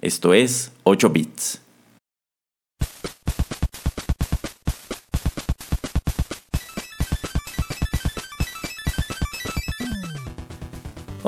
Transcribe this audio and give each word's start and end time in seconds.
Esto 0.00 0.32
es 0.32 0.70
8 0.84 1.10
bits. 1.10 1.60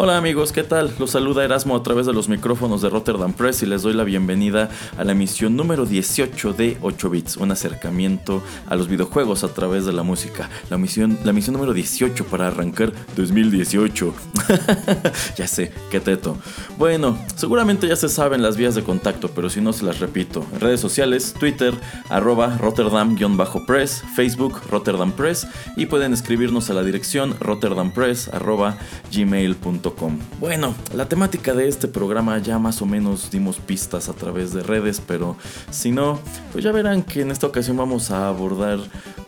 Hola 0.03 0.17
amigos, 0.17 0.51
¿qué 0.53 0.63
tal? 0.63 0.95
Los 0.99 1.11
saluda 1.11 1.45
Erasmo 1.45 1.77
a 1.77 1.83
través 1.83 2.07
de 2.07 2.15
los 2.15 2.31
micrófonos 2.31 2.81
de 2.81 2.89
Rotterdam 2.89 3.35
Press 3.35 3.63
y 3.63 3.67
les 3.67 3.83
doy 3.83 3.93
la 3.93 4.03
bienvenida 4.03 4.71
a 4.97 5.05
la 5.05 5.13
emisión 5.13 5.57
número 5.57 5.85
18 5.85 6.55
de 6.55 6.79
8 6.81 7.11
bits, 7.11 7.37
un 7.37 7.51
acercamiento 7.51 8.43
a 8.67 8.77
los 8.77 8.89
videojuegos 8.89 9.45
a 9.45 9.53
través 9.53 9.85
de 9.85 9.93
la 9.93 10.03
música. 10.03 10.49
La 10.71 10.79
misión, 10.79 11.19
la 11.23 11.35
misión 11.35 11.53
número 11.53 11.75
18 11.75 12.25
para 12.29 12.47
arrancar 12.47 12.95
2018. 13.15 14.15
ya 15.37 15.47
sé, 15.47 15.71
qué 15.91 16.01
teto. 16.01 16.39
Bueno, 16.79 17.19
seguramente 17.37 17.87
ya 17.87 17.95
se 17.95 18.09
saben 18.09 18.41
las 18.41 18.57
vías 18.57 18.75
de 18.75 18.83
contacto, 18.83 19.29
pero 19.35 19.51
si 19.51 19.61
no 19.61 19.75
se 19.75 19.85
las 19.85 20.01
repito. 20.01 20.47
Redes 20.59 20.81
sociales, 20.81 21.35
Twitter, 21.39 21.75
arroba 22.09 22.57
Rotterdam-Press, 22.57 24.03
Facebook, 24.17 24.63
Rotterdam 24.71 25.13
Press 25.13 25.47
y 25.77 25.85
pueden 25.85 26.15
escribirnos 26.15 26.71
a 26.71 26.73
la 26.73 26.85
dirección 26.85 27.37
rotterdampress 27.39 28.29
arroba 28.29 28.79
Bueno, 30.39 30.75
la 30.95 31.09
temática 31.09 31.55
de 31.55 31.69
este 31.69 31.89
programa 31.89 32.39
ya 32.39 32.59
más 32.59 32.81
o 32.83 32.87
menos 32.87 33.31
dimos 33.31 33.57
pistas 33.57 34.09
a 34.09 34.13
través 34.13 34.53
de 34.53 34.63
redes, 34.63 35.03
pero 35.07 35.37
si 35.71 35.91
no, 35.91 36.19
pues 36.53 36.65
ya 36.65 36.73
verán 36.73 37.03
que 37.03 37.23
en 37.23 37.31
esta 37.31 37.47
ocasión 37.47 37.77
vamos 37.77 38.11
a 38.11 38.29
abordar 38.29 38.79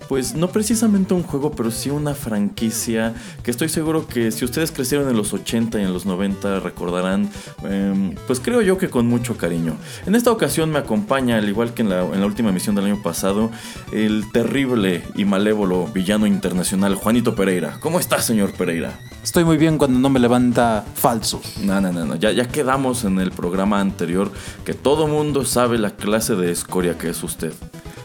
pues 0.08 0.34
no 0.34 0.48
precisamente 0.48 1.14
un 1.14 1.22
juego, 1.22 1.53
pero 1.53 1.70
sí 1.70 1.91
una 1.91 2.14
franquicia 2.14 3.14
que 3.42 3.50
estoy 3.50 3.69
seguro 3.69 4.06
que 4.06 4.31
si 4.31 4.44
ustedes 4.44 4.72
crecieron 4.72 5.09
en 5.09 5.17
los 5.17 5.33
80 5.33 5.81
y 5.81 5.83
en 5.83 5.92
los 5.92 6.06
90 6.06 6.61
recordarán, 6.61 7.31
em, 7.64 8.14
pues 8.27 8.41
creo 8.41 8.62
yo 8.62 8.78
que 8.78 8.89
con 8.89 9.06
mucho 9.06 9.36
cariño. 9.36 9.77
En 10.06 10.14
esta 10.14 10.31
ocasión 10.31 10.70
me 10.70 10.78
acompaña, 10.78 11.36
al 11.39 11.48
igual 11.48 11.75
que 11.75 11.83
en 11.83 11.89
la, 11.89 12.03
en 12.03 12.20
la 12.20 12.27
última 12.27 12.50
emisión 12.50 12.75
del 12.75 12.86
año 12.86 13.03
pasado, 13.03 13.50
el 13.92 14.31
terrible 14.33 15.03
y 15.14 15.25
malévolo 15.25 15.86
villano 15.86 16.27
internacional 16.27 16.94
Juanito 16.94 17.34
Pereira. 17.34 17.78
¿Cómo 17.81 17.98
está, 17.98 18.20
señor 18.20 18.53
Pereira? 18.53 18.98
Estoy 19.22 19.44
muy 19.44 19.56
bien 19.56 19.78
cuando 19.78 20.00
no 20.00 20.11
me 20.11 20.19
levanta 20.19 20.84
falso. 20.94 21.41
No, 21.62 21.81
no, 21.81 21.92
no, 21.92 22.05
no. 22.05 22.16
Ya, 22.16 22.33
ya 22.33 22.48
quedamos 22.48 23.05
en 23.05 23.20
el 23.20 23.31
programa 23.31 23.81
anterior 23.81 24.33
que 24.64 24.75
todo 24.75 25.06
mundo 25.06 25.44
sabe 25.44 25.78
la 25.78 25.91
clase 25.91 26.34
de 26.34 26.50
escoria 26.50 26.98
que 26.98 27.11
es 27.11 27.22
usted. 27.22 27.53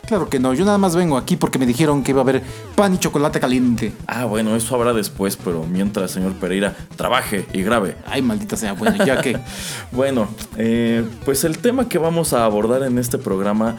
Claro 0.08 0.30
que 0.30 0.40
no, 0.40 0.54
yo 0.54 0.64
nada 0.64 0.78
más 0.78 0.96
vengo 0.96 1.18
aquí 1.18 1.36
porque 1.36 1.60
me 1.60 1.66
dijeron 1.66 2.02
que 2.02 2.12
iba 2.12 2.22
a 2.22 2.24
haber 2.24 2.42
pan 2.76 2.94
y 2.94 2.98
chocolate 2.98 3.42
caliente. 3.42 3.92
Ah, 4.08 4.24
bueno, 4.24 4.56
eso 4.56 4.74
habrá 4.74 4.94
después, 4.94 5.36
pero 5.36 5.66
mientras, 5.66 6.12
señor 6.12 6.34
Pereira, 6.36 6.74
trabaje 6.96 7.46
y 7.52 7.62
grabe. 7.62 7.98
Ay, 8.06 8.22
maldita 8.22 8.56
sea, 8.56 8.72
bueno, 8.72 9.04
ya 9.04 9.22
que... 9.22 9.38
bueno, 9.92 10.30
eh, 10.56 11.04
pues 11.26 11.44
el 11.44 11.58
tema 11.58 11.90
que 11.90 11.98
vamos 11.98 12.32
a 12.32 12.46
abordar 12.46 12.84
en 12.84 12.98
este 13.00 13.18
programa, 13.18 13.76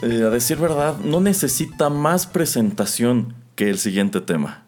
eh, 0.00 0.22
a 0.26 0.30
decir 0.30 0.56
verdad, 0.56 0.96
no 1.04 1.20
necesita 1.20 1.90
más 1.90 2.26
presentación 2.26 3.34
que 3.54 3.68
el 3.68 3.78
siguiente 3.78 4.22
tema. 4.22 4.67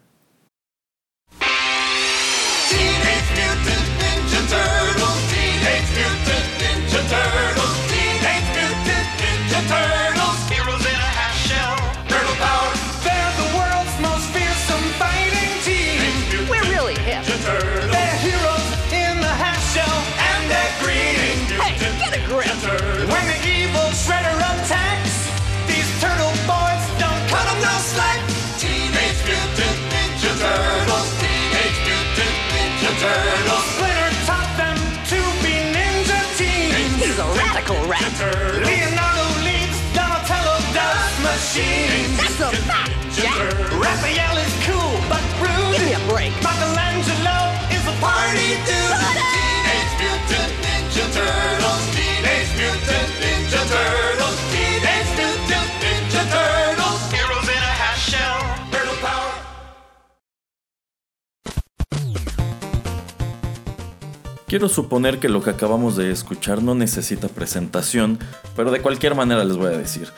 Quiero 64.50 64.69
suponer 64.69 65.21
que 65.21 65.28
lo 65.28 65.44
que 65.44 65.50
acabamos 65.50 65.94
de 65.94 66.11
escuchar 66.11 66.61
no 66.61 66.75
necesita 66.75 67.28
presentación, 67.28 68.19
pero 68.56 68.72
de 68.72 68.83
cualquier 68.83 69.15
manera 69.15 69.44
les 69.44 69.56
voy 69.56 69.69
a 69.69 69.78
decir. 69.78 70.09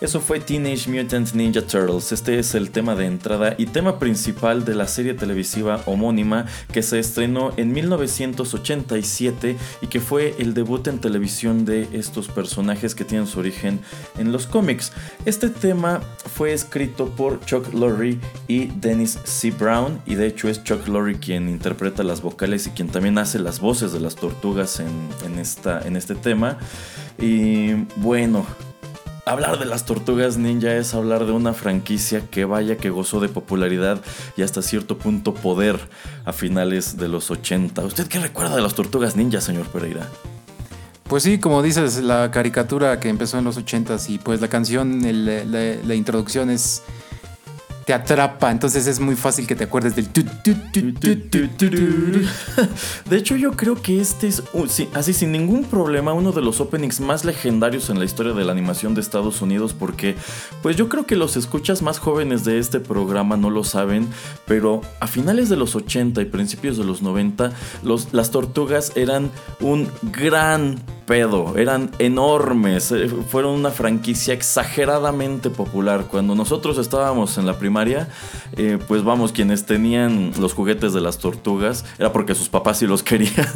Eso 0.00 0.20
fue 0.20 0.40
Teenage 0.40 0.88
Mutant 0.88 1.34
Ninja 1.34 1.60
Turtles. 1.60 2.12
Este 2.12 2.38
es 2.38 2.54
el 2.54 2.70
tema 2.70 2.94
de 2.94 3.04
entrada 3.04 3.54
y 3.58 3.66
tema 3.66 3.98
principal 3.98 4.64
de 4.64 4.74
la 4.74 4.88
serie 4.88 5.12
televisiva 5.12 5.82
homónima 5.84 6.46
que 6.72 6.82
se 6.82 6.98
estrenó 6.98 7.52
en 7.58 7.72
1987 7.72 9.56
y 9.82 9.86
que 9.88 10.00
fue 10.00 10.34
el 10.38 10.54
debut 10.54 10.86
en 10.86 11.00
televisión 11.00 11.66
de 11.66 11.86
estos 11.92 12.28
personajes 12.28 12.94
que 12.94 13.04
tienen 13.04 13.26
su 13.26 13.40
origen 13.40 13.80
en 14.16 14.32
los 14.32 14.46
cómics. 14.46 14.92
Este 15.26 15.50
tema 15.50 16.00
fue 16.34 16.54
escrito 16.54 17.10
por 17.10 17.44
Chuck 17.44 17.74
Lorre 17.74 18.16
y 18.48 18.66
Dennis 18.68 19.18
C. 19.24 19.50
Brown 19.50 20.00
y 20.06 20.14
de 20.14 20.28
hecho 20.28 20.48
es 20.48 20.64
Chuck 20.64 20.88
Lorre 20.88 21.18
quien 21.18 21.46
interpreta 21.46 22.04
las 22.04 22.22
vocales 22.22 22.66
y 22.66 22.70
quien 22.70 22.88
también 22.88 23.18
hace 23.18 23.38
las 23.38 23.60
voces 23.60 23.79
de 23.88 24.00
las 24.00 24.16
tortugas 24.16 24.80
en, 24.80 25.08
en 25.24 25.38
esta, 25.38 25.80
en 25.86 25.96
este 25.96 26.14
tema. 26.14 26.58
Y 27.18 27.72
bueno, 27.96 28.46
Hablar 29.26 29.58
de 29.58 29.66
las 29.66 29.84
tortugas 29.84 30.38
ninja 30.38 30.74
es 30.74 30.94
hablar 30.94 31.26
de 31.26 31.32
una 31.32 31.52
franquicia 31.52 32.22
que 32.30 32.46
vaya 32.46 32.78
que 32.78 32.90
gozó 32.90 33.20
de 33.20 33.28
popularidad 33.28 34.00
y 34.36 34.42
hasta 34.42 34.62
cierto 34.62 34.98
punto 34.98 35.34
poder 35.34 35.78
a 36.24 36.32
finales 36.32 36.96
de 36.96 37.06
los 37.06 37.30
80. 37.30 37.84
¿Usted 37.84 38.08
qué 38.08 38.18
recuerda 38.18 38.56
de 38.56 38.62
las 38.62 38.74
tortugas 38.74 39.14
ninja, 39.16 39.40
señor 39.40 39.66
Pereira? 39.66 40.08
Pues 41.04 41.22
sí, 41.22 41.38
como 41.38 41.62
dices, 41.62 42.02
la 42.02 42.30
caricatura 42.30 42.98
que 42.98 43.08
empezó 43.08 43.38
en 43.38 43.44
los 43.44 43.58
80s 43.58 44.08
y 44.08 44.18
pues 44.18 44.40
la 44.40 44.48
canción, 44.48 45.00
la 45.02 45.94
introducción 45.94 46.50
es... 46.50 46.82
te 47.84 47.94
atrapa, 47.94 48.50
entonces 48.50 48.86
es 48.86 49.00
muy 49.00 49.16
fácil 49.16 49.46
que 49.46 49.54
te 49.54 49.64
acuerdes 49.64 49.96
del... 49.96 50.08
De 53.08 53.16
hecho, 53.16 53.36
yo 53.36 53.52
creo 53.52 53.80
que 53.80 54.00
este 54.00 54.28
es, 54.28 54.42
sí, 54.68 54.88
así 54.94 55.12
sin 55.12 55.32
ningún 55.32 55.64
problema, 55.64 56.12
uno 56.12 56.32
de 56.32 56.42
los 56.42 56.60
openings 56.60 57.00
más 57.00 57.24
legendarios 57.24 57.90
en 57.90 57.98
la 57.98 58.04
historia 58.04 58.32
de 58.32 58.44
la 58.44 58.52
animación 58.52 58.94
de 58.94 59.00
Estados 59.00 59.42
Unidos, 59.42 59.74
porque, 59.74 60.16
pues 60.62 60.76
yo 60.76 60.88
creo 60.88 61.06
que 61.06 61.16
los 61.16 61.36
escuchas 61.36 61.82
más 61.82 61.98
jóvenes 61.98 62.44
de 62.44 62.58
este 62.58 62.80
programa 62.80 63.36
no 63.36 63.50
lo 63.50 63.64
saben, 63.64 64.08
pero 64.46 64.80
a 65.00 65.06
finales 65.06 65.48
de 65.48 65.56
los 65.56 65.74
80 65.74 66.20
y 66.22 66.26
principios 66.26 66.76
de 66.76 66.84
los 66.84 67.02
90, 67.02 67.52
los, 67.82 68.12
las 68.12 68.30
tortugas 68.30 68.92
eran 68.96 69.30
un 69.60 69.88
gran 70.02 70.80
pedo, 71.10 71.58
eran 71.58 71.90
enormes, 71.98 72.92
eh, 72.92 73.08
fueron 73.08 73.54
una 73.54 73.72
franquicia 73.72 74.32
exageradamente 74.32 75.50
popular. 75.50 76.06
Cuando 76.08 76.36
nosotros 76.36 76.78
estábamos 76.78 77.36
en 77.36 77.46
la 77.46 77.58
primaria, 77.58 78.08
eh, 78.56 78.78
pues 78.86 79.02
vamos, 79.02 79.32
quienes 79.32 79.66
tenían 79.66 80.30
los 80.38 80.54
juguetes 80.54 80.92
de 80.92 81.00
las 81.00 81.18
tortugas, 81.18 81.84
era 81.98 82.12
porque 82.12 82.36
sus 82.36 82.48
papás 82.48 82.78
sí 82.78 82.86
los 82.86 83.02
querían. 83.10 83.48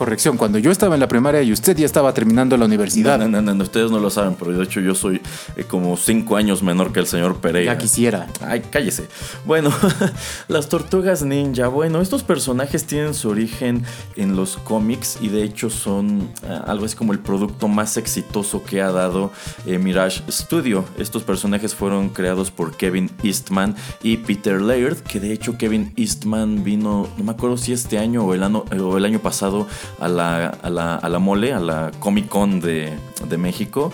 Corrección, 0.00 0.38
cuando 0.38 0.58
yo 0.58 0.70
estaba 0.70 0.94
en 0.94 1.00
la 1.00 1.08
primaria 1.08 1.42
y 1.42 1.52
usted 1.52 1.76
ya 1.76 1.84
estaba 1.84 2.14
terminando 2.14 2.56
la 2.56 2.64
universidad. 2.64 3.18
No, 3.18 3.28
no, 3.28 3.42
no, 3.42 3.54
no, 3.54 3.62
ustedes 3.62 3.90
no 3.90 4.00
lo 4.00 4.08
saben, 4.08 4.34
pero 4.34 4.50
de 4.56 4.64
hecho 4.64 4.80
yo 4.80 4.94
soy 4.94 5.20
eh, 5.56 5.64
como 5.64 5.94
cinco 5.98 6.36
años 6.36 6.62
menor 6.62 6.90
que 6.90 7.00
el 7.00 7.06
señor 7.06 7.36
Pereira. 7.36 7.74
Ya 7.74 7.78
quisiera. 7.78 8.26
Ay, 8.40 8.62
cállese. 8.70 9.08
Bueno, 9.44 9.70
las 10.48 10.70
tortugas 10.70 11.22
ninja. 11.22 11.68
Bueno, 11.68 12.00
estos 12.00 12.22
personajes 12.22 12.86
tienen 12.86 13.12
su 13.12 13.28
origen 13.28 13.84
en 14.16 14.36
los 14.36 14.56
cómics 14.56 15.18
y 15.20 15.28
de 15.28 15.42
hecho 15.42 15.68
son 15.68 16.30
ah, 16.48 16.64
algo 16.66 16.86
así 16.86 16.96
como 16.96 17.12
el 17.12 17.18
producto 17.18 17.68
más 17.68 17.98
exitoso 17.98 18.64
que 18.64 18.80
ha 18.80 18.92
dado 18.92 19.30
eh, 19.66 19.76
Mirage 19.76 20.22
Studio. 20.30 20.82
Estos 20.96 21.24
personajes 21.24 21.74
fueron 21.74 22.08
creados 22.08 22.50
por 22.50 22.74
Kevin 22.74 23.10
Eastman 23.22 23.76
y 24.02 24.16
Peter 24.16 24.62
Laird, 24.62 24.96
que 25.02 25.20
de 25.20 25.34
hecho 25.34 25.58
Kevin 25.58 25.92
Eastman 25.96 26.64
vino, 26.64 27.06
no 27.18 27.24
me 27.24 27.32
acuerdo 27.32 27.58
si 27.58 27.74
este 27.74 27.98
año 27.98 28.24
o 28.24 28.32
el 28.32 28.42
año, 28.42 28.64
o 28.80 28.96
el 28.96 29.04
año 29.04 29.18
pasado 29.18 29.66
a 29.98 30.08
la, 30.08 30.46
a 30.48 30.70
la, 30.70 30.96
a 30.96 31.08
la 31.08 31.18
mole, 31.18 31.52
a 31.52 31.60
la 31.60 31.90
Comic 31.98 32.28
Con 32.28 32.60
de, 32.60 32.96
de 33.28 33.38
México. 33.38 33.92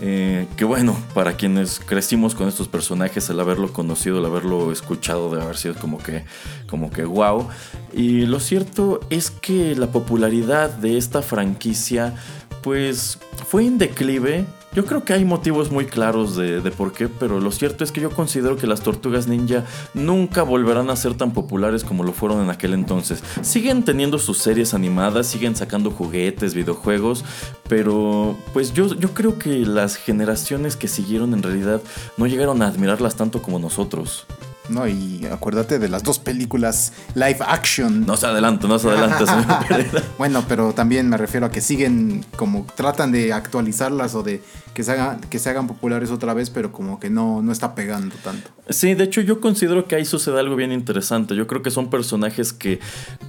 Eh, 0.00 0.48
que 0.56 0.64
bueno, 0.64 0.96
para 1.14 1.36
quienes 1.36 1.78
crecimos 1.78 2.34
con 2.34 2.48
estos 2.48 2.68
personajes, 2.68 3.30
el 3.30 3.38
haberlo 3.38 3.72
conocido, 3.72 4.18
el 4.18 4.24
haberlo 4.24 4.72
escuchado, 4.72 5.34
de 5.34 5.40
haber 5.40 5.56
sido 5.56 5.74
como 5.74 5.98
que, 5.98 6.24
como 6.66 6.90
que 6.90 7.04
wow. 7.04 7.48
Y 7.92 8.26
lo 8.26 8.40
cierto 8.40 9.00
es 9.10 9.30
que 9.30 9.76
la 9.76 9.86
popularidad 9.88 10.70
de 10.70 10.98
esta 10.98 11.22
franquicia, 11.22 12.14
pues 12.62 13.18
fue 13.46 13.66
en 13.66 13.78
declive. 13.78 14.46
Yo 14.74 14.84
creo 14.84 15.04
que 15.04 15.12
hay 15.12 15.24
motivos 15.24 15.70
muy 15.70 15.86
claros 15.86 16.34
de, 16.34 16.60
por 16.72 16.92
qué, 16.92 17.08
pero 17.08 17.38
lo 17.38 17.52
cierto 17.52 17.84
es 17.84 17.92
que 17.92 18.00
yo 18.00 18.10
considero 18.10 18.56
que 18.56 18.66
las 18.66 18.80
tortugas 18.80 19.28
ninja 19.28 19.64
nunca 19.94 20.42
volverán 20.42 20.90
a 20.90 20.96
ser 20.96 21.14
tan 21.14 21.32
populares 21.32 21.84
como 21.84 22.02
lo 22.02 22.12
fueron 22.12 22.42
en 22.42 22.50
aquel 22.50 22.74
entonces. 22.74 23.22
Siguen 23.42 23.84
teniendo 23.84 24.18
sus 24.18 24.38
series 24.38 24.74
animadas, 24.74 25.28
siguen 25.28 25.54
sacando 25.54 25.92
juguetes, 25.92 26.54
videojuegos, 26.54 27.24
pero 27.68 28.36
pues 28.52 28.72
yo, 28.72 28.92
yo 28.94 29.14
creo 29.14 29.38
que 29.38 29.64
las 29.64 29.94
generaciones 29.94 30.76
que 30.76 30.88
siguieron 30.88 31.34
en 31.34 31.44
realidad 31.44 31.80
no 32.16 32.26
llegaron 32.26 32.60
a 32.60 32.66
admirarlas 32.66 33.14
tanto 33.14 33.42
como 33.42 33.60
nosotros. 33.60 34.26
No, 34.68 34.88
y 34.88 35.26
acuérdate 35.30 35.78
de 35.78 35.88
las 35.88 36.02
dos 36.02 36.18
películas 36.18 36.92
live 37.14 37.38
action. 37.40 38.06
No 38.06 38.16
se 38.16 38.26
adelante, 38.26 38.66
no 38.66 38.78
se 38.78 38.88
señor 38.88 39.66
Pereira. 39.68 40.02
Bueno, 40.16 40.44
pero 40.48 40.72
también 40.72 41.08
me 41.08 41.16
refiero 41.16 41.46
a 41.46 41.50
que 41.50 41.60
siguen 41.60 42.24
como 42.36 42.66
tratan 42.74 43.12
de 43.12 43.32
actualizarlas 43.32 44.14
o 44.14 44.22
de 44.22 44.42
que 44.72 44.82
se 44.82 44.92
hagan, 44.92 45.20
que 45.20 45.38
se 45.38 45.50
hagan 45.50 45.66
populares 45.66 46.10
otra 46.10 46.34
vez, 46.34 46.50
pero 46.50 46.72
como 46.72 46.98
que 46.98 47.10
no, 47.10 47.42
no 47.42 47.52
está 47.52 47.74
pegando 47.74 48.14
tanto. 48.24 48.50
Sí, 48.68 48.94
de 48.94 49.04
hecho 49.04 49.20
yo 49.20 49.40
considero 49.40 49.86
que 49.86 49.94
ahí 49.94 50.04
sucede 50.04 50.40
algo 50.40 50.56
bien 50.56 50.72
interesante. 50.72 51.36
Yo 51.36 51.46
creo 51.46 51.62
que 51.62 51.70
son 51.70 51.90
personajes 51.90 52.52
que, 52.52 52.80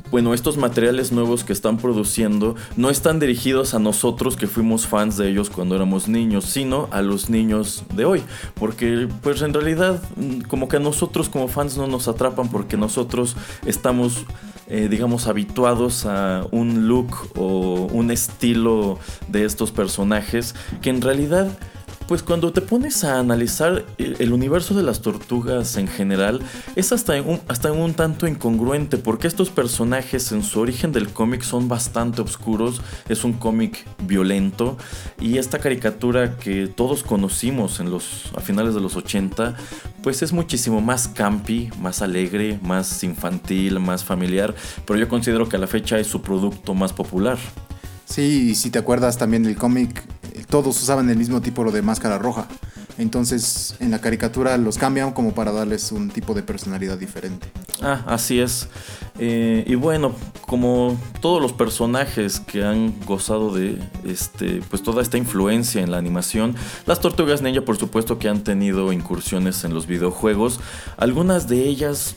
bueno, 0.09 0.33
estos 0.33 0.57
materiales 0.57 1.11
nuevos 1.11 1.43
que 1.43 1.53
están 1.53 1.77
produciendo 1.77 2.55
no 2.77 2.89
están 2.89 3.19
dirigidos 3.19 3.73
a 3.73 3.79
nosotros 3.79 4.37
que 4.37 4.47
fuimos 4.47 4.87
fans 4.87 5.17
de 5.17 5.29
ellos 5.29 5.49
cuando 5.49 5.75
éramos 5.75 6.07
niños, 6.07 6.45
sino 6.45 6.87
a 6.91 7.01
los 7.01 7.29
niños 7.29 7.83
de 7.93 8.05
hoy. 8.05 8.23
Porque 8.55 9.07
pues 9.21 9.41
en 9.41 9.53
realidad 9.53 10.01
mm, 10.15 10.41
como 10.41 10.67
que 10.67 10.77
a 10.77 10.79
nosotros 10.79 11.24
como 11.29 11.47
fans 11.47 11.77
no 11.77 11.87
nos 11.87 12.07
atrapan 12.07 12.49
porque 12.49 12.77
nosotros 12.77 13.35
estamos, 13.65 14.25
eh, 14.67 14.87
digamos, 14.89 15.27
habituados 15.27 16.05
a 16.05 16.45
un 16.51 16.87
look 16.87 17.15
o 17.35 17.87
un 17.91 18.11
estilo 18.11 18.99
de 19.27 19.45
estos 19.45 19.71
personajes 19.71 20.55
que 20.81 20.89
en 20.89 21.01
realidad... 21.01 21.57
Pues 22.07 22.21
cuando 22.21 22.53
te 22.53 22.61
pones 22.61 23.03
a 23.03 23.19
analizar 23.19 23.83
el 23.97 24.31
universo 24.31 24.75
de 24.75 24.83
las 24.83 25.01
tortugas 25.01 25.75
en 25.77 25.87
general, 25.87 26.39
es 26.75 26.91
hasta 26.91 27.19
un, 27.19 27.41
hasta 27.47 27.71
un 27.71 27.95
tanto 27.95 28.27
incongruente, 28.27 28.97
porque 28.97 29.27
estos 29.27 29.49
personajes 29.49 30.31
en 30.31 30.43
su 30.43 30.59
origen 30.59 30.91
del 30.91 31.09
cómic 31.09 31.41
son 31.41 31.67
bastante 31.67 32.21
oscuros, 32.21 32.81
es 33.09 33.23
un 33.23 33.33
cómic 33.33 33.85
violento, 34.03 34.77
y 35.19 35.39
esta 35.39 35.57
caricatura 35.57 36.37
que 36.37 36.67
todos 36.67 37.01
conocimos 37.01 37.79
en 37.79 37.89
los, 37.89 38.31
a 38.35 38.41
finales 38.41 38.75
de 38.75 38.81
los 38.81 38.95
80, 38.95 39.55
pues 40.03 40.21
es 40.21 40.31
muchísimo 40.31 40.81
más 40.81 41.07
campi, 41.07 41.71
más 41.81 42.03
alegre, 42.03 42.59
más 42.61 43.03
infantil, 43.03 43.79
más 43.79 44.03
familiar, 44.03 44.53
pero 44.85 44.99
yo 44.99 45.07
considero 45.07 45.49
que 45.49 45.55
a 45.55 45.59
la 45.59 45.67
fecha 45.67 45.97
es 45.97 46.05
su 46.05 46.21
producto 46.21 46.75
más 46.75 46.93
popular. 46.93 47.39
Sí, 48.05 48.51
y 48.51 48.55
si 48.55 48.69
te 48.69 48.79
acuerdas 48.79 49.17
también 49.17 49.43
del 49.43 49.55
cómic, 49.55 50.03
todos 50.49 50.81
usaban 50.81 51.09
el 51.09 51.17
mismo 51.17 51.41
tipo 51.41 51.69
de 51.71 51.81
máscara 51.81 52.17
roja. 52.17 52.47
Entonces 52.97 53.75
en 53.79 53.91
la 53.91 53.99
caricatura 53.99 54.57
los 54.57 54.77
cambian 54.77 55.11
como 55.11 55.33
para 55.33 55.51
darles 55.51 55.91
un 55.91 56.09
tipo 56.09 56.33
de 56.33 56.43
personalidad 56.43 56.97
diferente. 56.97 57.47
Ah, 57.81 58.03
así 58.07 58.39
es. 58.39 58.69
Eh, 59.19 59.65
y 59.67 59.75
bueno, 59.75 60.13
como 60.41 60.97
todos 61.21 61.41
los 61.41 61.51
personajes 61.53 62.39
que 62.39 62.63
han 62.63 62.93
gozado 63.05 63.53
de 63.53 63.79
este, 64.05 64.61
pues 64.69 64.81
toda 64.81 65.01
esta 65.01 65.17
influencia 65.17 65.81
en 65.81 65.91
la 65.91 65.97
animación, 65.97 66.55
las 66.85 67.01
tortugas 67.01 67.41
ninja 67.41 67.61
por 67.61 67.77
supuesto 67.77 68.17
que 68.17 68.29
han 68.29 68.43
tenido 68.43 68.93
incursiones 68.93 69.63
en 69.65 69.73
los 69.73 69.87
videojuegos, 69.87 70.59
algunas 70.97 71.47
de 71.47 71.63
ellas 71.63 72.15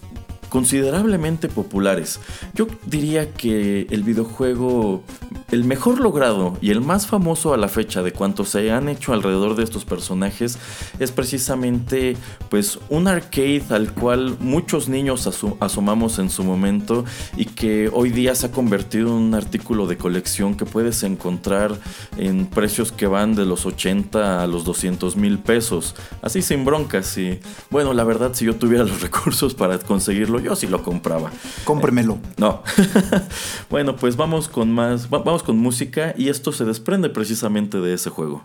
considerablemente 0.48 1.48
populares. 1.48 2.20
Yo 2.54 2.66
diría 2.86 3.32
que 3.32 3.86
el 3.90 4.02
videojuego, 4.02 5.02
el 5.50 5.64
mejor 5.64 6.00
logrado 6.00 6.56
y 6.60 6.70
el 6.70 6.80
más 6.80 7.06
famoso 7.06 7.54
a 7.54 7.56
la 7.56 7.68
fecha 7.68 8.02
de 8.02 8.12
cuantos 8.12 8.50
se 8.50 8.70
han 8.70 8.88
hecho 8.88 9.12
alrededor 9.12 9.56
de 9.56 9.64
estos 9.64 9.84
personajes 9.84 10.58
es 10.98 11.10
precisamente 11.12 12.16
pues 12.50 12.78
un 12.88 13.08
arcade 13.08 13.62
al 13.70 13.92
cual 13.92 14.36
muchos 14.40 14.88
niños 14.88 15.26
aso- 15.26 15.56
asomamos 15.60 16.18
en 16.18 16.30
su 16.30 16.44
momento 16.44 17.04
y 17.36 17.44
que 17.46 17.90
hoy 17.92 18.10
día 18.10 18.34
se 18.34 18.46
ha 18.46 18.52
convertido 18.52 19.08
en 19.08 19.14
un 19.14 19.34
artículo 19.34 19.86
de 19.86 19.96
colección 19.96 20.54
que 20.56 20.64
puedes 20.64 21.02
encontrar 21.02 21.78
en 22.16 22.46
precios 22.46 22.92
que 22.92 23.06
van 23.06 23.34
de 23.34 23.44
los 23.46 23.66
80 23.66 24.42
a 24.42 24.46
los 24.46 24.64
200 24.64 25.16
mil 25.16 25.38
pesos. 25.38 25.94
Así 26.22 26.42
sin 26.42 26.64
broncas 26.64 27.16
y 27.18 27.40
bueno, 27.70 27.92
la 27.94 28.04
verdad 28.04 28.32
si 28.34 28.44
yo 28.44 28.56
tuviera 28.56 28.84
los 28.84 29.00
recursos 29.08 29.54
para 29.54 29.78
conseguirlo, 29.78 30.37
yo 30.38 30.56
sí 30.56 30.66
lo 30.66 30.82
compraba. 30.82 31.30
Cómpremelo. 31.64 32.18
No. 32.36 32.62
bueno, 33.70 33.96
pues 33.96 34.16
vamos 34.16 34.48
con 34.48 34.72
más, 34.72 35.06
va- 35.12 35.18
vamos 35.22 35.42
con 35.42 35.58
música 35.58 36.14
y 36.16 36.28
esto 36.28 36.52
se 36.52 36.64
desprende 36.64 37.08
precisamente 37.10 37.78
de 37.80 37.94
ese 37.94 38.10
juego. 38.10 38.44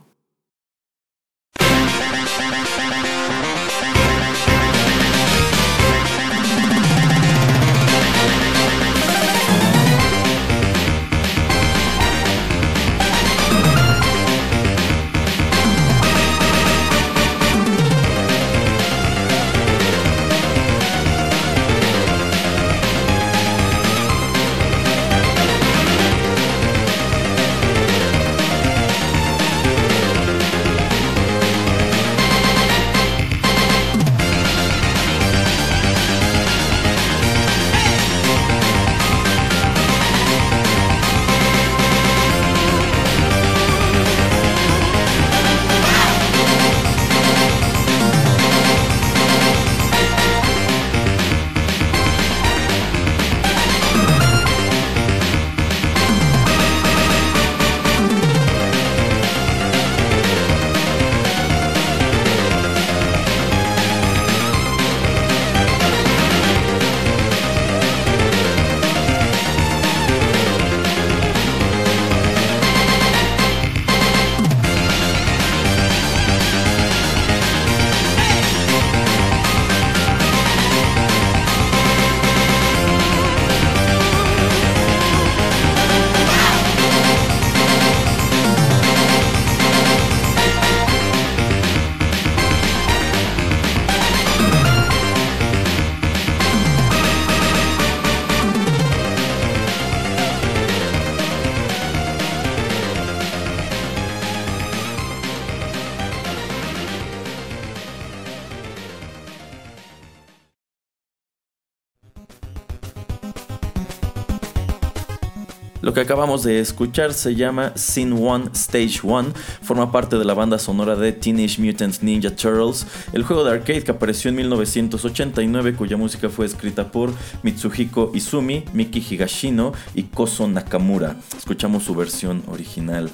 Lo 115.94 115.96
que 115.96 116.02
acabamos 116.02 116.42
de 116.42 116.60
escuchar 116.60 117.14
se 117.14 117.36
llama 117.36 117.72
Scene 117.76 118.16
1 118.16 118.50
Stage 118.54 119.02
1, 119.04 119.26
forma 119.62 119.92
parte 119.92 120.18
de 120.18 120.26
la 120.26 120.34
banda 120.34 120.58
sonora 120.58 120.96
de 120.96 121.12
Teenage 121.12 121.62
Mutant 121.62 122.02
Ninja 122.02 122.36
Turtles, 122.36 122.88
el 123.14 123.22
juego 123.22 123.44
de 123.44 123.52
arcade 123.52 123.84
que 123.84 123.92
apareció 123.92 124.30
en 124.30 124.38
1989 124.38 125.76
cuya 125.76 125.96
música 125.96 126.30
fue 126.30 126.48
escrita 126.48 126.92
por 126.92 127.12
Mitsuhiko 127.44 128.10
Izumi, 128.16 128.66
Miki 128.74 129.06
Higashino 129.08 129.74
y 129.94 130.06
Koso 130.06 130.48
Nakamura. 130.48 131.16
Escuchamos 131.38 131.84
su 131.84 131.94
versión 131.94 132.42
original. 132.48 133.12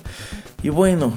Y 0.62 0.68
bueno, 0.70 1.14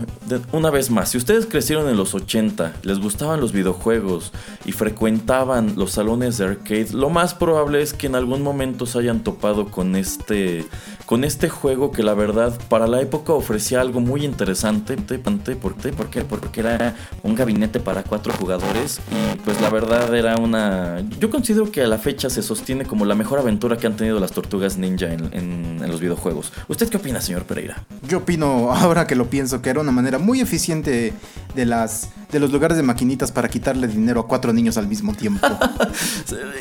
una 0.53 0.71
vez 0.71 0.89
más, 0.91 1.09
si 1.11 1.19
ustedes 1.19 1.47
crecieron 1.47 1.89
en 1.89 1.97
los 1.97 2.15
80, 2.15 2.75
les 2.85 3.01
gustaban 3.01 3.41
los 3.41 3.51
videojuegos 3.53 4.31
y 4.65 4.71
frecuentaban 4.71 5.75
los 5.77 5.91
salones 5.91 6.39
de 6.39 6.45
arcade, 6.45 6.89
lo 6.93 7.11
más 7.11 7.35
probable 7.35 7.83
es 7.83 7.93
que 7.93 8.07
en 8.07 8.15
algún 8.15 8.43
momento 8.43 8.87
se 8.87 9.01
hayan 9.01 9.25
topado 9.25 9.67
con 9.67 9.97
este, 9.97 10.65
con 11.07 11.25
este 11.25 11.49
juego 11.49 11.91
que 11.91 12.05
la 12.05 12.15
verdad 12.15 12.57
para 12.69 12.87
la 12.87 13.01
época 13.01 13.33
ofrecía 13.33 13.81
algo 13.81 14.01
muy 14.01 14.25
interesante. 14.25 14.97
¿Por 14.97 15.39
qué? 15.41 15.57
¿Por 15.93 16.09
qué? 16.11 16.23
Porque 16.23 16.61
era 16.61 16.95
un 17.25 17.35
gabinete 17.35 17.81
para 17.81 18.05
cuatro 18.05 18.33
jugadores 18.35 19.01
y 19.11 19.39
pues 19.41 19.61
la 19.61 19.71
verdad 19.71 20.15
era 20.15 20.37
una... 20.37 21.01
Yo 21.19 21.31
considero 21.31 21.71
que 21.73 21.83
a 21.83 21.89
la 21.89 21.99
fecha 21.99 22.31
se 22.31 22.43
sostiene 22.43 22.85
como 22.85 23.05
la 23.07 23.17
mejor 23.17 23.41
aventura 23.41 23.77
que 23.77 23.89
han 23.89 23.97
tenido 23.97 24.21
las 24.21 24.31
tortugas 24.31 24.79
ninja 24.79 25.13
en, 25.13 25.25
en- 25.33 25.81
en 25.83 25.91
los 25.91 26.01
videojuegos. 26.01 26.53
¿Usted 26.69 26.89
qué 26.89 26.99
opina, 26.99 27.21
señor 27.21 27.43
Pereira? 27.43 27.83
Yo 28.07 28.19
opino, 28.19 28.73
ahora 28.73 29.07
que 29.09 29.17
lo 29.17 29.32
pienso, 29.33 29.62
que 29.62 29.71
era 29.71 29.81
una 29.81 29.93
manera 29.93 30.19
muy 30.19 30.43
eficiente 30.43 31.15
de 31.55 31.65
las 31.65 32.11
de 32.33 32.41
los 32.41 32.51
lugares 32.51 32.79
de 32.79 32.83
maquinitas 32.83 33.31
para 33.31 33.49
quitarle 33.49 33.87
dinero 33.87 34.21
a 34.21 34.27
cuatro 34.27 34.53
niños 34.53 34.79
al 34.79 34.89
mismo 34.89 35.15
tiempo. 35.15 35.47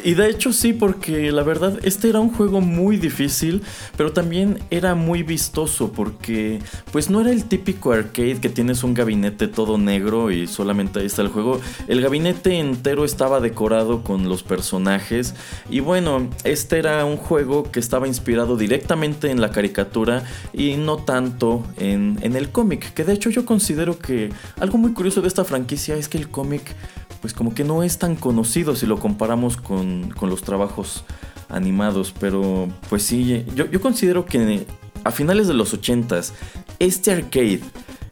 Y 0.03 0.15
de 0.15 0.29
hecho 0.29 0.51
sí, 0.51 0.73
porque 0.73 1.31
la 1.31 1.43
verdad 1.43 1.77
este 1.83 2.09
era 2.09 2.19
un 2.19 2.33
juego 2.33 2.59
muy 2.59 2.97
difícil, 2.97 3.61
pero 3.95 4.11
también 4.11 4.57
era 4.71 4.95
muy 4.95 5.21
vistoso 5.21 5.91
porque 5.91 6.59
pues 6.91 7.11
no 7.11 7.21
era 7.21 7.29
el 7.29 7.45
típico 7.45 7.91
arcade 7.91 8.39
que 8.41 8.49
tienes 8.49 8.83
un 8.83 8.95
gabinete 8.95 9.47
todo 9.47 9.77
negro 9.77 10.31
y 10.31 10.47
solamente 10.47 10.99
ahí 10.99 11.05
está 11.05 11.21
el 11.21 11.27
juego. 11.27 11.61
El 11.87 12.01
gabinete 12.01 12.57
entero 12.57 13.05
estaba 13.05 13.39
decorado 13.39 14.03
con 14.03 14.27
los 14.27 14.41
personajes 14.41 15.35
y 15.69 15.81
bueno, 15.81 16.27
este 16.43 16.79
era 16.79 17.05
un 17.05 17.17
juego 17.17 17.71
que 17.71 17.79
estaba 17.79 18.07
inspirado 18.07 18.57
directamente 18.57 19.29
en 19.29 19.39
la 19.39 19.51
caricatura 19.51 20.23
y 20.51 20.77
no 20.77 20.97
tanto 20.97 21.63
en, 21.77 22.17
en 22.23 22.35
el 22.35 22.49
cómic, 22.49 22.60
que 22.69 23.03
de 23.03 23.13
hecho 23.13 23.29
yo 23.29 23.45
considero 23.45 23.97
que 23.97 24.29
algo 24.59 24.77
muy 24.77 24.93
curioso 24.93 25.21
de 25.21 25.27
esta 25.27 25.43
franquicia 25.43 25.95
es 25.95 26.07
que 26.07 26.17
el 26.17 26.29
cómic 26.29 26.75
pues 27.21 27.33
como 27.33 27.53
que 27.53 27.63
no 27.63 27.83
es 27.83 27.99
tan 27.99 28.15
conocido 28.15 28.75
si 28.75 28.85
lo 28.85 28.99
comparamos 28.99 29.57
con, 29.57 30.09
con 30.11 30.29
los 30.29 30.41
trabajos 30.41 31.03
animados, 31.49 32.13
pero 32.19 32.67
pues 32.89 33.03
sí, 33.03 33.45
yo, 33.55 33.69
yo 33.69 33.81
considero 33.81 34.25
que 34.25 34.65
a 35.03 35.11
finales 35.11 35.47
de 35.47 35.53
los 35.53 35.73
80s, 35.73 36.31
este 36.79 37.11
arcade 37.11 37.61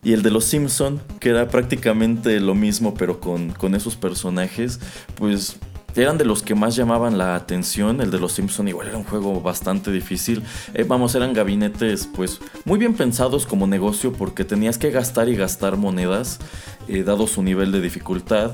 y 0.04 0.14
el 0.14 0.22
de 0.22 0.32
los 0.32 0.46
Simpson, 0.46 1.02
que 1.20 1.30
era 1.30 1.48
prácticamente 1.50 2.40
lo 2.40 2.56
mismo 2.56 2.94
pero 2.94 3.20
con, 3.20 3.52
con 3.52 3.76
esos 3.76 3.96
personajes, 3.96 4.80
pues 5.16 5.58
eran 5.96 6.18
de 6.18 6.26
los 6.26 6.44
que 6.44 6.56
más 6.56 6.76
llamaban 6.76 7.18
la 7.18 7.36
atención. 7.36 8.02
El 8.02 8.12
de 8.12 8.20
los 8.20 8.34
Simpson 8.34 8.68
igual 8.68 8.88
era 8.88 8.98
un 8.98 9.04
juego 9.04 9.42
bastante 9.42 9.92
difícil. 9.92 10.44
Eh, 10.74 10.84
vamos, 10.88 11.16
eran 11.16 11.34
gabinetes 11.34 12.08
pues 12.14 12.40
muy 12.66 12.80
bien 12.80 12.94
pensados 12.94 13.46
como 13.46 13.68
negocio 13.68 14.14
porque 14.14 14.44
tenías 14.44 14.78
que 14.78 14.92
gastar 14.92 15.30
y 15.30 15.36
gastar 15.36 15.78
monedas 15.78 16.40
eh, 16.88 17.04
dado 17.04 17.28
su 17.28 17.44
nivel 17.44 17.72
de 17.72 17.82
dificultad. 17.82 18.52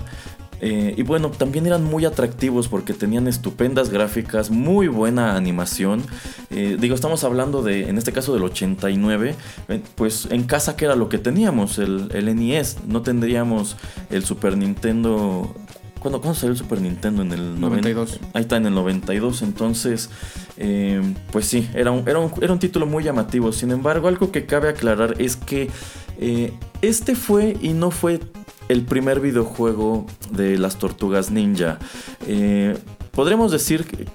Eh, 0.62 0.94
y 0.98 1.04
bueno, 1.04 1.32
también 1.32 1.66
eran 1.68 1.84
muy 1.84 2.06
atractivos 2.06 2.68
porque 2.68 2.94
tenían 2.94 3.28
estupendas 3.28 3.90
gráficas, 3.90 4.50
muy 4.50 4.88
buena 4.88 5.36
animación. 5.36 6.04
Digo, 6.50 6.96
estamos 6.96 7.24
hablando 7.26 7.62
de, 7.62 7.90
en 7.90 7.98
este 7.98 8.14
caso 8.14 8.34
del 8.34 8.44
89, 8.44 9.36
eh, 9.68 9.82
pues 9.96 10.28
en 10.32 10.44
casa 10.44 10.78
que 10.78 10.86
era 10.86 10.96
lo 10.96 11.10
que 11.10 11.18
teníamos, 11.18 11.78
el 11.80 12.36
NES, 12.36 12.78
no 12.88 13.02
tendríamos 13.02 13.76
el 14.10 14.24
Super 14.24 14.58
Nintendo. 14.58 15.54
¿Cuándo, 16.06 16.22
¿Cuándo 16.22 16.40
salió 16.40 16.52
el 16.52 16.58
Super 16.60 16.80
Nintendo? 16.82 17.24
En 17.24 17.32
el 17.32 17.60
92. 17.60 18.20
90 18.22 18.30
ahí 18.38 18.42
está, 18.44 18.58
en 18.58 18.68
el 18.68 18.76
92. 18.76 19.42
Entonces, 19.42 20.12
eh, 20.56 21.02
pues 21.32 21.48
sí, 21.48 21.68
era 21.74 21.90
un, 21.90 22.08
era, 22.08 22.20
un, 22.20 22.32
era 22.44 22.54
un 22.54 22.60
título 22.60 22.86
muy 22.86 23.04
llamativo. 23.04 23.52
Sin 23.52 23.72
embargo, 23.72 24.08
algo 24.08 24.32
que 24.32 24.46
cabe 24.46 24.70
aclarar 24.70 25.16
es 25.20 25.36
que 25.36 25.68
eh, 26.20 26.54
este 26.84 27.16
fue 27.16 27.58
y 27.60 27.70
no 27.70 27.90
fue 27.90 28.20
el 28.70 28.84
primer 28.84 29.20
videojuego 29.20 30.06
de 30.30 30.60
las 30.60 30.78
tortugas 30.78 31.32
ninja. 31.32 31.80
Eh, 32.28 32.78
podremos 33.10 33.52
decir 33.52 33.86
que- 33.86 34.06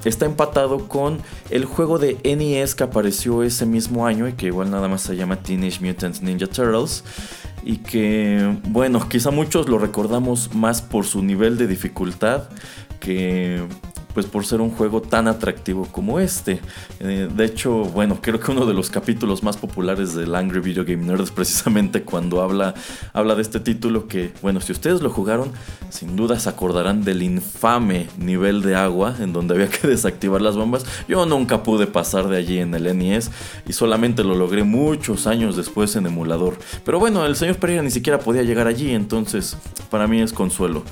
que 0.00 0.08
está 0.08 0.24
empatado 0.24 0.88
con 0.88 1.18
el 1.50 1.66
juego 1.66 1.98
de 1.98 2.16
NES 2.24 2.74
que 2.74 2.84
apareció 2.84 3.42
ese 3.42 3.66
mismo 3.66 4.06
año 4.06 4.26
y 4.26 4.32
que 4.32 4.46
igual 4.46 4.70
nada 4.70 4.88
más 4.88 5.02
se 5.02 5.16
llama 5.16 5.36
Teenage 5.42 5.84
Mutant 5.84 6.20
Ninja 6.22 6.46
Turtles. 6.46 7.04
Y 7.64 7.78
que, 7.78 8.58
bueno, 8.68 9.08
quizá 9.08 9.30
muchos 9.30 9.68
lo 9.68 9.78
recordamos 9.78 10.54
más 10.54 10.82
por 10.82 11.06
su 11.06 11.22
nivel 11.22 11.56
de 11.56 11.66
dificultad 11.66 12.44
que 13.00 13.62
pues 14.14 14.26
por 14.26 14.46
ser 14.46 14.60
un 14.60 14.70
juego 14.70 15.02
tan 15.02 15.28
atractivo 15.28 15.86
como 15.90 16.20
este. 16.20 16.60
Eh, 17.00 17.28
de 17.34 17.44
hecho, 17.44 17.72
bueno, 17.84 18.18
creo 18.22 18.40
que 18.40 18.52
uno 18.52 18.64
de 18.64 18.72
los 18.72 18.88
capítulos 18.88 19.42
más 19.42 19.56
populares 19.56 20.14
del 20.14 20.34
Angry 20.34 20.60
Video 20.60 20.84
Game 20.84 21.04
Nerd 21.04 21.22
es 21.22 21.30
precisamente 21.32 22.02
cuando 22.02 22.40
habla, 22.40 22.74
habla 23.12 23.34
de 23.34 23.42
este 23.42 23.60
título 23.60 24.06
que, 24.06 24.32
bueno, 24.40 24.60
si 24.60 24.72
ustedes 24.72 25.02
lo 25.02 25.10
jugaron, 25.10 25.52
sin 25.90 26.16
duda 26.16 26.38
se 26.38 26.48
acordarán 26.48 27.04
del 27.04 27.22
infame 27.22 28.08
nivel 28.16 28.62
de 28.62 28.76
agua 28.76 29.16
en 29.18 29.32
donde 29.32 29.54
había 29.54 29.68
que 29.68 29.88
desactivar 29.88 30.40
las 30.40 30.56
bombas. 30.56 30.86
Yo 31.08 31.26
nunca 31.26 31.62
pude 31.62 31.86
pasar 31.86 32.28
de 32.28 32.36
allí 32.36 32.58
en 32.58 32.74
el 32.74 32.96
NES 32.96 33.30
y 33.66 33.72
solamente 33.72 34.22
lo 34.22 34.34
logré 34.36 34.62
muchos 34.62 35.26
años 35.26 35.56
después 35.56 35.96
en 35.96 36.06
emulador. 36.06 36.56
Pero 36.84 37.00
bueno, 37.00 37.26
el 37.26 37.36
señor 37.36 37.56
Pereira 37.56 37.82
ni 37.82 37.90
siquiera 37.90 38.18
podía 38.20 38.42
llegar 38.42 38.66
allí, 38.66 38.92
entonces 38.94 39.56
para 39.90 40.06
mí 40.06 40.20
es 40.20 40.32
consuelo. 40.32 40.84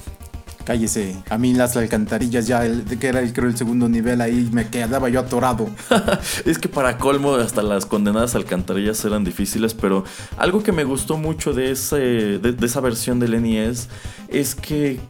Cállese. 0.64 1.22
A 1.28 1.38
mí 1.38 1.54
las 1.54 1.76
alcantarillas 1.76 2.46
ya, 2.46 2.62
que 2.98 3.06
era 3.06 3.20
el, 3.20 3.32
creo 3.32 3.48
el 3.48 3.56
segundo 3.56 3.88
nivel, 3.88 4.20
ahí 4.20 4.48
me 4.52 4.68
quedaba 4.68 5.08
yo 5.08 5.20
atorado. 5.20 5.68
es 6.44 6.58
que 6.58 6.68
para 6.68 6.98
colmo 6.98 7.34
hasta 7.34 7.62
las 7.62 7.86
condenadas 7.86 8.34
alcantarillas 8.34 9.04
eran 9.04 9.24
difíciles, 9.24 9.74
pero 9.74 10.04
algo 10.36 10.62
que 10.62 10.72
me 10.72 10.84
gustó 10.84 11.16
mucho 11.16 11.52
de, 11.52 11.72
ese, 11.72 11.98
de, 12.38 12.56
esa 12.64 12.80
versión 12.80 13.18
del 13.18 13.42
NES 13.42 13.88
es 14.28 14.54
que 14.54 15.00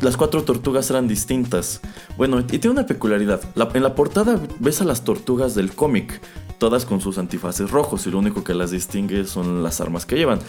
las 0.00 0.16
cuatro 0.16 0.44
tortugas 0.44 0.90
eran 0.90 1.08
distintas. 1.08 1.80
Bueno, 2.16 2.40
y 2.40 2.44
tiene 2.44 2.70
una 2.70 2.86
peculiaridad. 2.86 3.40
En 3.74 3.82
la 3.82 3.94
portada 3.94 4.38
ves 4.58 4.80
a 4.80 4.84
las 4.84 5.04
tortugas 5.04 5.54
del 5.54 5.72
cómic, 5.72 6.20
todas 6.58 6.84
con 6.84 7.00
sus 7.00 7.18
antifaces 7.18 7.70
rojos 7.70 8.06
y 8.06 8.10
lo 8.10 8.18
único 8.18 8.44
que 8.44 8.54
las 8.54 8.70
distingue 8.70 9.24
son 9.24 9.62
las 9.62 9.80
armas 9.80 10.06
que 10.06 10.16
llevan. 10.16 10.40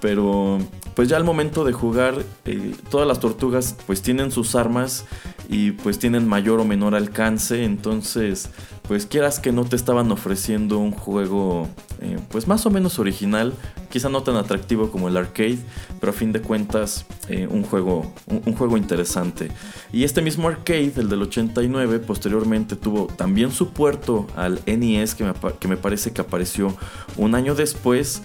Pero 0.00 0.58
pues 0.94 1.08
ya 1.08 1.16
al 1.16 1.24
momento 1.24 1.64
de 1.64 1.72
jugar, 1.72 2.24
eh, 2.44 2.74
todas 2.90 3.06
las 3.06 3.20
tortugas 3.20 3.76
pues 3.86 4.02
tienen 4.02 4.30
sus 4.30 4.54
armas 4.54 5.04
y 5.48 5.72
pues 5.72 5.98
tienen 5.98 6.28
mayor 6.28 6.60
o 6.60 6.64
menor 6.64 6.94
alcance. 6.94 7.64
Entonces, 7.64 8.50
pues 8.92 9.06
quieras 9.06 9.40
que 9.40 9.52
no 9.52 9.64
te 9.64 9.74
estaban 9.74 10.12
ofreciendo 10.12 10.76
un 10.76 10.90
juego 10.90 11.66
eh, 12.02 12.18
pues 12.28 12.46
más 12.46 12.66
o 12.66 12.70
menos 12.70 12.98
original. 12.98 13.54
Quizá 13.88 14.10
no 14.10 14.22
tan 14.22 14.36
atractivo 14.36 14.90
como 14.90 15.08
el 15.08 15.16
arcade, 15.16 15.60
pero 15.98 16.12
a 16.12 16.14
fin 16.14 16.30
de 16.30 16.42
cuentas 16.42 17.06
eh, 17.30 17.48
un, 17.50 17.62
juego, 17.62 18.12
un, 18.26 18.54
juego 18.54 18.76
interesante. 18.76 19.50
Y 19.94 20.04
este 20.04 20.20
mismo 20.20 20.46
arcade, 20.46 20.92
el 20.96 21.08
del 21.08 21.22
89, 21.22 22.00
posteriormente 22.00 22.76
tuvo 22.76 23.06
también 23.06 23.50
su 23.50 23.70
puerto 23.70 24.26
al 24.36 24.60
NES 24.66 25.14
que 25.14 25.24
me, 25.24 25.32
que 25.58 25.68
me 25.68 25.78
parece 25.78 26.12
que 26.12 26.20
apareció 26.20 26.76
un 27.16 27.34
año 27.34 27.54
después. 27.54 28.20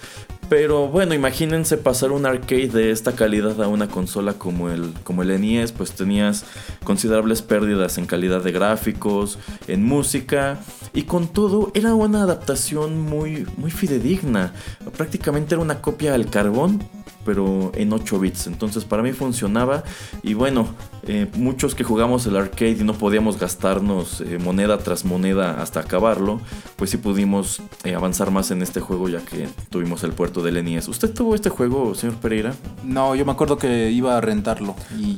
Pero 0.50 0.88
bueno, 0.88 1.14
imagínense 1.14 1.78
pasar 1.78 2.14
un 2.14 2.26
arcade 2.26 2.70
de 2.70 2.92
esta 2.92 3.14
calidad 3.14 3.62
a 3.62 3.68
una 3.68 3.90
consola 3.90 4.34
como 4.34 4.70
el, 4.70 4.94
como 5.04 5.22
el 5.24 5.42
NES, 5.42 5.74
pues 5.74 5.92
tenías 5.92 6.46
considerables 6.86 7.42
pérdidas 7.42 7.98
en 7.98 8.06
calidad 8.06 8.42
de 8.42 8.54
gráficos, 8.54 9.40
en 9.68 9.84
música, 9.84 10.60
y 10.94 11.04
con 11.04 11.28
todo 11.28 11.72
era 11.74 11.94
una 11.96 12.24
adaptación 12.24 13.02
muy, 13.02 13.46
muy 13.58 13.72
fidedigna. 13.72 14.54
Prácticamente 14.96 15.56
era 15.56 15.62
una 15.62 15.82
copia 15.82 16.14
al 16.14 16.30
carbón, 16.30 16.82
pero 17.28 17.74
en 17.76 17.92
8 17.92 18.20
bits. 18.20 18.48
Entonces 18.48 18.86
para 18.86 19.04
mí 19.04 19.12
funcionaba. 19.12 19.84
Y 20.24 20.34
bueno, 20.34 20.70
eh, 21.06 21.28
muchos 21.36 21.76
que 21.76 21.84
jugamos 21.84 22.26
el 22.26 22.38
arcade 22.38 22.78
y 22.80 22.84
no 22.86 22.94
podíamos 22.94 23.38
gastarnos 23.38 24.22
eh, 24.22 24.40
moneda 24.40 24.78
tras 24.78 25.04
moneda 25.04 25.62
hasta 25.62 25.82
acabarlo, 25.82 26.40
pues 26.78 26.90
sí 26.90 26.98
pudimos 26.98 27.62
eh, 27.84 27.96
avanzar 27.96 28.32
más 28.32 28.50
en 28.52 28.62
este 28.62 28.80
juego 28.80 29.10
ya 29.10 29.20
que 29.20 29.50
tuvimos 29.70 30.06
el 30.06 30.14
puerto 30.14 30.42
del 30.42 30.64
NES. 30.64 30.88
¿Usted 30.88 31.14
tuvo 31.14 31.36
este 31.36 31.50
juego, 31.50 31.94
señor 31.96 32.16
Pereira? 32.16 32.56
No, 32.86 33.14
yo 33.14 33.26
me 33.26 33.34
acuerdo 33.34 33.58
que 33.58 33.92
iba 33.92 34.18
a 34.18 34.22
rentarlo 34.22 34.74
y 34.98 35.18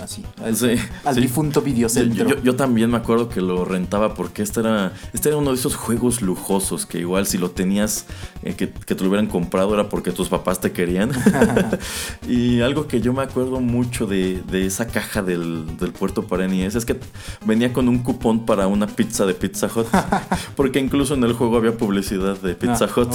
así. 0.00 0.22
Al, 0.42 0.56
Sí, 0.56 0.76
al 1.04 1.14
sí. 1.14 1.20
difunto 1.20 1.60
videocentro. 1.62 2.28
yo- 2.28 2.42
yo 2.42 2.56
también 2.56 2.90
me 2.90 2.96
acuerdo 2.96 3.28
que 3.28 3.40
lo 3.40 3.64
rentaba 3.64 4.14
porque 4.14 4.42
este 4.42 4.60
era, 4.60 4.92
este 5.12 5.28
era 5.30 5.38
uno 5.38 5.50
de 5.50 5.56
esos 5.56 5.74
juegos 5.76 6.22
lujosos 6.22 6.86
que 6.86 6.98
igual 6.98 7.26
si 7.26 7.38
lo 7.38 7.50
tenías, 7.50 8.06
eh, 8.42 8.54
que, 8.54 8.70
que 8.70 8.94
te 8.94 9.02
lo 9.02 9.08
hubieran 9.10 9.26
comprado 9.26 9.74
era 9.74 9.88
porque 9.88 10.10
tus 10.12 10.28
papás 10.28 10.60
te 10.60 10.72
querían. 10.72 11.10
y 12.28 12.60
algo 12.60 12.86
que 12.88 13.00
yo 13.00 13.12
me 13.12 13.22
acuerdo 13.22 13.60
mucho 13.60 14.06
de, 14.06 14.42
de 14.50 14.66
esa 14.66 14.86
caja 14.86 15.22
del, 15.22 15.76
del 15.78 15.92
puerto 15.92 16.26
para 16.26 16.46
NES 16.48 16.74
es 16.74 16.84
que 16.84 16.98
venía 17.44 17.72
con 17.72 17.88
un 17.88 17.98
cupón 17.98 18.44
para 18.46 18.66
una 18.66 18.86
pizza 18.86 19.26
de 19.26 19.34
Pizza 19.34 19.68
Hut. 19.74 19.86
porque 20.56 20.78
incluso 20.80 21.14
en 21.14 21.24
el 21.24 21.32
juego 21.32 21.56
había 21.56 21.76
publicidad 21.76 22.36
de 22.38 22.54
Pizza 22.54 22.86
Ah, 22.86 23.00
Hut. 23.00 23.08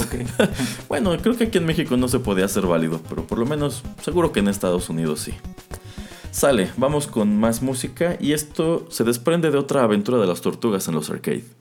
bueno, 0.88 1.16
creo 1.22 1.36
que 1.38 1.46
aquí 1.46 1.58
en 1.58 1.66
México 1.66 1.98
no 1.98 2.08
se 2.08 2.20
podía 2.20 2.46
hacer 2.46 2.66
válido, 2.66 3.02
pero 3.10 3.26
por 3.26 3.38
lo 3.38 3.46
menos 3.46 3.84
seguro 4.04 4.32
que 4.32 4.40
en 4.40 4.48
Estados 4.48 4.90
Unidos 4.90 5.20
sí. 5.22 5.34
Sale, 6.32 6.72
vamos 6.78 7.08
con 7.08 7.38
más 7.40 7.62
música 7.62 8.16
y 8.20 8.34
esto 8.34 8.86
se 8.90 9.04
desprende 9.04 9.52
de 9.52 9.58
otra 9.58 9.84
aventura 9.84 10.20
de 10.20 10.28
las 10.28 10.42
tortugas 10.42 10.88
en 10.88 10.96
los 10.96 11.10
arcade. 11.10 11.59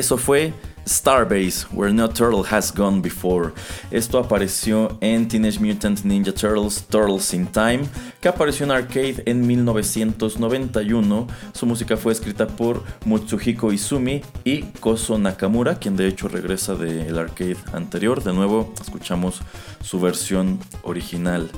Eso 0.00 0.16
fue 0.16 0.54
Starbase, 0.86 1.66
Where 1.74 1.92
No 1.92 2.08
Turtle 2.08 2.42
Has 2.50 2.72
Gone 2.74 3.02
Before. 3.02 3.52
Esto 3.90 4.18
apareció 4.18 4.96
en 5.02 5.28
Teenage 5.28 5.60
Mutant 5.60 6.00
Ninja 6.04 6.32
Turtles 6.32 6.82
Turtles 6.88 7.34
in 7.34 7.46
Time, 7.46 7.80
que 8.20 8.28
apareció 8.28 8.64
en 8.64 8.72
arcade 8.72 9.22
en 9.26 9.46
1991. 9.46 11.26
Su 11.52 11.66
música 11.66 11.96
fue 11.96 12.12
escrita 12.12 12.46
por 12.46 12.82
Mutsuhiko 13.04 13.72
Izumi 13.72 14.22
y 14.44 14.62
Koso 14.80 15.18
Nakamura, 15.18 15.78
quien 15.78 15.96
de 15.96 16.06
hecho 16.06 16.28
regresa 16.28 16.74
del 16.74 17.18
arcade 17.18 17.56
anterior. 17.72 18.22
De 18.22 18.32
nuevo, 18.32 18.72
escuchamos 18.80 19.40
su 19.82 20.00
versión 20.00 20.58
original. 20.82 21.50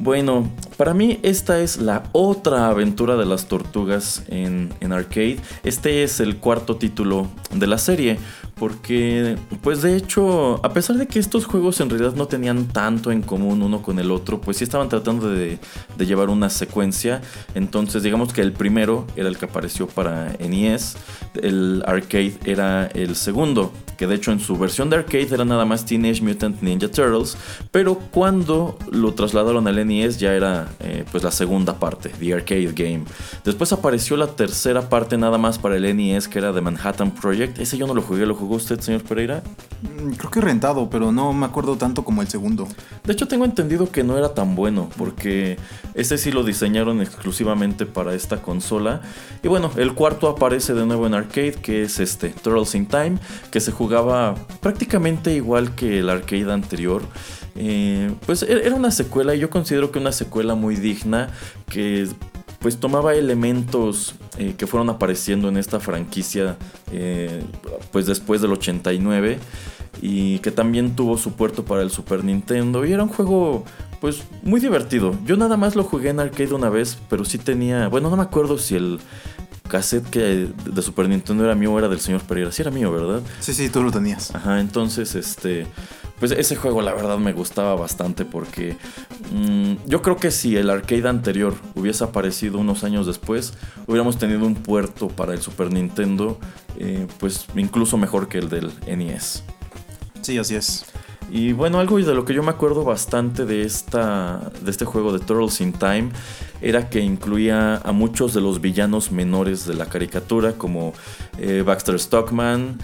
Bueno, 0.00 0.50
para 0.76 0.94
mí 0.94 1.20
esta 1.22 1.60
es 1.60 1.78
la 1.78 2.04
otra 2.12 2.68
aventura 2.68 3.16
de 3.16 3.26
las 3.26 3.46
tortugas 3.46 4.24
en, 4.28 4.72
en 4.80 4.92
arcade. 4.92 5.38
Este 5.62 6.02
es 6.02 6.20
el 6.20 6.38
cuarto 6.38 6.76
título 6.76 7.28
de 7.52 7.66
la 7.66 7.78
serie. 7.78 8.18
Porque, 8.58 9.36
pues 9.62 9.82
de 9.82 9.94
hecho, 9.94 10.64
a 10.64 10.72
pesar 10.72 10.96
de 10.96 11.06
que 11.06 11.20
estos 11.20 11.44
juegos 11.44 11.80
en 11.80 11.90
realidad 11.90 12.14
no 12.14 12.26
tenían 12.26 12.66
tanto 12.66 13.12
en 13.12 13.22
común 13.22 13.62
uno 13.62 13.82
con 13.82 14.00
el 14.00 14.10
otro, 14.10 14.40
pues 14.40 14.56
sí 14.56 14.64
estaban 14.64 14.88
tratando 14.88 15.30
de, 15.30 15.60
de 15.96 16.06
llevar 16.08 16.30
una 16.30 16.50
secuencia. 16.50 17.20
Entonces, 17.54 18.02
digamos 18.02 18.32
que 18.32 18.40
el 18.40 18.52
primero 18.52 19.06
era 19.16 19.28
el 19.28 19.38
que 19.38 19.44
apareció 19.44 19.86
para 19.86 20.32
NES, 20.40 20.96
el 21.42 21.82
arcade 21.86 22.34
era 22.44 22.86
el 22.86 23.14
segundo, 23.14 23.72
que 23.96 24.06
de 24.06 24.14
hecho 24.14 24.32
en 24.32 24.40
su 24.40 24.56
versión 24.56 24.90
de 24.90 24.96
arcade 24.96 25.28
era 25.32 25.44
nada 25.44 25.64
más 25.64 25.84
Teenage 25.84 26.22
Mutant 26.22 26.60
Ninja 26.62 26.88
Turtles, 26.88 27.36
pero 27.70 27.98
cuando 28.10 28.78
lo 28.90 29.14
trasladaron 29.14 29.66
al 29.68 29.86
NES 29.86 30.18
ya 30.18 30.34
era 30.34 30.68
eh, 30.80 31.04
pues 31.10 31.22
la 31.22 31.30
segunda 31.30 31.78
parte, 31.78 32.08
The 32.08 32.34
Arcade 32.34 32.72
Game. 32.72 33.04
Después 33.44 33.72
apareció 33.72 34.16
la 34.16 34.28
tercera 34.28 34.88
parte 34.88 35.16
nada 35.18 35.38
más 35.38 35.58
para 35.58 35.76
el 35.76 35.96
NES, 35.96 36.28
que 36.28 36.38
era 36.38 36.52
The 36.52 36.60
Manhattan 36.60 37.10
Project. 37.10 37.58
Ese 37.58 37.76
yo 37.76 37.86
no 37.86 37.94
lo 37.94 38.02
jugué, 38.02 38.26
¿lo 38.26 38.34
jugó 38.34 38.56
usted, 38.56 38.80
señor 38.80 39.02
Pereira? 39.02 39.42
Mm, 39.82 40.12
Creo 40.12 40.30
que 40.30 40.40
rentado, 40.40 40.88
pero 40.90 41.12
no 41.12 41.32
me 41.32 41.46
acuerdo 41.46 41.76
tanto 41.76 42.04
como 42.04 42.22
el 42.22 42.28
segundo. 42.28 42.66
De 43.04 43.12
hecho, 43.12 43.28
tengo 43.28 43.44
entendido 43.44 43.90
que 43.90 44.02
no 44.04 44.16
era 44.16 44.34
tan 44.34 44.54
bueno, 44.54 44.88
porque 44.96 45.58
ese 45.98 46.16
sí 46.16 46.30
lo 46.30 46.44
diseñaron 46.44 47.02
exclusivamente 47.02 47.84
para 47.84 48.14
esta 48.14 48.40
consola. 48.40 49.02
Y 49.42 49.48
bueno, 49.48 49.70
el 49.76 49.94
cuarto 49.94 50.28
aparece 50.28 50.72
de 50.72 50.86
nuevo 50.86 51.06
en 51.06 51.14
arcade, 51.14 51.52
que 51.54 51.82
es 51.82 51.98
este, 51.98 52.28
Turtles 52.28 52.74
in 52.76 52.86
Time, 52.86 53.18
que 53.50 53.60
se 53.60 53.72
jugaba 53.72 54.36
prácticamente 54.60 55.34
igual 55.34 55.74
que 55.74 55.98
el 55.98 56.08
arcade 56.08 56.52
anterior. 56.52 57.02
Eh, 57.56 58.12
pues 58.26 58.42
e- 58.44 58.64
era 58.64 58.76
una 58.76 58.92
secuela, 58.92 59.34
y 59.34 59.40
yo 59.40 59.50
considero 59.50 59.90
que 59.90 59.98
una 59.98 60.12
secuela 60.12 60.54
muy 60.54 60.76
digna, 60.76 61.30
que 61.68 62.06
pues 62.60 62.78
tomaba 62.78 63.14
elementos 63.14 64.14
eh, 64.36 64.54
que 64.56 64.66
fueron 64.66 64.90
apareciendo 64.90 65.48
en 65.48 65.56
esta 65.56 65.80
franquicia 65.80 66.56
eh, 66.92 67.42
pues 67.92 68.06
después 68.06 68.40
del 68.40 68.52
89 68.52 69.38
y 70.02 70.38
que 70.40 70.50
también 70.50 70.96
tuvo 70.96 71.18
su 71.18 71.32
puerto 71.32 71.64
para 71.64 71.82
el 71.82 71.90
Super 71.90 72.24
Nintendo 72.24 72.84
y 72.84 72.92
era 72.92 73.04
un 73.04 73.08
juego 73.10 73.64
pues 74.00 74.22
muy 74.42 74.60
divertido. 74.60 75.14
Yo 75.24 75.36
nada 75.36 75.56
más 75.56 75.76
lo 75.76 75.84
jugué 75.84 76.10
en 76.10 76.20
arcade 76.20 76.54
una 76.54 76.68
vez, 76.68 76.98
pero 77.08 77.24
sí 77.24 77.38
tenía, 77.38 77.88
bueno, 77.88 78.10
no 78.10 78.16
me 78.16 78.22
acuerdo 78.22 78.58
si 78.58 78.76
el 78.76 79.00
cassette 79.68 80.08
que 80.08 80.48
de 80.64 80.82
Super 80.82 81.08
Nintendo 81.08 81.44
era 81.44 81.54
mío 81.54 81.72
o 81.72 81.78
era 81.78 81.88
del 81.88 82.00
señor 82.00 82.22
Pereira. 82.22 82.52
Sí 82.52 82.62
era 82.62 82.70
mío, 82.70 82.90
¿verdad? 82.90 83.22
Sí, 83.40 83.52
sí, 83.52 83.68
tú 83.68 83.82
lo 83.82 83.90
tenías. 83.90 84.34
Ajá, 84.34 84.60
entonces 84.60 85.14
este 85.14 85.66
pues 86.18 86.32
ese 86.32 86.56
juego 86.56 86.82
la 86.82 86.94
verdad 86.94 87.18
me 87.18 87.32
gustaba 87.32 87.74
bastante 87.74 88.24
porque 88.24 88.76
mm, 89.32 89.74
yo 89.86 90.02
creo 90.02 90.16
que 90.16 90.30
si 90.30 90.56
el 90.56 90.68
arcade 90.68 91.08
anterior 91.08 91.54
hubiese 91.74 92.04
aparecido 92.04 92.58
unos 92.58 92.84
años 92.84 93.06
después, 93.06 93.54
hubiéramos 93.86 94.18
tenido 94.18 94.44
un 94.46 94.54
puerto 94.54 95.08
para 95.08 95.32
el 95.32 95.40
Super 95.40 95.72
Nintendo, 95.72 96.38
eh, 96.76 97.06
pues 97.18 97.46
incluso 97.54 97.96
mejor 97.96 98.28
que 98.28 98.38
el 98.38 98.48
del 98.48 98.72
NES. 98.86 99.44
Sí, 100.22 100.38
así 100.38 100.56
es. 100.56 100.86
Y 101.30 101.52
bueno, 101.52 101.78
algo 101.78 101.98
de 101.98 102.14
lo 102.14 102.24
que 102.24 102.32
yo 102.32 102.42
me 102.42 102.50
acuerdo 102.50 102.84
bastante 102.84 103.44
de, 103.44 103.62
esta, 103.62 104.50
de 104.62 104.70
este 104.70 104.84
juego 104.84 105.12
de 105.12 105.18
Turtles 105.18 105.60
in 105.60 105.72
Time 105.72 106.10
era 106.62 106.88
que 106.88 107.00
incluía 107.00 107.76
a 107.76 107.92
muchos 107.92 108.32
de 108.32 108.40
los 108.40 108.60
villanos 108.60 109.12
menores 109.12 109.66
de 109.66 109.74
la 109.74 109.86
caricatura, 109.86 110.54
como 110.54 110.94
eh, 111.38 111.62
Baxter 111.64 111.98
Stockman. 111.98 112.78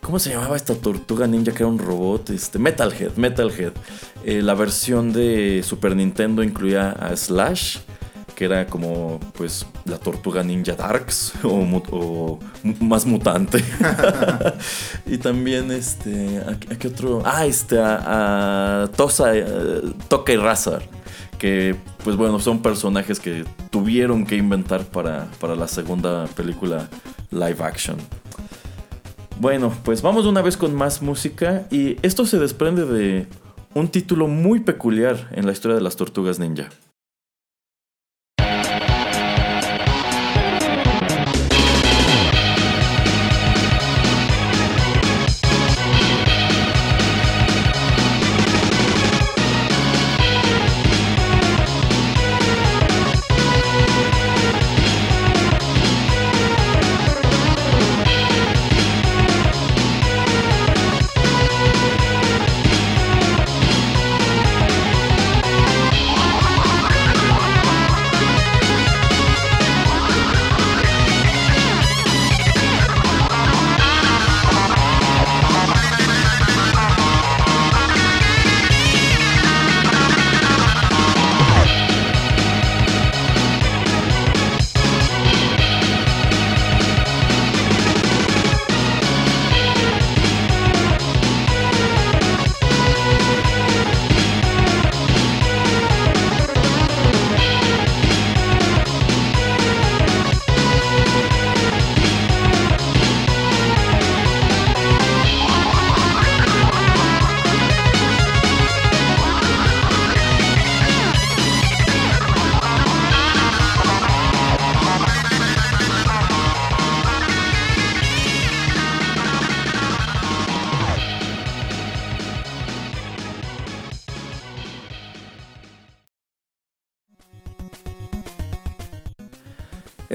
¿Cómo 0.00 0.18
se 0.20 0.30
llamaba 0.30 0.56
esta 0.56 0.74
tortuga 0.76 1.26
ninja 1.26 1.52
que 1.52 1.64
era 1.64 1.66
un 1.66 1.78
robot? 1.78 2.30
Este, 2.30 2.58
Metalhead, 2.58 3.16
Metalhead. 3.16 3.72
Eh, 4.24 4.42
la 4.42 4.54
versión 4.54 5.12
de 5.12 5.62
Super 5.64 5.96
Nintendo 5.96 6.42
incluía 6.42 6.92
a 6.92 7.16
Slash, 7.16 7.78
que 8.38 8.44
era 8.44 8.66
como 8.66 9.18
pues 9.36 9.66
la 9.84 9.98
tortuga 9.98 10.44
ninja 10.44 10.76
Darks 10.76 11.32
o, 11.42 12.38
más 12.78 13.04
mutante. 13.04 13.64
y 15.06 15.18
también 15.18 15.72
este, 15.72 16.38
¿a, 16.38 16.50
a 16.50 16.78
qué 16.78 16.86
otro? 16.86 17.20
Ah, 17.24 17.46
este, 17.46 17.80
a, 17.80 18.84
a 18.84 18.86
Tosa, 18.96 19.36
eh, 19.36 19.44
Toca 20.06 20.32
y 20.32 20.36
Razar. 20.36 20.82
Que 21.36 21.74
pues 22.04 22.14
bueno, 22.14 22.38
son 22.38 22.62
personajes 22.62 23.18
que 23.18 23.44
tuvieron 23.70 24.24
que 24.24 24.36
inventar 24.36 24.84
para, 24.84 25.26
para 25.40 25.56
la 25.56 25.66
segunda 25.66 26.28
película 26.28 26.88
live 27.32 27.58
action. 27.58 27.96
Bueno, 29.40 29.72
pues 29.82 30.00
vamos 30.00 30.22
de 30.22 30.30
una 30.30 30.42
vez 30.42 30.56
con 30.56 30.76
más 30.76 31.02
música 31.02 31.66
y 31.72 31.96
esto 32.02 32.24
se 32.24 32.38
desprende 32.38 32.84
de 32.84 33.26
un 33.74 33.88
título 33.88 34.28
muy 34.28 34.60
peculiar 34.60 35.28
en 35.32 35.44
la 35.44 35.50
historia 35.50 35.74
de 35.74 35.82
las 35.82 35.96
tortugas 35.96 36.38
ninja. 36.38 36.68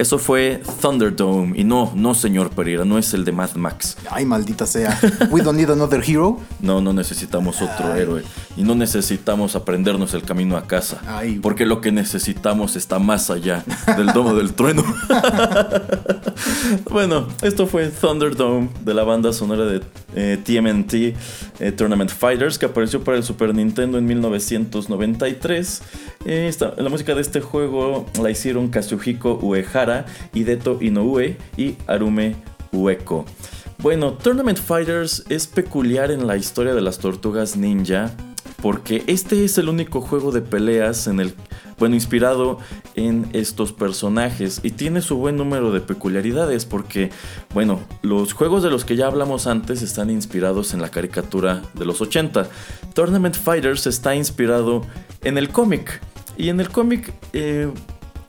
Eso 0.04 0.18
fue 0.18 0.60
Thunderdome 0.82 1.58
y 1.58 1.64
no, 1.64 1.90
no 1.94 2.12
señor 2.12 2.50
Pereira, 2.50 2.84
no 2.84 2.98
es 2.98 3.14
el 3.14 3.24
de 3.24 3.32
Mad 3.32 3.54
Max. 3.54 3.96
Ay, 4.10 4.26
maldita 4.26 4.66
sea. 4.66 5.00
We 5.30 5.40
don't 5.40 5.56
need 5.56 5.70
another 5.70 6.02
hero. 6.06 6.38
No, 6.60 6.82
no 6.82 6.92
necesitamos 6.92 7.62
otro 7.62 7.94
héroe. 7.94 8.22
Y 8.54 8.64
no 8.64 8.74
necesitamos 8.74 9.56
aprendernos 9.56 10.12
el 10.12 10.22
camino 10.22 10.58
a 10.58 10.66
casa. 10.66 11.00
Ay. 11.06 11.38
Porque 11.40 11.64
lo 11.64 11.80
que 11.80 11.90
necesitamos 11.90 12.76
está 12.76 12.98
más 12.98 13.30
allá 13.30 13.64
del 13.96 14.08
domo 14.08 14.34
del 14.34 14.52
trueno. 14.52 14.84
bueno, 16.90 17.26
esto 17.40 17.66
fue 17.66 17.88
Thunderdome 17.88 18.68
de 18.84 18.92
la 18.92 19.04
banda 19.04 19.32
sonora 19.32 19.64
de 19.64 19.80
eh, 20.14 20.38
TMNT 20.44 20.94
eh, 21.60 21.72
Tournament 21.72 22.10
Fighters 22.10 22.58
que 22.58 22.66
apareció 22.66 23.02
para 23.02 23.16
el 23.16 23.22
Super 23.22 23.54
Nintendo 23.54 23.96
en 23.96 24.04
1993. 24.04 25.82
Eh, 26.26 26.46
esta- 26.48 26.74
la 26.76 26.90
música 26.90 27.14
de 27.14 27.22
este 27.22 27.40
juego 27.40 28.04
la 28.20 28.30
hicieron 28.30 28.68
Kazuhiko 28.68 29.38
Uehara, 29.42 29.93
Hideto 30.32 30.78
Inoue 30.80 31.36
y 31.56 31.76
Arume 31.86 32.36
Ueko. 32.72 33.24
Bueno, 33.78 34.12
Tournament 34.14 34.58
Fighters 34.58 35.24
es 35.28 35.46
peculiar 35.46 36.10
en 36.10 36.26
la 36.26 36.36
historia 36.36 36.74
de 36.74 36.80
las 36.80 36.98
tortugas 36.98 37.56
ninja 37.56 38.12
porque 38.62 39.04
este 39.06 39.44
es 39.44 39.58
el 39.58 39.68
único 39.68 40.00
juego 40.00 40.32
de 40.32 40.40
peleas 40.40 41.06
en 41.06 41.20
el 41.20 41.34
bueno, 41.78 41.94
inspirado 41.94 42.58
en 42.94 43.28
estos 43.32 43.72
personajes 43.72 44.60
y 44.62 44.70
tiene 44.70 45.02
su 45.02 45.16
buen 45.16 45.36
número 45.36 45.72
de 45.72 45.80
peculiaridades 45.80 46.64
porque, 46.64 47.10
bueno, 47.52 47.80
los 48.02 48.32
juegos 48.32 48.62
de 48.62 48.70
los 48.70 48.84
que 48.84 48.96
ya 48.96 49.06
hablamos 49.06 49.46
antes 49.46 49.82
están 49.82 50.10
inspirados 50.10 50.72
en 50.72 50.80
la 50.80 50.90
caricatura 50.90 51.62
de 51.74 51.84
los 51.84 52.00
80. 52.00 52.48
Tournament 52.94 53.34
Fighters 53.34 53.86
está 53.86 54.14
inspirado 54.14 54.82
en 55.22 55.36
el 55.36 55.50
cómic 55.50 56.00
y 56.36 56.48
en 56.48 56.60
el 56.60 56.68
cómic 56.68 57.12
eh, 57.32 57.70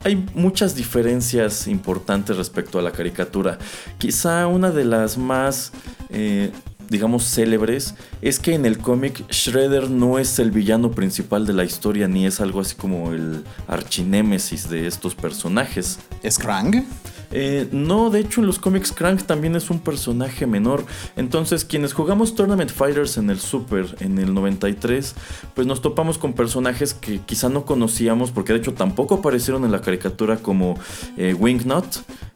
hay 0.06 0.24
muchas 0.36 0.76
diferencias 0.76 1.66
importantes 1.66 2.36
respecto 2.36 2.78
a 2.78 2.82
la 2.82 2.92
caricatura. 2.92 3.58
Quizá 3.98 4.46
una 4.46 4.70
de 4.70 4.84
las 4.84 5.18
más, 5.18 5.72
eh, 6.10 6.52
digamos, 6.88 7.24
célebres 7.28 7.96
es 8.22 8.38
que 8.38 8.54
en 8.54 8.66
el 8.66 8.78
cómic 8.78 9.28
Shredder 9.28 9.90
no 9.90 10.20
es 10.20 10.38
el 10.38 10.52
villano 10.52 10.92
principal 10.92 11.44
de 11.44 11.54
la 11.54 11.64
historia 11.64 12.06
ni 12.06 12.24
es 12.24 12.40
algo 12.40 12.60
así 12.60 12.76
como 12.76 13.12
el 13.12 13.42
archinémesis 13.66 14.70
de 14.70 14.86
estos 14.86 15.16
personajes. 15.16 15.98
¿Es 16.22 16.38
Krang? 16.38 16.86
Eh, 17.30 17.68
no, 17.72 18.10
de 18.10 18.20
hecho 18.20 18.40
en 18.40 18.46
los 18.46 18.58
cómics 18.58 18.92
Crank 18.92 19.22
también 19.22 19.56
es 19.56 19.70
un 19.70 19.80
personaje 19.80 20.46
menor. 20.46 20.84
Entonces 21.16 21.64
quienes 21.64 21.92
jugamos 21.92 22.34
Tournament 22.34 22.70
Fighters 22.70 23.16
en 23.16 23.30
el 23.30 23.40
Super 23.40 23.96
en 24.00 24.18
el 24.18 24.34
93, 24.34 25.14
pues 25.54 25.66
nos 25.66 25.82
topamos 25.82 26.18
con 26.18 26.32
personajes 26.32 26.94
que 26.94 27.20
quizá 27.20 27.48
no 27.48 27.64
conocíamos 27.64 28.30
porque 28.30 28.52
de 28.52 28.60
hecho 28.60 28.74
tampoco 28.74 29.16
aparecieron 29.16 29.64
en 29.64 29.72
la 29.72 29.80
caricatura 29.80 30.36
como 30.36 30.78
eh, 31.16 31.34
Wingnut, 31.34 31.86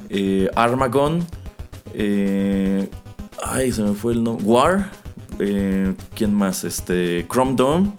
eh, 0.09 0.49
Armagon, 0.55 1.27
eh, 1.95 2.89
ay 3.45 3.73
se 3.73 3.83
me 3.83 3.95
fue 3.95 4.13
el 4.13 4.23
nombre, 4.23 4.45
War, 4.45 4.91
¿quién 6.15 6.35
más? 6.35 6.65
Este, 6.65 7.27
Chrome 7.31 7.55
Dome. 7.55 7.93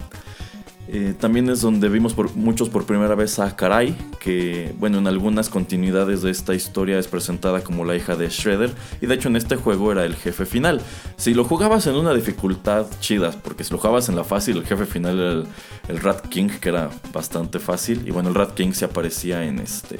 Eh, 0.94 1.14
también 1.18 1.48
es 1.48 1.62
donde 1.62 1.88
vimos 1.88 2.12
por, 2.12 2.36
muchos 2.36 2.68
por 2.68 2.84
primera 2.84 3.14
vez 3.14 3.38
a 3.38 3.56
Karai, 3.56 3.96
que 4.20 4.74
bueno, 4.78 4.98
en 4.98 5.06
algunas 5.06 5.48
continuidades 5.48 6.20
de 6.20 6.30
esta 6.30 6.54
historia 6.54 6.98
es 6.98 7.08
presentada 7.08 7.64
como 7.64 7.86
la 7.86 7.96
hija 7.96 8.14
de 8.14 8.28
Shredder, 8.28 8.74
y 9.00 9.06
de 9.06 9.14
hecho 9.14 9.28
en 9.28 9.36
este 9.36 9.56
juego 9.56 9.90
era 9.90 10.04
el 10.04 10.14
jefe 10.16 10.44
final. 10.44 10.82
Si 11.16 11.32
lo 11.32 11.44
jugabas 11.44 11.86
en 11.86 11.94
una 11.94 12.12
dificultad 12.12 12.84
chida, 13.00 13.30
porque 13.30 13.64
si 13.64 13.72
lo 13.72 13.78
jugabas 13.78 14.10
en 14.10 14.16
la 14.16 14.24
fácil, 14.24 14.58
el 14.58 14.66
jefe 14.66 14.84
final 14.84 15.18
era 15.18 15.32
el, 15.32 15.46
el 15.88 15.98
Rat 15.98 16.26
King, 16.28 16.48
que 16.60 16.68
era 16.68 16.90
bastante 17.10 17.58
fácil, 17.58 18.02
y 18.06 18.10
bueno, 18.10 18.28
el 18.28 18.34
Rat 18.34 18.52
King 18.52 18.72
se 18.72 18.84
aparecía 18.84 19.44
en 19.44 19.60
este 19.60 19.98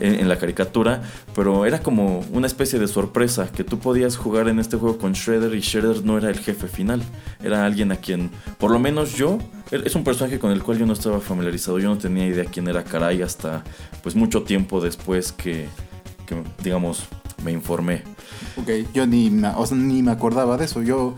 en, 0.00 0.28
la 0.28 0.38
caricatura, 0.38 1.02
pero 1.34 1.66
era 1.66 1.80
como 1.80 2.24
una 2.32 2.46
especie 2.46 2.78
de 2.78 2.88
sorpresa 2.88 3.50
que 3.50 3.64
tú 3.64 3.78
podías 3.78 4.16
jugar 4.16 4.48
en 4.48 4.58
este 4.58 4.76
juego 4.76 4.98
con 4.98 5.12
Shredder 5.12 5.54
y 5.54 5.60
Shredder 5.60 6.04
no 6.04 6.18
era 6.18 6.30
el 6.30 6.38
jefe 6.38 6.68
final, 6.68 7.02
era 7.42 7.64
alguien 7.64 7.92
a 7.92 7.96
quien, 7.96 8.30
por 8.58 8.70
lo 8.70 8.78
menos 8.78 9.14
yo, 9.14 9.38
es 9.70 9.94
un 9.94 10.04
personaje 10.04 10.38
con 10.38 10.52
el 10.52 10.62
cual 10.62 10.78
yo 10.78 10.86
no 10.86 10.92
estaba 10.92 11.20
familiarizado, 11.20 11.78
yo 11.78 11.88
no 11.88 11.98
tenía 11.98 12.26
idea 12.26 12.44
quién 12.44 12.68
era 12.68 12.84
Karai 12.84 13.22
hasta 13.22 13.64
pues 14.02 14.14
mucho 14.14 14.42
tiempo 14.42 14.80
después 14.80 15.32
que, 15.32 15.66
que, 16.26 16.42
digamos, 16.62 17.06
me 17.44 17.52
informé. 17.52 18.02
Ok, 18.56 18.92
yo 18.92 19.06
ni, 19.06 19.30
o 19.56 19.66
sea, 19.66 19.76
ni 19.76 20.02
me 20.02 20.10
acordaba 20.10 20.56
de 20.56 20.64
eso. 20.64 20.82
Yo, 20.82 21.14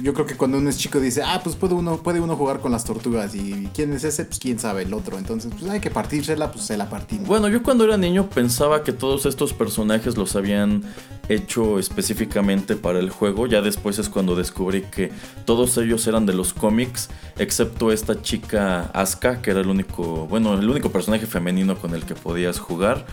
yo 0.00 0.14
creo 0.14 0.26
que 0.26 0.36
cuando 0.36 0.58
uno 0.58 0.70
es 0.70 0.78
chico 0.78 1.00
dice, 1.00 1.22
ah, 1.22 1.40
pues 1.42 1.56
puede 1.56 1.74
uno, 1.74 1.96
puede 2.02 2.20
uno 2.20 2.36
jugar 2.36 2.60
con 2.60 2.72
las 2.72 2.84
tortugas. 2.84 3.34
¿Y 3.34 3.68
quién 3.74 3.92
es 3.92 4.04
ese? 4.04 4.24
Pues 4.24 4.38
quién 4.38 4.58
sabe 4.58 4.82
el 4.82 4.94
otro. 4.94 5.18
Entonces, 5.18 5.52
pues 5.58 5.70
hay 5.70 5.80
que 5.80 5.90
partírsela, 5.90 6.52
pues 6.52 6.64
se 6.64 6.76
la 6.76 6.88
partimos. 6.88 7.26
Bueno, 7.26 7.48
yo 7.48 7.62
cuando 7.62 7.84
era 7.84 7.96
niño 7.96 8.28
pensaba 8.28 8.84
que 8.84 8.92
todos 8.92 9.26
estos 9.26 9.52
personajes 9.52 10.16
los 10.16 10.36
habían 10.36 10.82
hecho 11.28 11.78
específicamente 11.78 12.76
para 12.76 12.98
el 12.98 13.10
juego. 13.10 13.46
Ya 13.46 13.60
después 13.60 13.98
es 13.98 14.08
cuando 14.08 14.34
descubrí 14.34 14.82
que 14.82 15.10
todos 15.44 15.76
ellos 15.78 16.06
eran 16.06 16.26
de 16.26 16.32
los 16.32 16.54
cómics, 16.54 17.10
excepto 17.38 17.92
esta 17.92 18.20
chica 18.22 18.90
Asuka, 18.92 19.42
que 19.42 19.50
era 19.50 19.60
el 19.60 19.68
único, 19.68 20.26
bueno, 20.26 20.58
el 20.58 20.68
único 20.68 20.90
personaje 20.90 21.26
femenino 21.26 21.76
con 21.76 21.94
el 21.94 22.04
que 22.04 22.14
podías 22.14 22.58
jugar. 22.58 23.06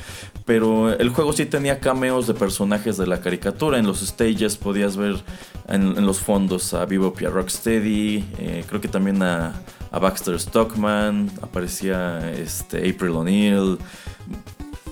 Pero 0.45 0.93
el 0.93 1.10
juego 1.10 1.34
sí 1.34 1.45
tenía 1.45 1.80
cameos 1.80 2.28
de 2.28 2.34
personajes 2.34 2.97
de 2.97 3.08
la 3.08 3.19
caricatura. 3.19 3.80
En 3.80 3.88
los 3.88 4.01
stages 4.01 4.58
podías 4.58 4.95
ver 4.95 5.15
en, 5.67 6.06
los 6.06 6.19
fondos 6.19 6.73
a 6.73 6.86
Bebop 6.86 7.19
y 7.21 7.25
Rocksteady. 7.25 8.25
eh, 8.38 8.63
creo 8.67 8.80
que 8.80 8.88
también 8.88 9.23
a, 9.23 9.54
a 9.91 9.99
Baxter 9.99 10.39
Stockman. 10.39 11.32
Aparecía 11.41 12.32
este, 12.32 12.78
April 12.89 13.12
O'Neil. 13.12 13.78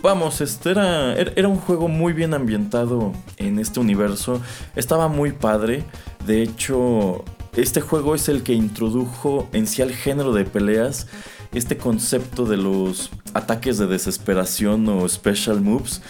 Vamos, 0.03 0.41
este 0.41 0.71
era, 0.71 1.13
era 1.13 1.47
un 1.47 1.55
juego 1.55 1.87
muy 1.87 2.11
bien 2.11 2.33
ambientado 2.33 3.13
en 3.37 3.57
este 3.57 3.79
universo. 3.79 4.41
Estaba 4.75 5.07
muy 5.07 5.31
padre. 5.31 5.85
De 6.27 6.43
hecho, 6.43 7.23
este 7.55 7.79
juego 7.79 8.13
es 8.13 8.27
el 8.27 8.43
que 8.43 8.51
introdujo 8.51 9.47
en 9.53 9.65
sí 9.65 9.81
al 9.81 9.93
género 9.93 10.33
de 10.33 10.43
peleas 10.43 11.07
este 11.53 11.77
concepto 11.77 12.43
de 12.43 12.57
los 12.57 13.11
ataques 13.33 13.77
de 13.77 13.87
desesperación 13.87 14.89
o 14.89 15.07
special 15.07 15.61
moves, 15.61 16.01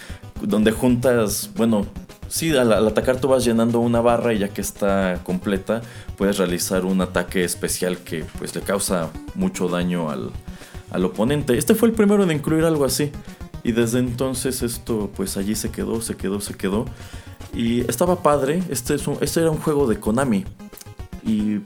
donde 0.42 0.72
juntas, 0.72 1.50
bueno, 1.54 1.86
sí, 2.26 2.50
al, 2.56 2.72
al 2.72 2.88
atacar 2.88 3.20
tú 3.20 3.28
vas 3.28 3.44
llenando 3.44 3.78
una 3.78 4.00
barra 4.00 4.34
y 4.34 4.38
ya 4.38 4.48
que 4.48 4.60
está 4.60 5.20
completa, 5.22 5.82
puedes 6.16 6.38
realizar 6.38 6.84
un 6.84 7.00
ataque 7.00 7.44
especial 7.44 7.98
que 7.98 8.24
pues 8.40 8.56
le 8.56 8.62
causa 8.62 9.10
mucho 9.36 9.68
daño 9.68 10.10
al, 10.10 10.32
al 10.90 11.04
oponente. 11.04 11.56
Este 11.56 11.76
fue 11.76 11.90
el 11.90 11.94
primero 11.94 12.24
en 12.24 12.32
incluir 12.32 12.64
algo 12.64 12.84
así. 12.84 13.12
Y 13.64 13.72
desde 13.72 13.98
entonces 13.98 14.62
esto 14.62 15.10
pues 15.16 15.36
allí 15.36 15.54
se 15.56 15.70
quedó, 15.70 16.00
se 16.02 16.14
quedó, 16.16 16.40
se 16.40 16.54
quedó. 16.54 16.84
Y 17.54 17.80
estaba 17.90 18.22
padre. 18.22 18.62
Este, 18.68 18.94
es 18.94 19.06
un- 19.08 19.18
este 19.20 19.40
era 19.40 19.50
un 19.50 19.58
juego 19.58 19.86
de 19.88 19.98
Konami. 19.98 20.44
Y 21.24 21.60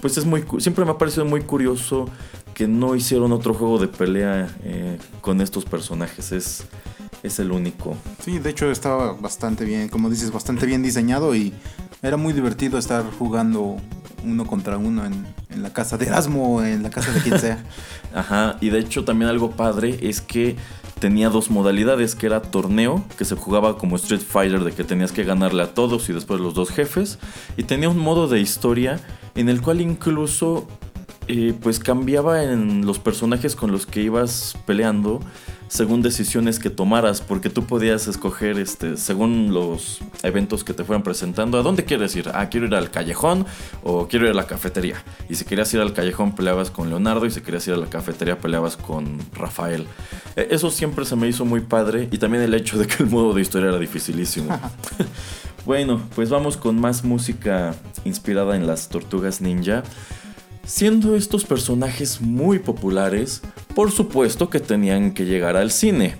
pues 0.00 0.16
es 0.18 0.24
muy... 0.24 0.44
Siempre 0.58 0.84
me 0.84 0.90
ha 0.92 0.98
parecido 0.98 1.24
muy 1.24 1.42
curioso 1.42 2.06
que 2.54 2.66
no 2.68 2.94
hicieron 2.96 3.32
otro 3.32 3.54
juego 3.54 3.78
de 3.78 3.88
pelea 3.88 4.48
eh, 4.64 4.98
con 5.20 5.40
estos 5.40 5.64
personajes. 5.64 6.32
Es, 6.32 6.64
es 7.22 7.38
el 7.38 7.52
único. 7.52 7.96
Sí, 8.24 8.38
de 8.38 8.50
hecho 8.50 8.70
estaba 8.70 9.12
bastante 9.12 9.64
bien, 9.64 9.88
como 9.88 10.08
dices, 10.10 10.32
bastante 10.32 10.66
bien 10.66 10.82
diseñado 10.82 11.34
y 11.34 11.52
era 12.02 12.16
muy 12.16 12.32
divertido 12.32 12.78
estar 12.78 13.04
jugando 13.18 13.76
uno 14.24 14.46
contra 14.46 14.76
uno 14.78 15.04
en, 15.04 15.26
en 15.50 15.62
la 15.62 15.72
casa 15.72 15.98
de 15.98 16.06
Erasmo 16.06 16.56
o 16.56 16.62
en 16.62 16.82
la 16.82 16.90
casa 16.90 17.12
de 17.12 17.20
quien 17.20 17.38
sea. 17.38 17.62
Ajá, 18.14 18.56
y 18.60 18.70
de 18.70 18.78
hecho 18.78 19.04
también 19.04 19.30
algo 19.30 19.50
padre 19.52 19.98
es 20.02 20.20
que 20.20 20.56
tenía 21.02 21.30
dos 21.30 21.50
modalidades, 21.50 22.14
que 22.14 22.26
era 22.26 22.40
torneo, 22.40 23.04
que 23.18 23.24
se 23.24 23.34
jugaba 23.34 23.76
como 23.76 23.96
Street 23.96 24.20
Fighter, 24.20 24.62
de 24.62 24.70
que 24.70 24.84
tenías 24.84 25.10
que 25.10 25.24
ganarle 25.24 25.64
a 25.64 25.74
todos 25.74 26.08
y 26.08 26.12
después 26.12 26.38
los 26.38 26.54
dos 26.54 26.70
jefes, 26.70 27.18
y 27.56 27.64
tenía 27.64 27.88
un 27.88 27.98
modo 27.98 28.28
de 28.28 28.38
historia 28.38 29.00
en 29.34 29.48
el 29.48 29.60
cual 29.62 29.80
incluso 29.80 30.68
eh, 31.34 31.54
pues 31.58 31.78
cambiaba 31.78 32.42
en 32.42 32.84
los 32.84 32.98
personajes 32.98 33.56
con 33.56 33.72
los 33.72 33.86
que 33.86 34.02
ibas 34.02 34.54
peleando 34.66 35.22
según 35.68 36.02
decisiones 36.02 36.58
que 36.58 36.68
tomaras, 36.68 37.22
porque 37.22 37.48
tú 37.48 37.64
podías 37.64 38.06
escoger, 38.06 38.58
este, 38.58 38.98
según 38.98 39.54
los 39.54 40.00
eventos 40.22 40.64
que 40.64 40.74
te 40.74 40.84
fueran 40.84 41.02
presentando, 41.02 41.58
¿a 41.58 41.62
dónde 41.62 41.86
quieres 41.86 42.14
ir? 42.14 42.28
Ah, 42.34 42.50
quiero 42.50 42.66
ir 42.66 42.74
al 42.74 42.90
callejón 42.90 43.46
o 43.82 44.06
quiero 44.06 44.26
ir 44.26 44.32
a 44.32 44.34
la 44.34 44.46
cafetería. 44.46 45.02
Y 45.30 45.36
si 45.36 45.46
querías 45.46 45.72
ir 45.72 45.80
al 45.80 45.94
callejón 45.94 46.34
peleabas 46.34 46.70
con 46.70 46.90
Leonardo 46.90 47.24
y 47.24 47.30
si 47.30 47.40
querías 47.40 47.66
ir 47.68 47.72
a 47.72 47.78
la 47.78 47.86
cafetería 47.86 48.36
peleabas 48.36 48.76
con 48.76 49.18
Rafael. 49.32 49.86
Eh, 50.36 50.48
Eso 50.50 50.70
siempre 50.70 51.06
se 51.06 51.16
me 51.16 51.26
hizo 51.26 51.46
muy 51.46 51.60
padre 51.60 52.06
y 52.12 52.18
también 52.18 52.42
el 52.42 52.52
hecho 52.52 52.76
de 52.76 52.86
que 52.86 53.02
el 53.02 53.08
modo 53.08 53.32
de 53.32 53.40
historia 53.40 53.70
era 53.70 53.78
dificilísimo. 53.78 54.54
bueno, 55.64 56.02
pues 56.14 56.28
vamos 56.28 56.58
con 56.58 56.78
más 56.78 57.02
música 57.02 57.74
inspirada 58.04 58.56
en 58.56 58.66
las 58.66 58.90
tortugas 58.90 59.40
ninja. 59.40 59.84
Siendo 60.64 61.16
estos 61.16 61.44
personajes 61.44 62.20
muy 62.20 62.58
populares, 62.58 63.42
por 63.74 63.90
supuesto 63.90 64.48
que 64.48 64.60
tenían 64.60 65.12
que 65.12 65.24
llegar 65.24 65.56
al 65.56 65.70
cine. 65.70 66.16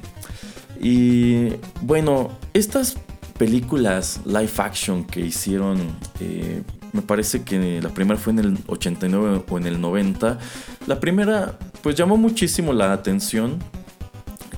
Y 0.81 1.50
bueno, 1.81 2.31
estas 2.55 2.96
películas 3.38 4.20
live 4.24 4.52
action 4.59 5.05
que 5.05 5.20
hicieron, 5.20 5.78
eh, 6.20 6.62
me 6.92 7.02
parece 7.02 7.42
que 7.42 7.81
la 7.81 7.88
primera 7.88 8.18
fue 8.18 8.33
en 8.33 8.38
el 8.40 8.59
89 8.66 9.44
o 9.48 9.59
en 9.59 9.66
el 9.66 9.81
90. 9.81 10.38
La 10.87 11.00
primera, 11.00 11.59
pues 11.83 11.96
llamó 11.96 12.16
muchísimo 12.16 12.72
la 12.72 12.92
atención. 12.92 13.59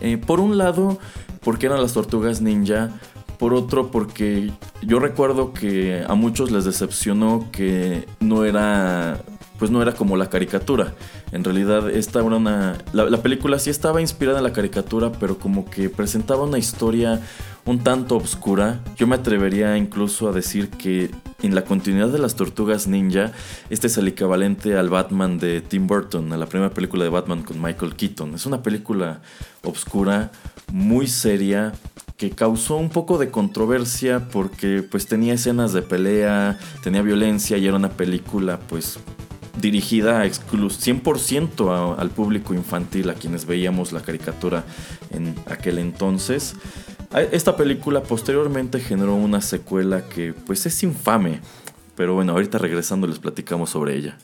Eh, 0.00 0.18
por 0.18 0.40
un 0.40 0.58
lado, 0.58 0.98
porque 1.42 1.66
eran 1.66 1.80
las 1.80 1.92
tortugas 1.92 2.40
ninja. 2.40 2.90
Por 3.38 3.52
otro, 3.52 3.90
porque 3.90 4.52
yo 4.82 4.98
recuerdo 4.98 5.52
que 5.52 6.04
a 6.06 6.14
muchos 6.14 6.50
les 6.50 6.64
decepcionó 6.64 7.48
que 7.52 8.06
no 8.20 8.44
era. 8.44 9.22
Pues 9.64 9.72
no 9.72 9.80
era 9.80 9.94
como 9.94 10.18
la 10.18 10.28
caricatura. 10.28 10.92
En 11.32 11.42
realidad, 11.42 11.88
esta 11.88 12.18
era 12.18 12.36
una. 12.36 12.76
La, 12.92 13.08
la 13.08 13.22
película 13.22 13.58
sí 13.58 13.70
estaba 13.70 14.02
inspirada 14.02 14.36
en 14.36 14.44
la 14.44 14.52
caricatura, 14.52 15.10
pero 15.12 15.38
como 15.38 15.64
que 15.70 15.88
presentaba 15.88 16.44
una 16.44 16.58
historia 16.58 17.22
un 17.64 17.78
tanto 17.78 18.14
obscura. 18.14 18.82
Yo 18.96 19.06
me 19.06 19.14
atrevería 19.14 19.78
incluso 19.78 20.28
a 20.28 20.32
decir 20.32 20.68
que 20.68 21.10
en 21.40 21.54
la 21.54 21.64
continuidad 21.64 22.08
de 22.08 22.18
las 22.18 22.36
tortugas 22.36 22.86
ninja, 22.88 23.32
este 23.70 23.86
es 23.86 23.96
el 23.96 24.06
equivalente 24.06 24.76
al 24.76 24.90
Batman 24.90 25.38
de 25.38 25.62
Tim 25.62 25.86
Burton, 25.86 26.30
a 26.34 26.36
la 26.36 26.44
primera 26.44 26.68
película 26.68 27.04
de 27.04 27.08
Batman 27.08 27.42
con 27.42 27.62
Michael 27.62 27.96
Keaton. 27.96 28.34
Es 28.34 28.44
una 28.44 28.62
película 28.62 29.22
obscura, 29.62 30.30
muy 30.70 31.06
seria, 31.06 31.72
que 32.18 32.30
causó 32.30 32.76
un 32.76 32.90
poco 32.90 33.16
de 33.16 33.30
controversia 33.30 34.28
porque 34.30 34.82
pues 34.82 35.06
tenía 35.06 35.32
escenas 35.32 35.72
de 35.72 35.80
pelea, 35.80 36.58
tenía 36.82 37.00
violencia 37.00 37.56
y 37.56 37.66
era 37.66 37.76
una 37.76 37.90
película 37.90 38.60
pues 38.68 38.98
dirigida 39.60 40.24
exclu- 40.26 40.70
100% 40.70 41.70
a- 41.70 41.94
al 42.00 42.10
público 42.10 42.54
infantil, 42.54 43.10
a 43.10 43.14
quienes 43.14 43.46
veíamos 43.46 43.92
la 43.92 44.00
caricatura 44.02 44.64
en 45.10 45.34
aquel 45.50 45.78
entonces. 45.78 46.54
Esta 47.32 47.56
película 47.56 48.02
posteriormente 48.02 48.80
generó 48.80 49.14
una 49.14 49.40
secuela 49.40 50.02
que 50.08 50.32
pues 50.32 50.66
es 50.66 50.82
infame, 50.82 51.40
pero 51.96 52.14
bueno, 52.14 52.32
ahorita 52.32 52.58
regresando 52.58 53.06
les 53.06 53.18
platicamos 53.20 53.70
sobre 53.70 53.96
ella. 53.96 54.18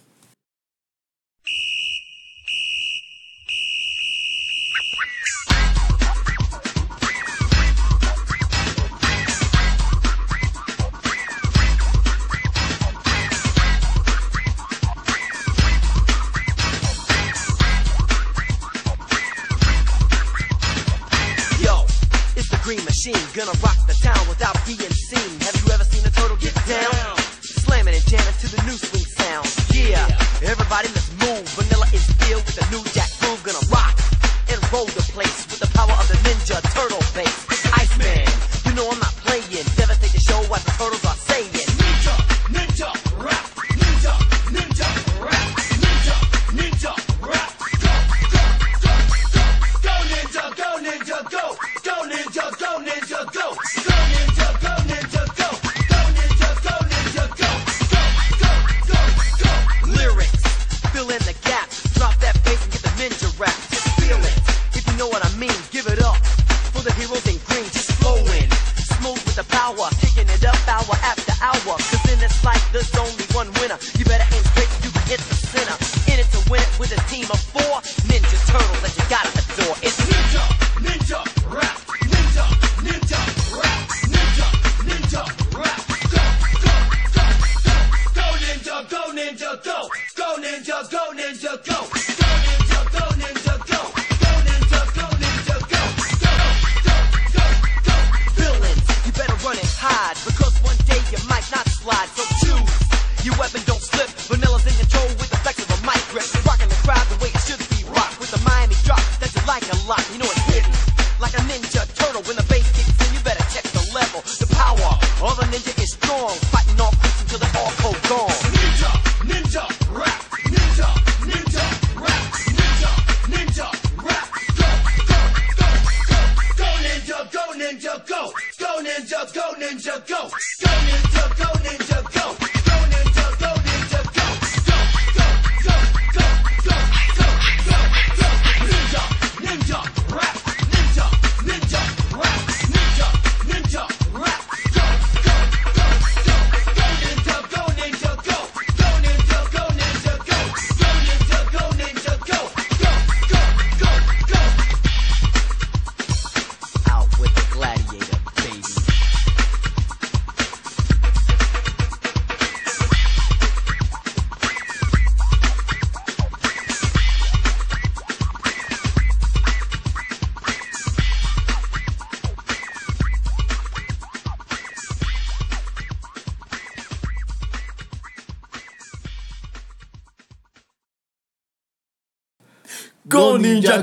ninjas, 90.51 90.89
go 90.91 91.13
ninjas. 91.13 91.60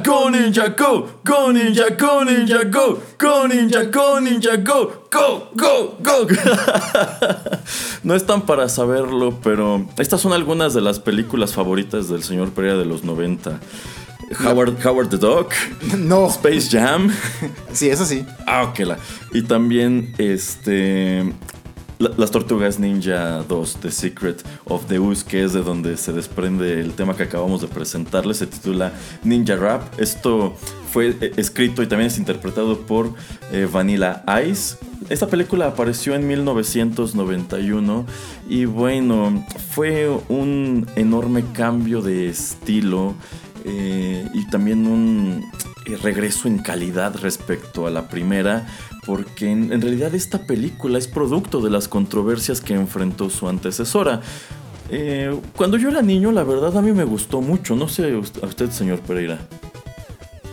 Go 0.07 0.29
ninja, 0.29 0.69
go. 0.75 1.07
Go 1.25 1.51
ninja, 1.51 1.89
go 1.97 2.23
ninja, 2.23 2.63
go. 2.71 2.99
Go 3.19 3.47
ninja, 3.47 3.83
go 3.91 4.19
ninja, 4.21 4.55
go. 4.63 5.03
Go, 5.11 5.49
go, 5.55 5.97
go. 6.01 6.27
no 8.03 8.15
están 8.15 8.41
para 8.45 8.69
saberlo, 8.69 9.37
pero 9.43 9.85
estas 9.97 10.21
son 10.21 10.33
algunas 10.33 10.73
de 10.73 10.81
las 10.81 10.99
películas 10.99 11.53
favoritas 11.53 12.07
del 12.09 12.23
señor 12.23 12.51
Pereira 12.51 12.77
de 12.77 12.85
los 12.85 13.03
90. 13.03 13.59
Howard, 14.43 14.85
Howard 14.85 15.09
the 15.09 15.17
Duck, 15.17 15.53
No. 15.97 16.27
Space 16.27 16.67
Jam. 16.69 17.09
Sí, 17.71 17.89
eso 17.89 18.05
sí. 18.05 18.25
Ah, 18.45 18.63
ok. 18.63 18.79
la- 18.79 18.97
Y 19.33 19.41
también 19.43 20.13
este. 20.17 21.33
La- 21.99 22.11
Las 22.17 22.31
Tortugas 22.31 22.79
Ninja 22.79 23.43
2, 23.47 23.77
The 23.81 23.91
Secret 23.91 24.43
of 24.65 24.85
the 24.87 24.99
Ooze, 24.99 25.25
que 25.25 25.43
es 25.43 25.53
de 25.53 25.61
donde 25.61 25.97
se 25.97 26.13
desprende 26.13 26.79
el 26.81 26.93
tema 26.93 27.15
que 27.15 27.23
acabamos 27.23 27.61
de 27.61 27.67
presentarles, 27.67 28.37
se 28.37 28.47
titula 28.47 28.91
Ninja 29.23 29.55
Rap. 29.55 29.99
Esto 29.99 30.55
fue 30.91 31.15
eh, 31.21 31.31
escrito 31.37 31.81
y 31.83 31.87
también 31.87 32.07
es 32.07 32.17
interpretado 32.17 32.79
por 32.81 33.11
eh, 33.51 33.67
Vanilla 33.71 34.23
Ice. 34.47 34.77
Esta 35.09 35.27
película 35.27 35.67
apareció 35.67 36.15
en 36.15 36.27
1991 36.27 38.05
y 38.49 38.65
bueno, 38.65 39.45
fue 39.71 40.09
un 40.29 40.87
enorme 40.95 41.43
cambio 41.53 42.01
de 42.01 42.29
estilo 42.29 43.13
eh, 43.69 44.25
y 44.33 44.45
también 44.45 44.87
un 44.87 45.45
eh, 45.85 45.97
regreso 46.01 46.47
en 46.47 46.59
calidad 46.59 47.15
respecto 47.21 47.85
a 47.85 47.89
la 47.89 48.07
primera, 48.07 48.65
porque 49.05 49.51
en, 49.51 49.81
realidad 49.81 50.15
esta 50.15 50.39
película 50.39 50.97
es 50.97 51.07
producto 51.07 51.59
de 51.59 51.69
las 51.69 51.89
controversias 51.89 52.61
que 52.61 52.75
enfrentó 52.75 53.29
su 53.29 53.49
antecesora. 53.49 54.21
Eh, 54.89 55.37
cuando 55.57 55.75
yo 55.75 55.89
era 55.89 56.01
niño, 56.01 56.31
la 56.31 56.45
verdad 56.45 56.77
a 56.77 56.81
mí 56.81 56.93
me 56.93 57.03
gustó 57.03 57.41
mucho, 57.41 57.75
no 57.75 57.89
sé 57.89 58.13
a 58.13 58.45
usted, 58.47 58.71
señor 58.71 59.01
Pereira. 59.01 59.37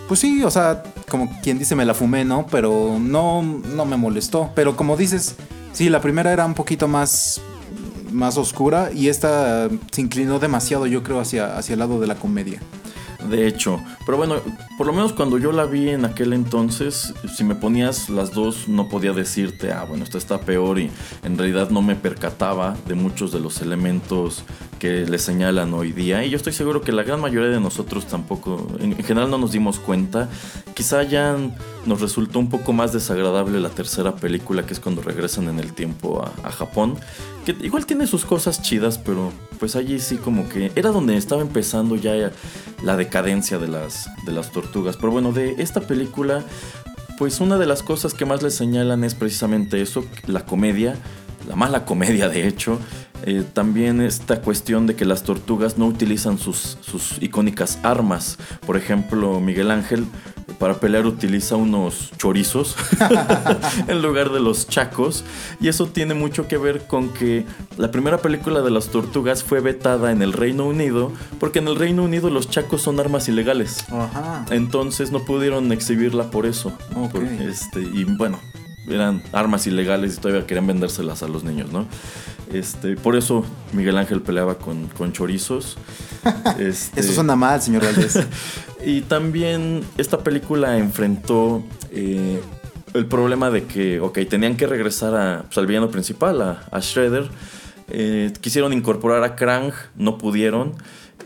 Pues 0.09 0.19
sí, 0.19 0.43
o 0.43 0.51
sea, 0.51 0.83
como 1.09 1.41
quien 1.41 1.59
dice 1.59 1.77
me 1.77 1.85
la 1.85 1.95
fumé, 1.95 2.25
¿no? 2.25 2.47
Pero 2.51 2.99
no, 3.01 3.43
no 3.43 3.87
me 3.87 3.97
molestó. 3.97 4.51
Pero 4.57 4.75
como 4.75 4.97
dices, 4.97 5.37
sí, 5.73 5.89
la 5.89 6.01
primera 6.01 6.33
era 6.33 6.45
un 6.45 6.55
poquito 6.55 6.89
más, 6.89 7.41
más 8.11 8.37
oscura 8.39 8.91
y 8.93 9.09
esta 9.09 9.69
se 9.93 10.01
inclinó 10.01 10.41
demasiado, 10.41 10.87
yo 10.87 11.05
creo, 11.05 11.21
hacia, 11.21 11.57
hacia 11.57 11.75
el 11.75 11.79
lado 11.79 12.01
de 12.01 12.09
la 12.09 12.17
comedia. 12.17 12.61
De 13.29 13.47
hecho, 13.47 13.81
pero 14.05 14.19
bueno, 14.19 14.37
por 14.77 14.87
lo 14.87 14.93
menos 14.93 15.13
cuando 15.13 15.39
yo 15.39 15.51
la 15.51 15.65
vi 15.65 15.89
en 15.89 16.05
aquel 16.05 16.33
entonces, 16.33 17.15
si 17.35 17.43
me 17.45 17.55
ponías 17.55 18.11
las 18.11 18.33
dos, 18.33 18.69
no 18.69 18.89
podía 18.89 19.13
decirte, 19.13 19.73
ah, 19.73 19.85
bueno, 19.85 20.05
esta 20.05 20.19
está 20.19 20.41
peor 20.41 20.79
y 20.79 20.91
en 21.23 21.39
realidad 21.39 21.71
no 21.71 21.81
me 21.81 21.97
percataba 21.97 22.77
de 22.87 22.95
muchos 22.95 23.33
de 23.33 23.41
los 23.41 23.63
elementos 23.63 24.45
que 24.79 25.07
le 25.07 25.19
señalan 25.19 25.73
hoy 25.75 25.93
día. 25.93 26.25
Y 26.25 26.31
yo 26.31 26.37
estoy 26.37 26.53
seguro 26.53 26.81
que 26.81 26.93
la 26.93 27.03
gran 27.03 27.21
mayoría 27.21 27.51
de 27.51 27.61
nosotros 27.61 28.07
tampoco, 28.07 28.67
en, 28.81 28.93
en 28.93 29.05
general 29.05 29.31
no 29.31 29.39
nos 29.39 29.53
dimos 29.53 29.79
cuenta. 29.79 30.29
Quizá 30.75 31.03
ya 31.03 31.37
nos 31.87 32.01
resultó 32.01 32.39
un 32.39 32.49
poco 32.49 32.73
más 32.73 32.93
desagradable 32.93 33.61
la 33.61 33.71
tercera 33.71 34.17
película, 34.17 34.67
que 34.67 34.73
es 34.73 34.81
cuando 34.81 35.03
regresan 35.03 35.49
en 35.49 35.59
el 35.59 35.73
tiempo 35.73 36.23
a, 36.23 36.49
a 36.49 36.53
Japón. 36.53 36.97
Que 37.45 37.57
igual 37.63 37.87
tiene 37.87 38.07
sus 38.07 38.25
cosas 38.25 38.63
chidas, 38.63 38.99
pero 38.99 39.33
pues 39.59 39.77
allí 39.77 39.99
sí 40.01 40.17
como 40.17 40.49
que 40.49 40.73
era 40.75 40.91
donde 40.91 41.17
estaba 41.17 41.43
empezando 41.43 41.97
ya 41.97 42.33
la 42.83 42.97
decadencia 42.97 43.59
de 43.59 43.69
las, 43.69 44.09
de 44.25 44.33
las 44.33 44.51
tortugas. 44.51 44.97
Pero 44.97 45.13
bueno, 45.13 45.33
de 45.33 45.57
esta 45.59 45.81
película, 45.81 46.43
pues 47.19 47.41
una 47.41 47.59
de 47.59 47.67
las 47.67 47.83
cosas 47.83 48.15
que 48.15 48.25
más 48.25 48.43
le 48.43 48.51
señalan 48.51 49.05
es 49.05 49.15
precisamente 49.15 49.81
eso, 49.81 50.05
la 50.27 50.45
comedia, 50.45 50.97
la 51.49 51.57
mala 51.57 51.85
comedia 51.85 52.29
de 52.29 52.49
hecho. 52.49 52.79
Eh, 53.27 53.43
también 53.55 54.01
esta 54.03 54.41
cuestión 54.43 54.87
de 54.87 54.95
que 54.97 55.05
las 55.07 55.23
tortugas 55.23 55.79
no 55.79 55.87
utilizan 55.87 56.39
sus, 56.39 56.77
sus 56.83 57.17
icónicas 57.23 57.79
armas. 57.83 58.39
Por 58.67 58.77
ejemplo, 58.77 59.41
Miguel 59.41 59.71
Ángel 59.71 60.05
para 60.59 60.75
pelear 60.75 61.07
utiliza 61.07 61.57
unos 61.57 62.13
chorizos 62.19 62.77
en 63.89 64.03
lugar 64.03 64.31
de 64.31 64.41
los 64.41 64.69
chacos. 64.69 65.25
Y 65.61 65.69
eso 65.69 65.87
tiene 65.87 66.13
mucho 66.15 66.49
que 66.49 66.59
ver 66.59 66.87
con 66.87 67.09
que 67.15 67.45
la 67.79 67.91
primera 67.91 68.19
película 68.19 68.61
de 68.61 68.71
las 68.71 68.89
tortugas 68.89 69.43
fue 69.43 69.61
vetada 69.61 70.13
en 70.13 70.21
el 70.21 70.33
Reino 70.35 70.67
Unido 70.67 71.11
porque 71.41 71.61
en 71.61 71.69
el 71.69 71.77
Reino 71.77 72.05
Unido 72.05 72.29
los 72.31 72.51
chacos 72.51 72.83
son 72.83 73.01
armas 73.01 73.29
ilegales. 73.29 73.87
Ajá. 73.91 74.45
Entonces 74.51 75.11
no 75.13 75.25
pudieron 75.25 75.73
exhibirla 75.73 76.31
por 76.31 76.45
eso. 76.47 76.73
Ok. 76.95 77.13
Por- 77.13 77.23
este, 77.25 77.81
y 77.81 78.05
bueno, 78.05 78.39
eran 78.87 79.23
armas 79.33 79.67
ilegales 79.67 80.15
y 80.17 80.21
todavía 80.21 80.47
querían 80.47 80.67
vendérselas 80.67 81.23
a 81.23 81.29
los 81.29 81.43
niños, 81.43 81.73
¿no? 81.73 81.87
Este, 82.53 82.97
por 82.97 83.17
eso 83.17 83.45
Miguel 83.73 83.97
Ángel 83.99 84.23
peleaba 84.23 84.59
con, 84.59 84.89
con 84.89 85.13
chorizos. 85.13 85.77
Este, 86.59 87.01
Eso 87.01 87.13
suena 87.13 87.37
mal, 87.37 87.61
señor 87.61 87.85
Valdés. 87.85 88.19
y 88.85 89.03
también 89.03 89.85
esta 89.99 90.19
película 90.19 90.79
enfrentó 90.79 91.63
eh, 91.91 92.41
el 92.95 93.07
problema 93.07 93.51
de 93.51 93.65
que, 93.65 94.01
ok, 94.01 94.21
tenían 94.29 94.57
que 94.57 94.67
regresar 94.67 95.15
a, 95.15 95.43
pues, 95.43 95.59
al 95.59 95.67
villano 95.67 95.91
principal, 95.91 96.41
a, 96.41 96.65
a 96.71 96.81
Shredder. 96.81 97.29
Eh, 97.89 98.33
quisieron 98.41 98.73
incorporar 98.73 99.23
a 99.23 99.37
Krang, 99.37 99.73
no 99.97 100.17
pudieron. 100.17 100.75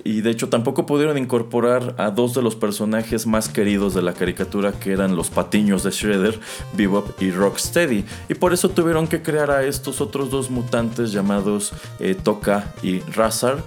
Y 0.05 0.21
de 0.21 0.31
hecho 0.31 0.49
tampoco 0.49 0.87
pudieron 0.87 1.19
incorporar 1.19 1.95
a 1.99 2.11
dos 2.11 2.35
de 2.35 2.43
los 2.43 2.57
personajes 2.57 3.27
más 3.27 3.49
queridos 3.49 3.95
de 3.95 4.03
la 4.03 4.13
caricatura 4.13 4.73
que 4.73 4.93
eran 4.93 5.17
los 5.17 5.31
patiños 5.31 5.83
de 5.83 5.91
Shredder, 5.91 6.39
Bebop 6.77 7.21
y 7.21 7.31
Rocksteady. 7.31 8.05
Y 8.29 8.35
por 8.35 8.53
eso 8.53 8.69
tuvieron 8.71 9.07
que 9.07 9.23
crear 9.23 9.51
a 9.51 9.65
estos 9.65 10.01
otros 10.01 10.31
dos 10.31 10.51
mutantes 10.51 11.13
llamados 11.13 11.73
eh, 12.01 12.15
Toka 12.15 12.73
y 12.83 13.01
Razar, 13.01 13.63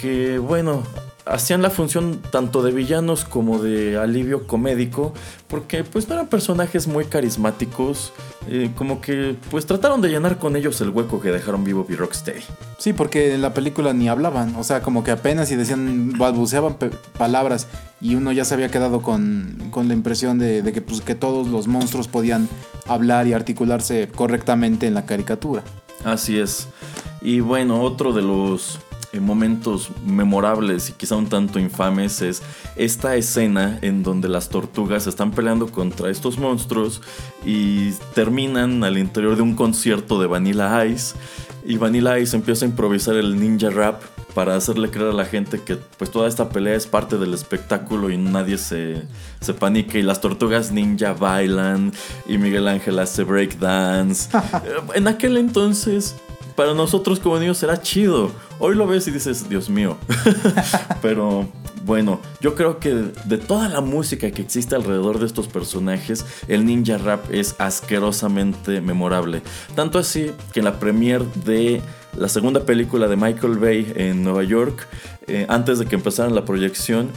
que 0.00 0.38
bueno, 0.38 0.82
hacían 1.26 1.62
la 1.62 1.70
función 1.70 2.20
tanto 2.30 2.62
de 2.62 2.72
villanos 2.72 3.24
como 3.24 3.58
de 3.58 3.96
alivio 3.96 4.46
comédico, 4.46 5.14
porque 5.48 5.84
pues 5.84 6.08
no 6.08 6.14
eran 6.14 6.28
personajes 6.28 6.86
muy 6.86 7.06
carismáticos, 7.06 8.12
eh, 8.48 8.70
como 8.76 9.00
que 9.00 9.36
pues 9.50 9.66
trataron 9.66 10.00
de 10.00 10.08
llenar 10.08 10.38
con 10.38 10.56
ellos 10.56 10.80
el 10.80 10.90
hueco 10.90 11.20
que 11.20 11.30
dejaron 11.30 11.64
Bebop 11.64 11.90
y 11.90 11.96
Rocksteady. 11.96 12.42
Sí, 12.78 12.92
porque 12.92 13.34
en 13.34 13.42
la 13.42 13.54
película 13.54 13.92
ni 13.92 14.08
hablaban, 14.08 14.54
o 14.56 14.64
sea, 14.64 14.82
como 14.82 15.02
que 15.04 15.10
apenas 15.10 15.50
y 15.50 15.56
decían, 15.56 16.12
balbuceaban 16.18 16.76
palabras 17.16 17.68
y 18.00 18.16
uno 18.16 18.32
ya 18.32 18.44
se 18.44 18.54
había 18.54 18.70
quedado 18.70 19.00
con, 19.00 19.56
con 19.70 19.88
la 19.88 19.94
impresión 19.94 20.38
de, 20.38 20.62
de 20.62 20.72
que, 20.72 20.82
pues, 20.82 21.00
que 21.00 21.14
todos 21.14 21.48
los 21.48 21.66
monstruos 21.66 22.08
podían 22.08 22.48
hablar 22.86 23.26
y 23.26 23.32
articularse 23.32 24.08
correctamente 24.14 24.86
en 24.86 24.94
la 24.94 25.06
caricatura. 25.06 25.62
Así 26.04 26.38
es. 26.38 26.68
Y 27.22 27.40
bueno, 27.40 27.80
otro 27.80 28.12
de 28.12 28.20
los 28.20 28.78
momentos 29.20 29.90
memorables 30.06 30.90
y 30.90 30.92
quizá 30.92 31.16
un 31.16 31.28
tanto 31.28 31.58
infames 31.58 32.22
es 32.22 32.42
esta 32.76 33.16
escena 33.16 33.78
en 33.82 34.02
donde 34.02 34.28
las 34.28 34.48
tortugas 34.48 35.06
están 35.06 35.30
peleando 35.30 35.68
contra 35.68 36.10
estos 36.10 36.38
monstruos 36.38 37.00
y 37.44 37.90
terminan 38.14 38.82
al 38.84 38.98
interior 38.98 39.36
de 39.36 39.42
un 39.42 39.54
concierto 39.54 40.20
de 40.20 40.26
Vanilla 40.26 40.84
Ice 40.86 41.14
y 41.64 41.76
Vanilla 41.78 42.18
Ice 42.18 42.36
empieza 42.36 42.64
a 42.64 42.68
improvisar 42.68 43.16
el 43.16 43.40
ninja 43.40 43.70
rap 43.70 44.02
para 44.34 44.56
hacerle 44.56 44.90
creer 44.90 45.10
a 45.10 45.12
la 45.14 45.24
gente 45.24 45.60
que 45.60 45.76
pues 45.76 46.10
toda 46.10 46.28
esta 46.28 46.48
pelea 46.48 46.74
es 46.74 46.86
parte 46.86 47.16
del 47.16 47.32
espectáculo 47.32 48.10
y 48.10 48.18
nadie 48.18 48.58
se, 48.58 49.02
se 49.40 49.54
panique 49.54 50.00
y 50.00 50.02
las 50.02 50.20
tortugas 50.20 50.72
ninja 50.72 51.14
bailan 51.14 51.92
y 52.26 52.36
Miguel 52.36 52.68
Ángel 52.68 52.98
hace 52.98 53.22
breakdance. 53.22 54.28
En 54.94 55.08
aquel 55.08 55.36
entonces 55.36 56.16
para 56.56 56.74
nosotros 56.74 57.20
como 57.20 57.38
niños 57.38 57.62
era 57.62 57.80
chido. 57.80 58.30
Hoy 58.58 58.74
lo 58.74 58.86
ves 58.86 59.06
y 59.08 59.10
dices, 59.10 59.48
Dios 59.48 59.68
mío. 59.68 59.96
Pero 61.02 61.46
bueno, 61.84 62.20
yo 62.40 62.54
creo 62.54 62.78
que 62.78 62.90
de 63.24 63.38
toda 63.38 63.68
la 63.68 63.80
música 63.80 64.30
que 64.30 64.42
existe 64.42 64.74
alrededor 64.74 65.18
de 65.18 65.26
estos 65.26 65.48
personajes, 65.48 66.24
el 66.48 66.64
ninja 66.64 66.96
rap 66.98 67.30
es 67.30 67.56
asquerosamente 67.58 68.80
memorable. 68.80 69.42
Tanto 69.74 69.98
así 69.98 70.30
que 70.52 70.60
en 70.60 70.64
la 70.64 70.78
premiere 70.78 71.26
de 71.44 71.82
la 72.16 72.28
segunda 72.28 72.60
película 72.60 73.08
de 73.08 73.16
Michael 73.16 73.58
Bay 73.58 73.92
en 73.96 74.22
Nueva 74.22 74.44
York, 74.44 74.86
eh, 75.26 75.46
antes 75.48 75.78
de 75.78 75.86
que 75.86 75.96
empezaran 75.96 76.34
la 76.34 76.44
proyección, 76.44 77.10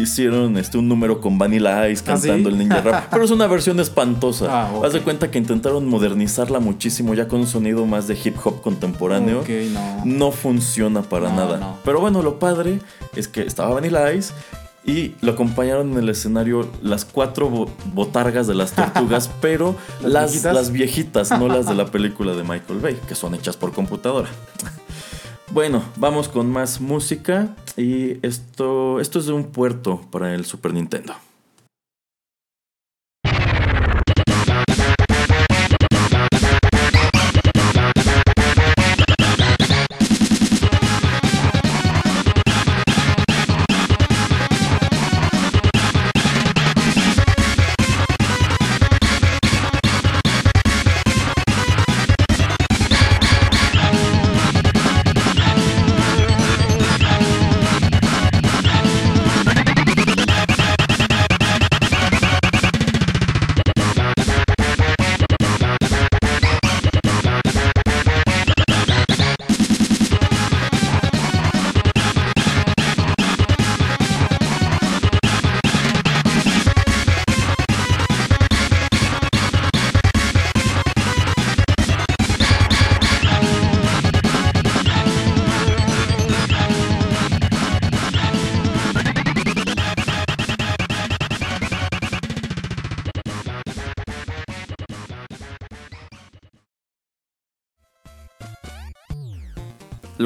hicieron 0.00 0.56
este, 0.58 0.78
un 0.78 0.88
número 0.88 1.20
con 1.20 1.38
Vanilla 1.38 1.88
Ice 1.88 2.02
¿Ah, 2.06 2.16
sí? 2.16 2.28
cantando 2.28 2.48
el 2.48 2.58
ninja 2.58 2.80
rap. 2.80 3.04
Pero 3.10 3.24
es 3.24 3.30
una 3.30 3.46
versión 3.46 3.78
espantosa. 3.80 4.46
Ah. 4.48 4.72
Haz 4.84 4.92
de 4.92 5.00
cuenta 5.00 5.30
que 5.30 5.38
intentaron 5.38 5.86
modernizarla 5.88 6.60
muchísimo 6.60 7.14
ya 7.14 7.28
con 7.28 7.40
un 7.40 7.46
sonido 7.46 7.86
más 7.86 8.06
de 8.08 8.18
hip 8.22 8.36
hop 8.44 8.60
contemporáneo. 8.62 9.44
No. 9.72 10.04
No 10.04 10.32
funciona 10.32 11.02
para 11.02 11.28
No, 11.30 11.36
nada. 11.36 11.58
no. 11.58 11.78
Pero 11.84 12.00
bueno, 12.00 12.22
lo 12.22 12.38
padre 12.38 12.80
es 13.16 13.28
que 13.28 13.42
estaba 13.42 13.74
Vanilla 13.74 14.12
Ice 14.12 14.32
y 14.84 15.14
lo 15.20 15.32
acompañaron 15.32 15.92
en 15.92 15.98
el 15.98 16.08
escenario 16.08 16.66
las 16.82 17.04
cuatro 17.04 17.50
bo- 17.50 17.70
botargas 17.92 18.46
de 18.46 18.54
las 18.54 18.72
tortugas, 18.72 19.28
pero 19.40 19.74
¿Las 20.00 20.12
las, 20.12 20.30
viejitas? 20.32 20.54
las 20.54 20.72
viejitas, 20.72 21.30
no 21.32 21.48
las 21.48 21.66
de 21.66 21.74
la 21.74 21.86
película 21.90 22.34
de 22.34 22.42
Michael 22.44 22.78
Bay, 22.80 22.98
que 23.06 23.14
son 23.14 23.34
hechas 23.34 23.56
por 23.56 23.72
computadora. 23.72 24.28
Bueno, 25.50 25.82
vamos 25.96 26.28
con 26.28 26.50
más 26.50 26.80
música 26.80 27.56
y 27.76 28.24
esto, 28.24 29.00
esto 29.00 29.18
es 29.18 29.26
de 29.26 29.32
un 29.32 29.44
puerto 29.44 30.02
para 30.10 30.34
el 30.34 30.44
Super 30.44 30.74
Nintendo. 30.74 31.14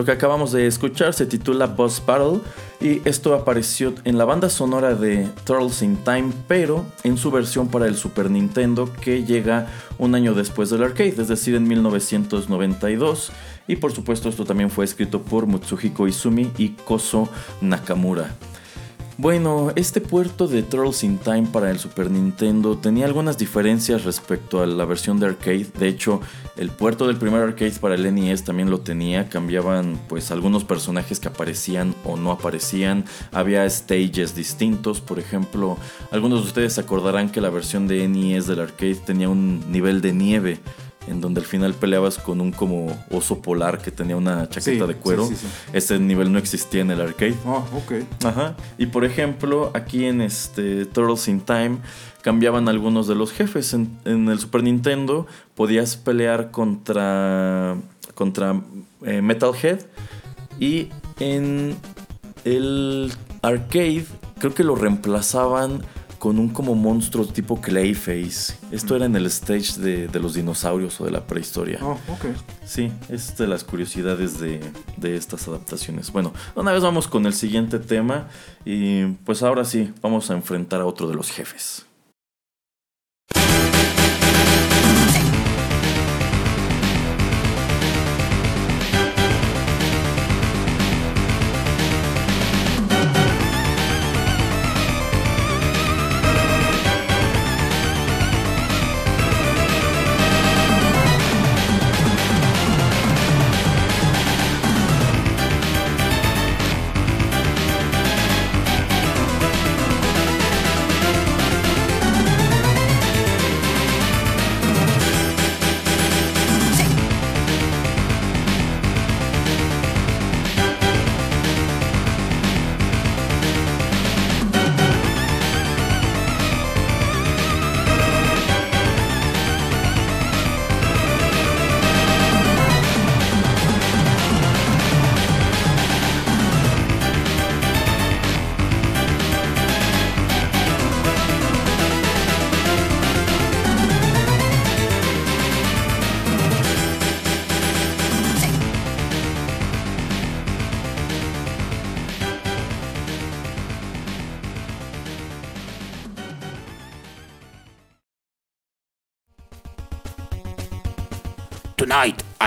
Lo 0.03 0.07
que 0.07 0.11
acabamos 0.11 0.51
de 0.51 0.67
escuchar 0.67 1.15
se 1.15 1.27
titula 1.27 1.69
Boss 1.69 2.03
Battle 2.05 2.41
y 2.81 3.09
esto 3.09 3.37
apareció 3.37 3.95
en 4.03 4.19
la 4.19 4.25
banda 4.25 4.51
sonora 4.51 4.97
de 4.97 5.29
Turtles 5.45 5.81
in 5.81 5.97
Time, 5.99 6.33
pero 6.49 6.85
en 7.05 7.17
su 7.17 7.31
versión 7.31 7.69
para 7.69 7.87
el 7.87 7.95
Super 7.95 8.29
Nintendo 8.29 8.93
que 9.01 9.23
llega 9.23 9.69
un 9.99 10.17
año 10.17 10.35
después 10.35 10.71
del 10.71 10.83
arcade, 10.83 11.15
es 11.17 11.29
decir, 11.29 11.55
en 11.55 11.69
1992. 11.69 13.31
Y 13.69 13.77
por 13.77 13.93
supuesto 13.93 14.29
esto 14.29 14.45
también 14.45 14.71
fue 14.71 14.85
escrito 14.85 15.23
por 15.23 15.47
Mutsuhiko 15.47 16.09
Izumi 16.09 16.51
y 16.59 16.71
Koso 16.71 17.29
Nakamura. 17.61 18.35
Bueno, 19.23 19.71
este 19.77 20.01
puerto 20.01 20.49
de 20.49 20.65
Turtles 20.65 21.05
in 21.05 21.17
Time 21.17 21.47
para 21.53 21.71
el 21.71 21.79
Super 21.79 22.11
Nintendo 22.11 22.77
tenía 22.77 23.05
algunas 23.05 23.39
diferencias 23.39 24.03
respecto 24.03 24.61
a 24.61 24.67
la 24.67 24.85
versión 24.85 25.21
de 25.21 25.27
arcade. 25.27 25.69
De 25.79 25.87
hecho, 25.87 26.21
el 26.57 26.71
puerto 26.71 27.07
del 27.07 27.19
primer 27.19 27.41
arcade 27.41 27.71
para 27.81 27.95
el 27.95 28.13
NES 28.13 28.43
también 28.43 28.69
lo 28.69 28.81
tenía. 28.81 29.29
Cambiaban 29.29 29.97
pues 30.09 30.33
algunos 30.33 30.65
personajes 30.65 31.21
que 31.21 31.29
aparecían 31.29 31.95
o 32.03 32.17
no 32.17 32.33
aparecían. 32.33 33.05
Había 33.31 33.71
stages 33.71 34.35
distintos. 34.35 35.01
Por 35.01 35.21
ejemplo, 35.21 35.79
algunos 36.11 36.41
de 36.41 36.49
ustedes 36.49 36.81
acordarán 36.81 37.31
que 37.31 37.41
la 37.41 37.51
versión 37.51 37.87
de 37.87 38.09
NES 38.09 38.49
del 38.49 38.59
arcade 38.59 38.97
tenía 38.97 39.29
un 39.29 39.71
nivel 39.71 40.01
de 40.01 40.15
nieve. 40.15 40.59
En 41.09 41.21
donde 41.21 41.41
al 41.41 41.47
final 41.47 41.75
peleabas 41.75 42.19
con 42.19 42.41
un 42.41 42.53
como 42.53 42.97
oso 43.11 43.43
polar 43.43 43.79
que 43.83 43.91
tenía 43.91 44.17
una 44.17 44.49
chaqueta 44.49 44.87
Sí, 44.87 44.93
de 44.93 44.97
cuero. 44.99 45.27
sí, 45.27 45.35
sí. 45.37 45.47
Ese 45.73 45.99
nivel 45.99 46.33
no 46.33 46.39
existía 46.39 46.81
en 46.83 46.91
el 46.93 47.01
arcade. 47.01 47.35
Oh, 47.45 47.65
ok. 47.75 48.25
Ajá. 48.25 48.57
Y 48.79 48.87
por 48.87 49.05
ejemplo, 49.05 49.71
aquí 49.75 50.05
en 50.05 50.21
este 50.21 50.87
Turtles 50.87 51.27
in 51.29 51.41
Time 51.41 51.79
cambiaban 52.23 52.69
algunos 52.69 53.09
de 53.09 53.17
los 53.17 53.33
jefes. 53.33 53.75
En, 53.75 53.99
en 54.05 54.29
el 54.29 54.39
Super 54.39 54.63
Nintendo 54.63 55.27
podías 55.57 55.97
pelear 55.97 56.51
contra, 56.53 57.77
contra 58.15 58.61
eh, 59.05 59.21
Metalhead. 59.23 59.81
Y 60.61 60.89
en 61.19 61.77
el 62.45 63.13
arcade 63.43 64.05
creo 64.39 64.55
que 64.55 64.63
lo 64.65 64.77
reemplazaban 64.77 65.83
con 66.23 66.39
un 66.39 66.51
como 66.51 66.77
monstruo 66.77 67.27
tipo 67.27 67.61
Clayface. 67.61 68.55
Esto 68.71 68.95
era 68.95 69.07
en 69.07 69.17
el 69.17 69.27
stage 69.27 69.81
de, 69.81 70.07
de 70.07 70.21
los 70.21 70.35
dinosaurios 70.35 71.01
o 71.01 71.05
de 71.05 71.11
la 71.11 71.27
prehistoria. 71.27 71.81
Oh, 71.83 71.99
ok. 72.13 72.27
Sí, 72.65 72.93
es 73.09 73.37
de 73.37 73.49
las 73.49 73.65
curiosidades 73.65 74.39
de, 74.39 74.61
de 74.99 75.17
estas 75.17 75.49
adaptaciones. 75.49 76.13
Bueno, 76.13 76.33
una 76.55 76.71
vez 76.71 76.81
vamos 76.81 77.09
con 77.09 77.27
el 77.27 77.35
siguiente 77.35 77.81
tema 77.81 78.29
y 78.65 79.05
pues 79.25 79.43
ahora 79.43 79.65
sí, 79.65 79.93
vamos 80.01 80.31
a 80.31 80.35
enfrentar 80.35 80.81
a 80.81 80.87
otro 80.87 81.09
de 81.09 81.17
los 81.17 81.29
jefes. 81.29 81.87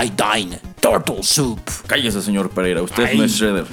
I 0.05 0.09
dine 0.09 0.59
turtle 0.81 1.23
soup. 1.23 1.59
Cállese, 1.87 2.21
señor 2.21 2.51
Pereira, 2.51 2.83
usted 2.83 3.05
Ay. 3.05 3.17
no 3.17 3.23
es 3.23 3.31
Shredder. 3.31 3.65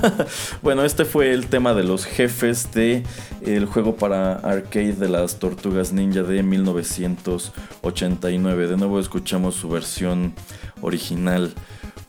bueno, 0.62 0.84
este 0.84 1.06
fue 1.06 1.32
el 1.32 1.46
tema 1.46 1.72
de 1.72 1.84
los 1.84 2.04
jefes 2.04 2.70
de 2.72 3.02
el 3.40 3.64
juego 3.64 3.96
para 3.96 4.34
arcade 4.34 4.92
de 4.92 5.08
las 5.08 5.38
Tortugas 5.38 5.94
Ninja 5.94 6.22
de 6.22 6.42
1989. 6.42 8.66
De 8.66 8.76
nuevo 8.76 9.00
escuchamos 9.00 9.54
su 9.54 9.70
versión 9.70 10.34
original. 10.82 11.54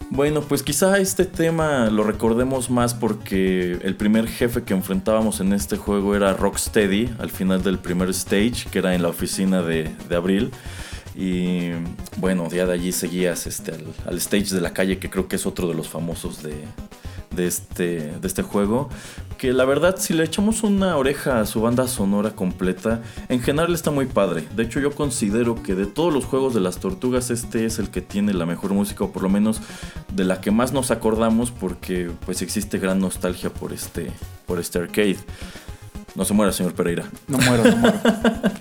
Bueno, 0.09 0.41
pues 0.41 0.63
quizá 0.63 0.97
este 0.97 1.24
tema 1.24 1.89
lo 1.89 2.03
recordemos 2.03 2.69
más 2.69 2.93
porque 2.93 3.80
el 3.84 3.95
primer 3.95 4.28
jefe 4.28 4.63
que 4.63 4.74
enfrentábamos 4.74 5.39
en 5.39 5.53
este 5.53 5.78
juego 5.78 6.13
era 6.13 6.34
Rocksteady 6.34 7.09
al 7.19 7.32
final 7.32 7.63
del 7.63 7.80
primer 7.80 8.09
stage, 8.09 8.65
que 8.69 8.80
era 8.80 8.95
en 8.95 9.01
la 9.01 9.07
oficina 9.07 9.61
de, 9.61 9.95
de 10.09 10.15
Abril. 10.17 10.51
Y 11.16 11.72
bueno, 12.18 12.49
ya 12.49 12.66
de 12.66 12.74
allí 12.74 12.91
seguías 12.91 13.47
este, 13.47 13.74
al, 14.05 14.18
stage 14.18 14.55
de 14.55 14.62
la 14.62 14.74
calle, 14.74 14.97
que 14.97 15.09
creo 15.09 15.28
que 15.28 15.36
es 15.36 15.45
otro 15.45 15.68
de 15.68 15.74
los 15.74 15.89
famosos 15.89 16.41
de, 16.41 16.55
de 17.36 17.47
este, 17.47 18.14
de 18.20 18.28
este 18.28 18.43
juego. 18.43 18.89
Que 19.38 19.53
la 19.53 19.66
verdad, 19.66 19.95
si 19.97 20.14
le 20.14 20.24
echamos 20.24 20.64
una 20.64 20.95
oreja 20.97 21.41
a 21.41 21.45
su 21.45 21.62
banda 21.62 21.88
sonora 21.88 22.32
completa, 22.32 23.01
en 23.28 23.41
general 23.41 23.74
está 23.74 23.91
muy 23.91 24.05
padre. 24.05 24.45
De 24.55 24.64
hecho, 24.64 24.80
yo 24.80 24.91
considero 24.91 25.62
que 25.62 25.76
de 25.76 25.88
todos 25.88 26.14
los 26.14 26.26
juegos 26.26 26.53
de 26.53 26.59
las 26.59 26.78
tortugas, 26.78 27.32
este 27.32 27.66
es 27.66 27.80
el 27.80 27.89
que 27.89 28.01
tiene 28.01 28.34
la 28.34 28.45
mejor 28.45 28.74
música, 28.74 29.03
o 29.03 29.12
por 29.12 29.24
lo 29.24 29.30
menos 29.30 29.59
de 30.14 30.26
la 30.26 30.41
que 30.41 30.51
más 30.51 30.74
nos 30.74 30.91
acordamos, 30.91 31.51
porque 31.51 32.12
pues 32.26 32.41
existe 32.41 32.78
gran 32.78 32.99
nostalgia 32.99 33.51
por 33.51 33.74
este, 33.74 34.12
por 34.45 34.59
este 34.59 34.80
arcade. 34.80 35.18
No 36.14 36.26
se 36.26 36.34
muera, 36.34 36.51
señor 36.51 36.74
Pereira. 36.74 37.05
No 37.28 37.38
muero, 37.38 37.64
no 37.64 37.78
muero. 37.78 38.01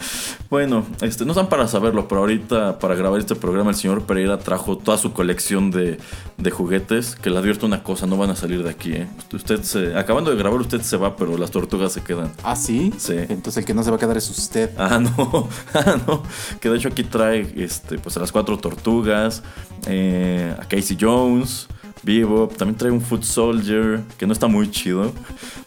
Bueno, 0.50 0.84
este, 1.00 1.24
no 1.24 1.30
están 1.30 1.48
para 1.48 1.68
saberlo, 1.68 2.08
pero 2.08 2.22
ahorita 2.22 2.80
para 2.80 2.96
grabar 2.96 3.20
este 3.20 3.36
programa 3.36 3.70
el 3.70 3.76
señor 3.76 4.02
Pereira 4.02 4.38
trajo 4.40 4.76
toda 4.76 4.98
su 4.98 5.12
colección 5.12 5.70
de, 5.70 5.98
de 6.38 6.50
juguetes. 6.50 7.14
Que 7.14 7.30
le 7.30 7.38
advierto 7.38 7.66
una 7.66 7.84
cosa, 7.84 8.06
no 8.06 8.16
van 8.16 8.30
a 8.30 8.36
salir 8.36 8.64
de 8.64 8.70
aquí. 8.70 8.92
¿eh? 8.94 9.08
Usted 9.32 9.62
se, 9.62 9.96
acabando 9.96 10.32
de 10.32 10.36
grabar 10.36 10.60
usted 10.60 10.80
se 10.80 10.96
va, 10.96 11.14
pero 11.14 11.38
las 11.38 11.52
tortugas 11.52 11.92
se 11.92 12.02
quedan. 12.02 12.32
¿Ah, 12.42 12.56
sí? 12.56 12.92
Sí. 12.98 13.14
Entonces 13.16 13.58
el 13.58 13.64
que 13.64 13.74
no 13.74 13.84
se 13.84 13.90
va 13.90 13.96
a 13.96 14.00
quedar 14.00 14.16
es 14.16 14.28
usted. 14.28 14.70
Ah, 14.80 14.98
no, 14.98 15.48
ah, 15.74 15.96
no. 16.06 16.22
Que 16.60 16.68
de 16.68 16.76
hecho 16.78 16.88
aquí 16.88 17.04
trae 17.04 17.52
este, 17.56 17.98
pues 17.98 18.16
a 18.16 18.20
las 18.20 18.32
cuatro 18.32 18.58
tortugas, 18.58 19.42
eh, 19.86 20.52
a 20.58 20.64
Casey 20.64 20.96
Jones, 20.98 21.68
Bebop, 22.02 22.56
también 22.56 22.76
trae 22.76 22.90
un 22.90 23.00
Foot 23.00 23.22
Soldier, 23.22 24.00
que 24.18 24.26
no 24.26 24.32
está 24.32 24.48
muy 24.48 24.70
chido. 24.70 25.12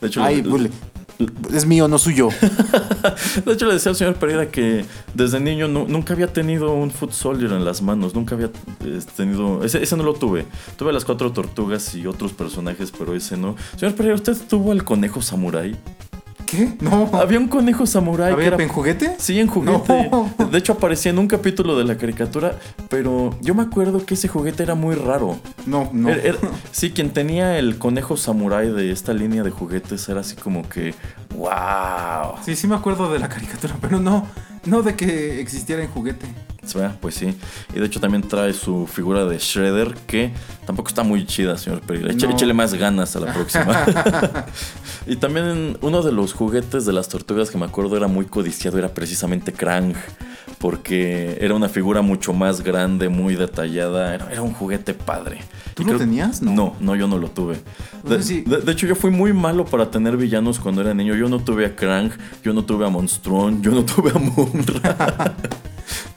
De 0.02 0.08
hecho, 0.08 0.22
Ay, 0.22 0.42
le-. 0.42 0.72
Es 1.53 1.66
mío, 1.66 1.88
no 1.88 1.97
suyo. 1.97 2.30
De 3.45 3.53
hecho, 3.53 3.66
le 3.68 3.74
decía 3.74 3.91
al 3.91 3.95
señor 3.95 4.16
Pereira 4.16 4.49
que 4.49 4.86
desde 5.14 5.39
niño 5.39 5.68
nu- 5.68 5.86
nunca 5.88 6.14
había 6.14 6.28
tenido 6.32 6.74
un 6.74 6.91
Foot 6.91 7.11
Soldier 7.11 7.51
en 7.51 7.64
las 7.66 7.82
manos. 7.82 8.14
Nunca 8.16 8.36
había 8.36 8.47
eh, 8.84 8.99
tenido. 9.16 9.64
Ese, 9.64 9.82
ese 9.84 9.95
no 9.95 10.03
lo 10.03 10.14
tuve. 10.14 10.45
Tuve 10.78 10.91
las 10.93 11.05
cuatro 11.05 11.32
tortugas 11.32 11.93
y 11.95 12.07
otros 12.07 12.34
personajes, 12.34 12.91
pero 12.97 13.16
ese 13.16 13.38
no. 13.38 13.55
Señor 13.78 13.95
Pereira, 13.95 14.16
¿usted 14.16 14.36
tuvo 14.49 14.72
al 14.72 14.84
conejo 14.84 15.22
samurai? 15.22 15.76
¿Qué? 16.56 16.74
No. 16.82 17.10
Había 17.14 17.39
un 17.39 17.47
conejo 17.47 17.86
samurai 17.88 18.30
que 18.30 18.34
¿Había 18.36 18.47
era. 18.49 18.64
en 18.64 18.70
juguete? 18.70 19.16
Sí, 19.18 19.39
en 19.39 19.47
juguete. 19.47 20.10
No. 20.12 20.30
De 20.51 20.58
hecho, 20.60 20.74
aparecía 20.74 21.12
en 21.12 21.18
un 21.18 21.28
capítulo 21.28 21.76
de 21.78 21.84
la 21.84 21.97
caricatura. 21.97 22.58
Pero 22.89 23.36
yo 23.41 23.56
me 23.56 23.64
acuerdo 23.64 24.06
que 24.06 24.14
ese 24.14 24.28
juguete 24.28 24.62
era 24.62 24.76
muy 24.76 24.93
raro. 24.95 25.39
No, 25.66 25.89
no. 25.91 26.10
Era- 26.10 26.22
era- 26.22 26.38
sí, 26.72 26.91
quien 26.91 27.10
tenía 27.10 27.58
el 27.58 27.80
conejo 27.80 28.18
samurai 28.18 28.70
de 28.72 28.91
esta 28.91 29.14
línea 29.14 29.41
de 29.41 29.49
juguetes 29.49 30.08
era 30.10 30.20
así 30.20 30.36
como 30.36 30.68
que. 30.70 30.93
¡Wow! 31.36 32.36
Sí, 32.45 32.56
sí 32.56 32.68
me 32.68 32.76
acuerdo 32.76 33.12
de 33.12 33.18
la 33.20 33.30
caricatura, 33.30 33.76
pero 33.82 33.99
no, 33.99 34.28
no 34.66 34.84
de 34.84 34.95
que 34.95 35.41
existiera 35.41 35.82
en 35.84 35.89
juguete. 35.89 36.28
¿Verdad? 36.74 36.95
Pues 37.01 37.16
sí. 37.16 37.36
Y 37.76 37.80
de 37.80 37.86
hecho 37.86 37.99
también 37.99 38.22
trae 38.28 38.53
su 38.53 38.88
figura 38.88 39.26
de 39.26 39.38
Shredder, 39.38 39.95
que 40.07 40.32
tampoco 40.66 40.89
está 40.89 41.03
muy 41.03 41.26
chida, 41.26 41.57
señor 41.57 41.82
Pereira. 41.82 42.14
No. 42.14 42.53
Más 42.53 42.74
ganas 42.76 43.16
a 43.16 43.20
la 43.20 43.34
próxima. 43.34 43.86
y 45.07 45.16
también 45.16 45.78
uno 45.82 46.01
de 46.03 46.11
los 46.11 46.34
juguetes 46.34 46.86
de 46.86 46.93
las 46.93 47.09
tortugas 47.09 47.49
que 47.49 47.57
me 47.57 47.66
acuerdo 47.66 47.97
era 47.97 48.07
muy 48.07 48.26
codiciado, 48.26 48.78
era 48.78 48.93
precisamente 48.93 49.51
Krang. 49.51 49.93
Porque 50.59 51.38
era 51.41 51.55
una 51.55 51.68
figura 51.68 52.01
mucho 52.01 52.32
más 52.32 52.61
grande, 52.61 53.09
muy 53.09 53.36
detallada. 53.36 54.14
Era, 54.16 54.32
era 54.32 54.41
un 54.41 54.53
juguete 54.53 54.93
padre. 54.93 55.39
¿Tú 55.74 55.82
Y 55.82 55.86
lo 55.86 55.89
creo- 55.93 55.99
tenías? 55.99 56.41
No. 56.41 56.53
No, 56.53 56.76
no, 56.80 56.95
yo 56.95 57.07
no 57.07 57.18
lo 57.18 57.30
tuve. 57.30 57.57
De, 58.03 58.22
sí. 58.24 58.41
de- 58.47 58.57
de 58.61 58.72
hecho, 58.72 58.88
yo 58.88 58.95
fui 58.95 59.11
muy 59.11 59.34
malo 59.34 59.66
para 59.66 59.91
tener 59.91 60.16
villanos 60.16 60.59
cuando 60.59 60.80
era 60.82 60.93
niño. 60.93 61.16
Yo 61.16 61.28
no 61.28 61.39
tuve 61.39 61.66
a 61.66 61.76
Krang, 61.76 62.11
yo 62.43 62.53
no 62.53 62.64
tuve 62.64 62.86
a 62.86 62.89
Monstrón, 62.89 63.61
yo 63.61 63.72
no 63.72 63.84
tuve 63.84 64.11
a 64.11 64.20
Munra. 64.20 65.34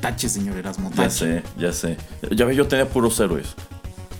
Tache, 0.00 0.28
señor 0.28 0.56
Erasmo. 0.56 0.90
Ya 0.96 1.10
sé, 1.10 1.42
ya 1.58 1.72
sé. 1.72 1.96
Ya 2.30 2.44
ve, 2.46 2.54
yo 2.56 2.66
tenía 2.66 2.88
puros 2.88 3.18
héroes. 3.20 3.54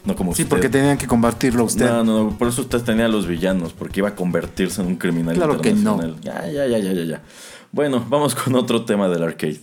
No 0.05 0.17
como 0.17 0.35
Sí, 0.35 0.43
usted. 0.43 0.49
porque 0.51 0.69
tenían 0.69 0.97
que 0.97 1.07
combatirlo 1.07 1.63
a 1.63 1.67
usted. 1.67 1.87
No, 1.87 2.05
no, 2.05 2.25
no, 2.25 2.39
por 2.39 2.49
eso 2.49 2.63
usted 2.63 2.81
tenía 2.81 3.05
a 3.07 3.09
los 3.09 3.27
villanos, 3.27 3.73
porque 3.73 4.01
iba 4.01 4.09
a 4.09 4.15
convertirse 4.15 4.81
en 4.81 4.89
un 4.89 4.97
criminal 4.97 5.35
Claro 5.37 5.61
que 5.61 5.73
no. 5.73 5.93
internacional. 5.97 6.21
Ya, 6.23 6.47
ya, 6.51 6.67
ya, 6.67 6.79
ya, 6.79 6.93
ya, 6.93 7.05
ya. 7.05 7.23
Bueno, 7.73 8.05
vamos 8.09 8.35
con 8.35 8.55
otro 8.57 8.85
tema 8.85 9.09
del 9.09 9.23
arcade. 9.23 9.61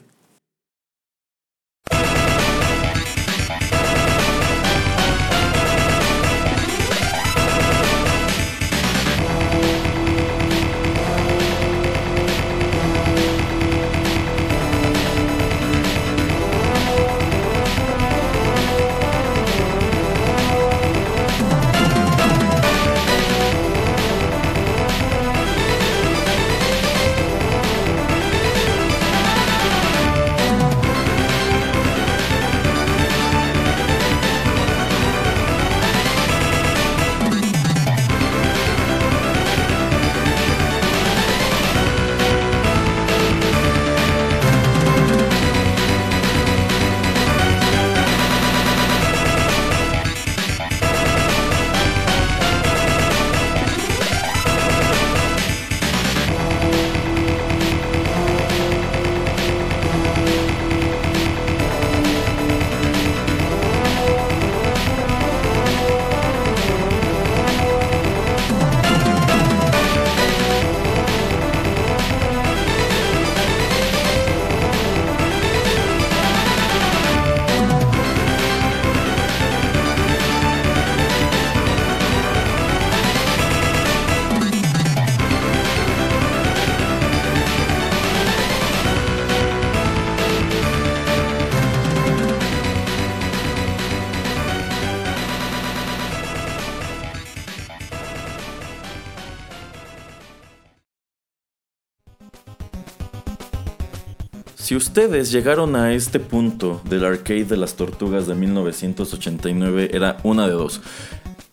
Ustedes 104.78 105.32
llegaron 105.32 105.76
a 105.76 105.94
este 105.94 106.20
punto 106.20 106.82
del 106.86 107.04
arcade 107.04 107.46
de 107.46 107.58
las 107.58 107.76
tortugas 107.76 108.28
de 108.28 108.36
1989, 108.36 109.90
era 109.92 110.18
una 110.24 110.48
de 110.48 110.54
dos. 110.54 110.82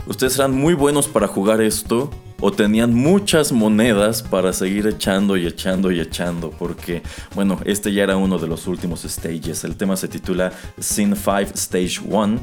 Ustedes 0.07 0.39
eran 0.39 0.53
muy 0.53 0.75
buenos 0.75 1.09
para 1.09 1.27
jugar 1.27 1.61
esto 1.63 2.11
o 2.41 2.53
tenían 2.53 2.93
muchas 2.93 3.53
monedas 3.53 4.23
para 4.23 4.53
seguir 4.53 4.87
echando 4.87 5.39
y 5.39 5.47
echando 5.47 5.91
y 5.91 5.99
echando 5.99 6.51
porque, 6.51 7.03
bueno, 7.35 7.59
este 7.65 7.91
ya 7.91 8.03
era 8.03 8.19
uno 8.19 8.39
de 8.39 8.47
los 8.47 8.67
últimos 8.67 9.01
stages. 9.03 9.65
El 9.65 9.77
tema 9.77 9.97
se 9.97 10.09
titula 10.09 10.53
Scene 10.79 11.17
5 11.17 11.55
Stage 11.55 12.01
1. 12.05 12.41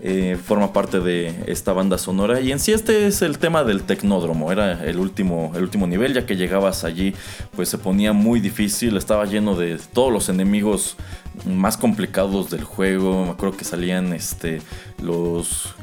Eh, 0.00 0.38
forma 0.44 0.72
parte 0.72 1.00
de 1.00 1.44
esta 1.46 1.72
banda 1.72 1.98
sonora 1.98 2.40
y 2.40 2.52
en 2.52 2.60
sí 2.60 2.72
este 2.72 3.08
es 3.08 3.22
el 3.22 3.38
tema 3.38 3.64
del 3.64 3.84
tecnódromo. 3.84 4.52
Era 4.52 4.84
el 4.84 4.98
último, 4.98 5.52
el 5.54 5.62
último 5.62 5.86
nivel 5.86 6.12
ya 6.12 6.26
que 6.26 6.36
llegabas 6.36 6.84
allí 6.84 7.14
pues 7.58 7.68
se 7.70 7.76
ponía 7.78 8.12
muy 8.12 8.38
difícil. 8.38 8.96
Estaba 8.96 9.24
lleno 9.24 9.56
de 9.56 9.80
todos 9.92 10.12
los 10.12 10.28
enemigos 10.28 10.94
más 11.44 11.76
complicados 11.76 12.50
del 12.50 12.62
juego. 12.62 13.24
Me 13.24 13.30
acuerdo 13.32 13.56
que 13.56 13.64
salían 13.64 14.12
este, 14.12 14.62
los 15.02 15.74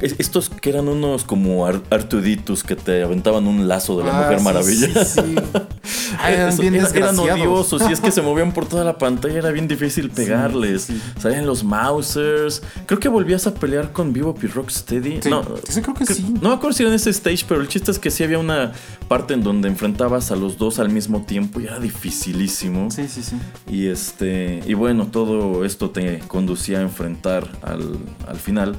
estos 0.00 0.50
que 0.50 0.70
eran 0.70 0.88
unos 0.88 1.22
como 1.22 1.64
ar- 1.66 1.82
Artuditos 1.90 2.64
que 2.64 2.74
te 2.74 3.04
aventaban 3.04 3.46
un 3.46 3.68
lazo 3.68 3.96
de 3.96 4.06
la 4.06 4.10
Ah, 4.18 4.22
Mujer 4.22 4.38
sí, 4.40 4.44
Maravilla. 4.44 5.04
sí, 5.04 5.20
sí. 5.22 5.34
Ah, 6.18 6.30
eran 6.32 6.48
Eso- 6.50 6.62
bien 6.62 6.74
era- 6.74 6.88
eran 6.90 7.18
odiosos 7.18 7.82
y 7.88 7.92
es 7.92 8.00
que 8.00 8.10
se 8.10 8.22
movían 8.22 8.52
por 8.52 8.66
toda 8.66 8.84
la 8.84 8.98
pantalla, 8.98 9.38
era 9.38 9.50
bien 9.50 9.68
difícil 9.68 10.10
pegarles. 10.10 10.82
sí. 10.82 11.00
Salían 11.20 11.46
los 11.46 11.64
Mousers. 11.64 12.62
Creo 12.86 12.98
que 13.00 13.08
volvías 13.08 13.46
a 13.46 13.54
pelear 13.54 13.92
con 13.92 14.12
Vivo 14.12 14.34
y 14.42 14.46
Rocksteady. 14.46 15.20
Sí, 15.22 15.30
No, 15.30 15.42
creo 15.42 15.94
que 15.94 16.06
sí. 16.06 16.26
No 16.40 16.50
me 16.50 16.54
acuerdo 16.56 16.76
si 16.76 16.82
era 16.82 16.90
en 16.90 16.96
ese 16.96 17.10
stage, 17.10 17.44
pero 17.48 17.60
el 17.60 17.68
chiste 17.68 17.90
es 17.90 17.98
que 17.98 18.10
sí 18.10 18.24
había 18.24 18.38
una 18.38 18.72
parte 19.08 19.34
en 19.34 19.42
donde 19.42 19.68
enfrentabas 19.68 20.30
a 20.30 20.36
los 20.36 20.58
dos 20.58 20.78
al 20.78 20.90
mismo 20.90 21.22
tiempo 21.22 21.60
y 21.60 21.64
era 21.64 21.78
dificilísimo. 21.78 22.90
Sí, 22.90 23.08
sí, 23.08 23.22
sí. 23.22 23.36
Y 23.70 23.86
este. 23.88 24.60
Y 24.66 24.74
bueno, 24.74 25.06
todo 25.06 25.64
esto 25.64 25.90
te 25.90 26.18
conducía 26.20 26.78
a 26.78 26.82
enfrentar 26.82 27.48
al, 27.62 27.98
al 28.26 28.36
final 28.36 28.76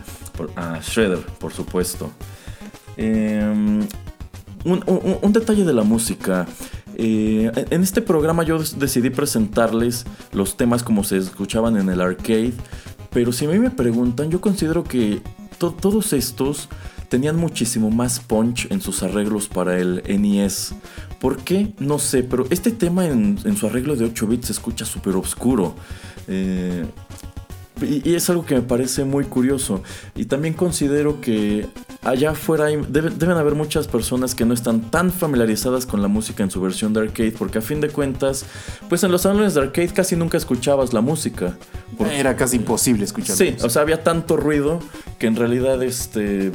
a 0.55 0.80
Shredder, 0.82 1.20
por 1.39 1.51
supuesto. 1.53 2.12
Em, 2.97 3.80
un, 4.66 4.84
un- 4.88 5.18
un 5.22 5.34
detalle 5.34 5.64
de 5.64 5.74
la 5.74 5.84
música. 5.84 6.45
Eh, 7.02 7.50
en 7.70 7.82
este 7.82 8.02
programa 8.02 8.43
yo 8.43 8.60
decidí 8.60 9.10
presentarles 9.10 10.06
los 10.34 10.58
temas 10.58 10.84
como 10.84 11.06
se 11.06 11.16
escuchaban 11.18 11.78
en 11.78 11.88
el 11.89 12.02
arcade. 12.02 12.52
Pero 13.12 13.32
si 13.32 13.45
a 13.45 13.50
mí 13.50 13.58
me 13.58 13.72
preguntan, 13.72 14.30
yo 14.30 14.41
considero 14.41 14.84
que 14.84 15.22
to- 15.58 15.72
todos 15.72 16.12
estos 16.12 16.68
tenían 17.08 17.38
muchísimo 17.38 17.89
más 17.89 18.20
punch 18.20 18.68
en 18.70 18.82
sus 18.82 19.02
arreglos 19.02 19.47
para 19.47 19.80
el 19.80 20.04
NES. 20.08 20.76
¿Por 21.22 21.38
qué? 21.38 21.74
No 21.80 22.00
sé, 22.00 22.22
pero 22.24 22.45
este 22.50 22.72
tema 22.72 23.06
en, 23.08 23.39
en 23.45 23.56
su 23.56 23.66
arreglo 23.68 23.95
de 23.95 24.06
8 24.06 24.28
bits 24.28 24.47
se 24.47 24.52
escucha 24.52 24.86
súper 24.86 25.16
oscuro. 25.16 25.76
Eh, 26.28 26.86
y, 27.82 28.02
y 28.10 28.16
es 28.16 28.30
algo 28.30 28.46
que 28.46 28.56
me 28.56 28.62
parece 28.62 29.04
muy 29.06 29.26
curioso. 29.26 29.82
Y 30.16 30.26
también 30.26 30.54
considero 30.54 31.22
que 31.22 31.68
allá 32.04 32.32
afuera 32.32 32.66
hay- 32.66 32.78
debe- 32.78 33.10
deben 33.12 33.38
haber 33.38 33.56
muchas 33.56 33.88
personas 33.88 34.36
que 34.36 34.46
no 34.46 34.54
están 34.54 34.90
tan 34.92 35.12
familiarizadas 35.12 35.86
con 35.86 36.02
la 36.02 36.08
música 36.08 36.44
en 36.44 36.52
su 36.52 36.62
versión 36.62 36.94
de 36.94 37.02
arcade, 37.02 37.32
porque 37.32 37.58
a 37.60 37.62
fin 37.62 37.82
de 37.82 37.90
cuentas, 37.90 38.46
pues 38.90 39.04
en 39.04 39.12
los 39.12 39.22
salones 39.24 39.54
de 39.54 39.62
arcade 39.62 39.90
casi 39.90 40.16
nunca 40.16 40.38
escuchabas 40.38 40.94
la 40.94 41.02
música. 41.02 41.58
Era 42.12 42.36
casi 42.36 42.56
imposible 42.58 43.04
escuchar. 43.04 43.36
Sí, 43.36 43.56
o 43.64 43.70
sea, 43.70 43.82
había 43.82 44.04
tanto 44.04 44.38
ruido 44.38 44.80
que 45.18 45.28
en 45.28 45.36
realidad 45.36 45.82
este 45.84 46.52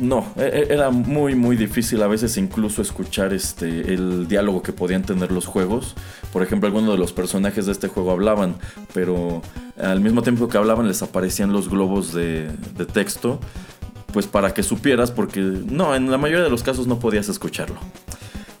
no, 0.00 0.26
e- 0.36 0.66
e- 0.68 0.72
era 0.72 0.90
muy 0.90 1.34
muy 1.34 1.56
difícil 1.56 2.02
a 2.02 2.06
veces 2.06 2.36
incluso 2.36 2.82
escuchar 2.82 3.32
este 3.32 3.92
el 3.92 4.26
diálogo 4.26 4.62
que 4.62 4.72
podían 4.72 5.02
tener 5.02 5.30
los 5.30 5.46
juegos. 5.46 5.94
Por 6.32 6.42
ejemplo, 6.42 6.66
algunos 6.66 6.92
de 6.92 6.98
los 6.98 7.12
personajes 7.12 7.66
de 7.66 7.72
este 7.72 7.88
juego 7.88 8.10
hablaban, 8.10 8.56
pero 8.94 9.42
al 9.78 10.00
mismo 10.00 10.22
tiempo 10.22 10.48
que 10.48 10.58
hablaban 10.58 10.88
les 10.88 11.02
aparecían 11.02 11.52
los 11.52 11.68
globos 11.68 12.12
de, 12.12 12.50
texto, 12.92 13.40
pues 14.12 14.26
para 14.26 14.54
que 14.54 14.62
supieras, 14.62 15.10
porque 15.10 15.40
no, 15.40 15.94
en 15.94 16.10
la 16.10 16.18
mayoría 16.18 16.44
de 16.44 16.50
los 16.50 16.62
casos 16.62 16.86
no 16.86 16.98
podías 16.98 17.28
escucharlo. 17.28 17.76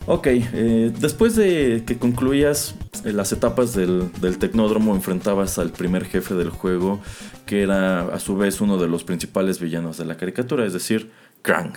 Ok, 0.06 0.26
eh, 0.28 0.92
después 0.98 1.36
de 1.36 1.84
que 1.86 1.98
concluías 1.98 2.74
eh, 3.04 3.12
las 3.12 3.32
etapas 3.32 3.74
del, 3.74 4.10
del 4.20 4.38
tecnódromo, 4.38 4.94
enfrentabas 4.94 5.58
al 5.58 5.70
primer 5.70 6.04
jefe 6.04 6.34
del 6.34 6.50
juego, 6.50 7.00
que 7.46 7.62
era 7.62 8.02
a 8.02 8.18
su 8.18 8.36
vez 8.36 8.60
uno 8.60 8.78
de 8.78 8.88
los 8.88 9.04
principales 9.04 9.60
villanos 9.60 9.98
de 9.98 10.06
la 10.06 10.16
caricatura, 10.16 10.64
es 10.64 10.72
decir, 10.72 11.10
Krang. 11.42 11.72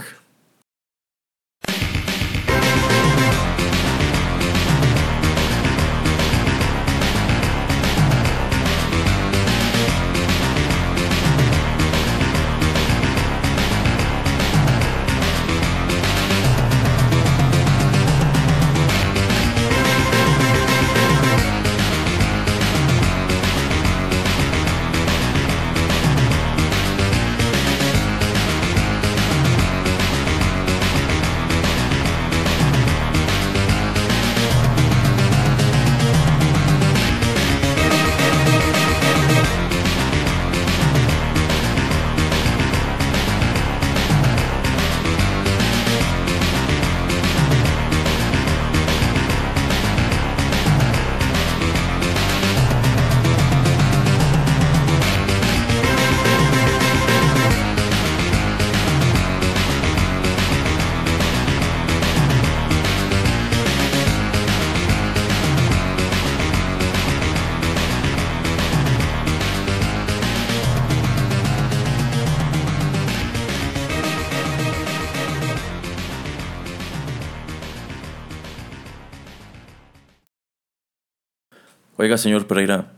Oiga, 82.03 82.17
señor 82.17 82.45
Pereira. 82.47 82.91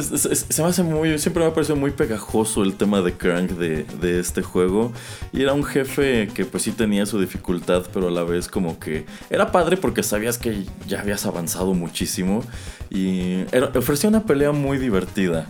Se 0.00 0.62
me 0.62 0.68
hace 0.68 0.84
muy. 0.84 1.18
Siempre 1.18 1.42
me 1.42 1.48
ha 1.48 1.52
parecido 1.52 1.74
muy 1.74 1.90
pegajoso 1.90 2.62
el 2.62 2.76
tema 2.76 3.00
de 3.00 3.14
Crank 3.14 3.50
de, 3.50 3.82
de 4.00 4.20
este 4.20 4.42
juego. 4.42 4.92
Y 5.32 5.42
era 5.42 5.54
un 5.54 5.64
jefe 5.64 6.28
que, 6.32 6.44
pues 6.44 6.62
sí 6.62 6.70
tenía 6.70 7.04
su 7.04 7.18
dificultad, 7.18 7.82
pero 7.92 8.06
a 8.06 8.12
la 8.12 8.22
vez, 8.22 8.46
como 8.46 8.78
que. 8.78 9.06
Era 9.28 9.50
padre 9.50 9.76
porque 9.76 10.04
sabías 10.04 10.38
que 10.38 10.66
ya 10.86 11.00
habías 11.00 11.26
avanzado 11.26 11.74
muchísimo. 11.74 12.44
Y 12.90 13.42
ofrecía 13.74 14.08
una 14.08 14.22
pelea 14.22 14.52
muy 14.52 14.78
divertida. 14.78 15.48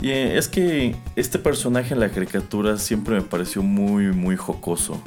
Y 0.00 0.10
eh, 0.10 0.38
es 0.38 0.46
que 0.46 0.94
este 1.16 1.40
personaje 1.40 1.94
en 1.94 1.98
la 1.98 2.10
caricatura 2.10 2.78
siempre 2.78 3.16
me 3.16 3.22
pareció 3.22 3.62
muy, 3.62 4.12
muy 4.12 4.36
jocoso. 4.36 5.02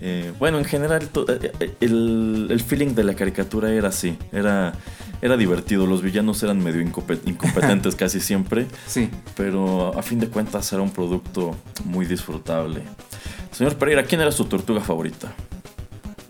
Eh, 0.00 0.32
bueno, 0.38 0.58
en 0.58 0.64
general 0.64 1.08
eh, 1.28 1.52
eh, 1.60 1.74
el, 1.80 2.48
el 2.50 2.60
feeling 2.60 2.94
de 2.94 3.04
la 3.04 3.14
caricatura 3.14 3.70
era 3.72 3.88
así, 3.88 4.16
era, 4.32 4.74
era 5.22 5.36
divertido, 5.36 5.86
los 5.86 6.02
villanos 6.02 6.42
eran 6.42 6.62
medio 6.62 6.80
incompe- 6.82 7.20
incompetentes 7.26 7.94
casi 7.96 8.20
siempre, 8.20 8.66
Sí. 8.86 9.08
pero 9.36 9.96
a 9.98 10.02
fin 10.02 10.20
de 10.20 10.28
cuentas 10.28 10.72
era 10.72 10.82
un 10.82 10.90
producto 10.90 11.56
muy 11.84 12.04
disfrutable. 12.06 12.82
Señor 13.52 13.76
Pereira, 13.76 14.02
¿quién 14.04 14.20
era 14.20 14.32
su 14.32 14.44
tortuga 14.44 14.80
favorita? 14.82 15.32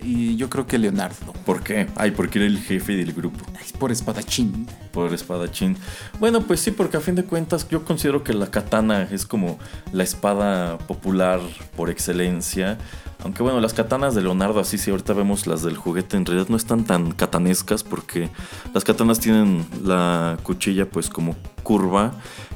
Y 0.07 0.37
yo 0.37 0.49
creo 0.49 0.69
que 0.69 0.79
Leonardo. 0.79 1.33
¿Por 1.45 1.65
qué? 1.65 1.89
Ay, 1.97 2.13
porque 2.13 2.39
era 2.39 2.47
el 2.47 2.61
jefe 2.61 2.95
del 2.95 3.13
grupo. 3.13 3.45
Es 3.61 3.73
por 3.73 3.91
espadachín. 3.91 4.65
Por 4.93 5.13
espadachín. 5.13 5.77
Bueno, 6.21 6.43
pues 6.43 6.61
sí, 6.61 6.71
porque 6.71 6.97
a 6.97 7.01
fin 7.01 7.17
de 7.17 7.25
cuentas 7.25 7.69
yo 7.69 7.85
considero 7.85 8.23
que 8.23 8.33
la 8.33 8.47
katana 8.47 9.03
es 9.11 9.27
como 9.27 9.59
la 9.93 10.05
espada 10.05 10.79
popular 10.79 11.41
por 11.77 11.91
excelencia. 11.91 12.79
Aunque 13.25 13.43
bueno, 13.43 13.61
las 13.61 13.75
katanas 13.75 14.15
de 14.15 14.23
Leonardo, 14.23 14.61
así 14.61 14.79
si 14.79 14.93
ahorita 14.93 15.13
vemos 15.13 15.49
las 15.49 15.65
del 15.65 15.77
juguete, 15.77 16.17
en 16.17 16.25
realidad 16.25 16.49
no 16.51 16.57
están 16.57 16.85
tan 16.85 17.11
katanescas 17.11 17.83
porque 17.83 18.31
las 18.75 18.85
katanas 18.85 19.19
tienen 19.19 19.67
la 19.83 20.39
cuchilla 20.45 20.89
pues 20.89 21.09
como 21.09 21.35
curva 21.65 22.13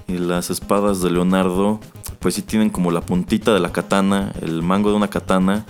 y 0.06 0.18
las 0.18 0.50
espadas 0.50 1.02
de 1.02 1.10
Leonardo 1.10 1.80
pues 2.20 2.34
sí 2.34 2.42
tienen 2.42 2.70
como 2.70 2.92
la 2.92 3.00
puntita 3.00 3.52
de 3.52 3.60
la 3.60 3.72
katana, 3.72 4.32
el 4.40 4.62
mango 4.62 4.90
de 4.90 4.96
una 4.96 5.08
katana, 5.08 5.64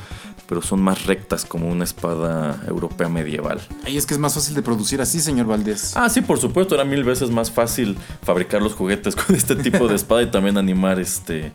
pero 0.50 0.62
son 0.62 0.82
más 0.82 1.06
rectas 1.06 1.44
como 1.44 1.68
una 1.68 1.84
espada 1.84 2.60
europea 2.66 3.08
medieval. 3.08 3.60
Ay, 3.84 3.96
es 3.96 4.04
que 4.04 4.14
es 4.14 4.20
más 4.20 4.34
fácil 4.34 4.56
de 4.56 4.62
producir 4.62 5.00
así, 5.00 5.20
señor 5.20 5.46
Valdés. 5.46 5.96
Ah, 5.96 6.08
sí, 6.08 6.22
por 6.22 6.40
supuesto, 6.40 6.74
era 6.74 6.84
mil 6.84 7.04
veces 7.04 7.30
más 7.30 7.52
fácil 7.52 7.96
fabricar 8.24 8.60
los 8.60 8.74
juguetes 8.74 9.14
con 9.26 9.36
este 9.36 9.54
tipo 9.54 9.86
de 9.86 9.94
espada 9.94 10.22
y 10.22 10.26
también 10.32 10.58
animar 10.58 10.98
este 10.98 11.52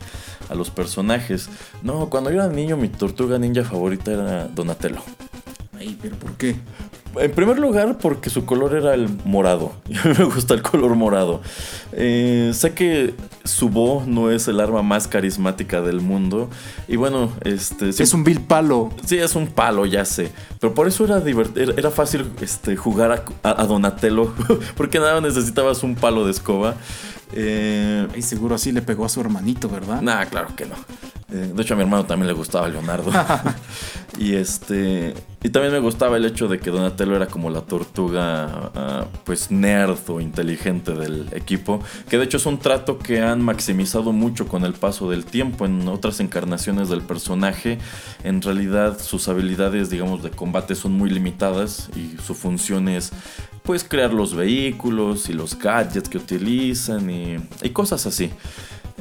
a 0.48 0.56
los 0.56 0.70
personajes. 0.70 1.50
No, 1.84 2.10
cuando 2.10 2.32
yo 2.32 2.38
era 2.42 2.48
niño 2.48 2.78
mi 2.78 2.88
tortuga 2.88 3.38
ninja 3.38 3.66
favorita 3.66 4.14
era 4.14 4.48
Donatello. 4.48 5.02
Ay, 5.78 5.98
pero 6.02 6.16
¿por 6.16 6.38
qué? 6.38 6.56
En 7.20 7.32
primer 7.32 7.60
lugar, 7.60 7.98
porque 7.98 8.30
su 8.30 8.46
color 8.46 8.76
era 8.76 8.94
el 8.94 9.08
morado. 9.26 9.74
Y 9.90 9.98
a 9.98 10.04
mí 10.04 10.14
me 10.18 10.26
gusta 10.26 10.54
el 10.54 10.62
color 10.62 10.96
morado. 10.96 11.42
Eh, 11.94 12.52
sé 12.54 12.74
que 12.74 13.14
su 13.44 13.70
Bo 13.70 14.04
no 14.06 14.32
es 14.32 14.48
el 14.48 14.60
arma 14.60 14.82
más 14.82 15.08
carismática 15.08 15.82
del 15.82 16.02
mundo. 16.02 16.50
Y 16.88 16.96
bueno, 16.98 17.32
este. 17.44 17.90
Es 17.90 18.14
un 18.14 18.24
vil 18.24 18.42
palo. 18.42 18.90
Sí, 19.06 19.18
es 19.18 19.36
un 19.36 19.48
palo, 19.48 19.86
ya 19.86 20.04
sé. 20.06 20.32
Pero 20.60 20.74
por 20.74 20.88
eso 20.88 21.06
era 21.06 21.20
divertido, 21.20 21.74
era 21.78 21.92
fácil 21.92 22.26
este, 22.42 22.76
jugar 22.76 23.12
a, 23.44 23.50
a- 23.50 23.66
Donatello. 23.66 24.34
Porque 24.78 25.00
nada 25.00 25.22
necesitabas 25.22 25.84
un 25.84 25.96
palo 25.96 26.26
de 26.26 26.32
escoba. 26.32 26.76
Eh, 27.34 28.08
Ay, 28.14 28.22
seguro 28.22 28.56
así 28.56 28.72
le 28.72 28.82
pegó 28.82 29.06
a 29.06 29.10
su 29.10 29.22
hermanito, 29.22 29.70
¿verdad? 29.70 30.02
Nah, 30.02 30.26
claro 30.26 30.56
que 30.56 30.66
no. 30.66 30.76
Eh, 31.32 31.52
de 31.56 31.62
hecho, 31.62 31.74
a 31.74 31.78
mi 31.78 31.84
hermano 31.84 32.06
también 32.06 32.28
le 32.28 32.34
gustaba 32.34 32.70
Leonardo. 32.70 33.12
y 34.18 34.36
este. 34.36 35.14
Y 35.42 35.50
también 35.50 35.74
me 35.74 35.80
gustaba 35.80 36.18
el 36.18 36.26
hecho 36.26 36.48
de 36.48 36.60
que 36.60 36.72
Donatello 36.72 37.16
era 37.16 37.28
como 37.28 37.50
la 37.50 37.62
tortuga, 37.62 38.72
ah, 38.74 39.06
pues 39.26 39.52
nerd 39.52 40.00
o 40.08 40.22
inteligente 40.22 40.94
del 40.94 41.28
equipo. 41.34 41.82
Que 42.10 42.18
de 42.18 42.26
hecho 42.26 42.38
es 42.38 42.46
un 42.46 42.60
trato 42.60 43.00
que 43.00 43.22
han 43.22 43.42
maximizado 43.44 44.12
mucho 44.12 44.48
con 44.48 44.64
el 44.66 44.74
paso 44.74 45.10
del 45.10 45.26
tiempo. 45.26 45.66
En 45.66 45.88
otras 45.88 46.20
encarnaciones 46.20 46.90
del 46.90 47.02
personaje, 47.02 47.80
en 48.24 48.42
realidad 48.42 49.00
sus 49.00 49.28
habilidades, 49.28 49.90
digamos, 49.90 50.24
de 50.24 50.32
combate 50.32 50.76
son 50.76 50.94
muy 50.94 51.10
limitadas 51.10 51.90
y 51.96 52.18
su 52.24 52.34
función 52.34 52.88
es 52.88 53.12
pues 53.66 53.84
crear 53.84 54.14
los 54.14 54.36
vehículos 54.36 55.30
y 55.30 55.34
los 55.34 55.58
gadgets 55.58 56.10
que 56.10 56.18
utilizan 56.18 57.10
y, 57.10 57.38
y 57.62 57.70
cosas 57.72 58.06
así. 58.06 58.32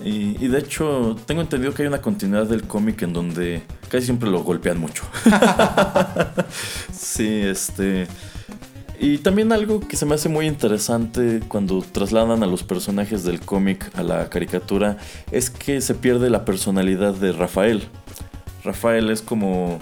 Y, 0.05 0.37
y 0.45 0.49
de 0.49 0.59
hecho, 0.59 1.17
tengo 1.27 1.41
entendido 1.41 1.73
que 1.73 1.83
hay 1.83 1.89
una 1.89 2.03
continuidad 2.03 2.47
del 2.47 2.65
cómic 2.65 3.03
en 3.03 3.12
donde 3.12 3.62
casi 3.89 4.07
siempre 4.07 4.31
lo 4.31 4.43
golpean 4.43 4.79
mucho. 4.79 5.05
sí, 6.93 7.41
este. 7.43 8.07
Y 8.99 9.19
también 9.19 9.53
algo 9.53 9.81
que 9.81 9.97
se 9.97 10.07
me 10.07 10.15
hace 10.15 10.29
muy 10.29 10.47
interesante 10.47 11.41
cuando 11.49 11.83
trasladan 11.83 12.43
a 12.43 12.47
los 12.47 12.62
personajes 12.62 13.25
del 13.25 13.41
cómic 13.41 13.91
a 13.95 14.03
la 14.03 14.31
caricatura 14.31 14.99
es 15.31 15.51
que 15.51 15.81
se 15.81 15.95
pierde 15.95 16.31
la 16.31 16.45
personalidad 16.45 17.15
de 17.15 17.33
Rafael. 17.33 17.83
Rafael 18.62 19.11
es 19.11 19.21
como 19.21 19.81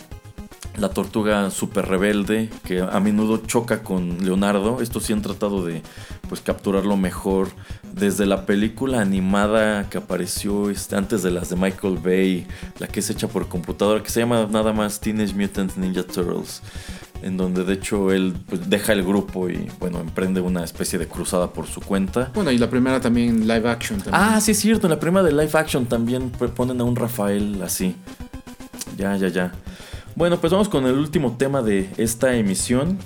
la 0.76 0.88
tortuga 0.88 1.50
súper 1.50 1.86
rebelde 1.86 2.48
que 2.64 2.80
a 2.80 2.98
menudo 3.00 3.38
choca 3.38 3.82
con 3.82 4.24
Leonardo. 4.24 4.80
Esto 4.80 5.00
sí 5.00 5.12
han 5.12 5.22
tratado 5.22 5.64
de 5.64 5.82
pues 6.28 6.40
capturarlo 6.40 6.96
mejor 6.96 7.48
desde 7.92 8.26
la 8.26 8.46
película 8.46 9.00
animada 9.00 9.88
que 9.90 9.98
apareció 9.98 10.70
este, 10.70 10.96
antes 10.96 11.22
de 11.22 11.30
las 11.30 11.50
de 11.50 11.56
Michael 11.56 11.98
Bay, 11.98 12.46
la 12.78 12.86
que 12.88 13.00
es 13.00 13.10
hecha 13.10 13.28
por 13.28 13.48
computadora, 13.48 14.02
que 14.02 14.10
se 14.10 14.20
llama 14.20 14.48
nada 14.50 14.72
más 14.72 15.00
Teenage 15.00 15.34
Mutant 15.34 15.76
Ninja 15.76 16.02
Turtles. 16.04 16.62
En 17.22 17.36
donde 17.36 17.64
de 17.64 17.74
hecho 17.74 18.10
él 18.10 18.34
pues, 18.48 18.68
deja 18.68 18.92
el 18.92 19.04
grupo 19.04 19.48
y 19.48 19.70
bueno, 19.78 20.00
emprende 20.00 20.40
una 20.40 20.64
especie 20.64 20.98
de 20.98 21.06
cruzada 21.06 21.52
por 21.52 21.68
su 21.68 21.80
cuenta. 21.80 22.32
Bueno, 22.34 22.50
y 22.50 22.58
la 22.58 22.68
primera 22.68 23.00
también 23.00 23.46
live 23.46 23.68
action 23.68 24.00
también. 24.00 24.14
Ah, 24.16 24.40
sí 24.40 24.50
es 24.50 24.58
cierto, 24.58 24.88
en 24.88 24.90
la 24.90 24.98
primera 24.98 25.22
de 25.24 25.30
live 25.30 25.52
action 25.54 25.86
también 25.86 26.30
ponen 26.30 26.80
a 26.80 26.84
un 26.84 26.96
Rafael 26.96 27.62
así. 27.62 27.94
Ya, 28.96 29.16
ya, 29.16 29.28
ya. 29.28 29.52
Bueno, 30.14 30.36
pues 30.38 30.52
vamos 30.52 30.68
con 30.68 30.86
el 30.86 30.98
último 30.98 31.36
tema 31.36 31.62
de 31.62 31.88
esta 31.96 32.34
emisión. 32.34 32.98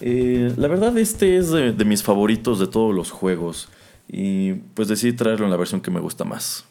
Eh, 0.00 0.52
la 0.56 0.68
verdad, 0.68 0.96
este 0.98 1.36
es 1.36 1.50
de, 1.50 1.72
mis 1.84 2.02
favoritos 2.02 2.58
de 2.58 2.68
todos 2.68 2.94
los 2.94 3.10
juegos. 3.10 3.68
Y 4.06 4.52
pues 4.74 4.88
decidí 4.88 5.14
traerlo 5.14 5.46
en 5.46 5.50
la 5.50 5.56
versión 5.56 5.80
que 5.80 5.90
me 5.90 6.00
gusta 6.00 6.24
más. 6.24 6.66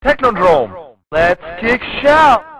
Technodrome. 0.00 0.74
Let's 1.10 1.40
kick 1.60 1.80
shout. 2.02 2.53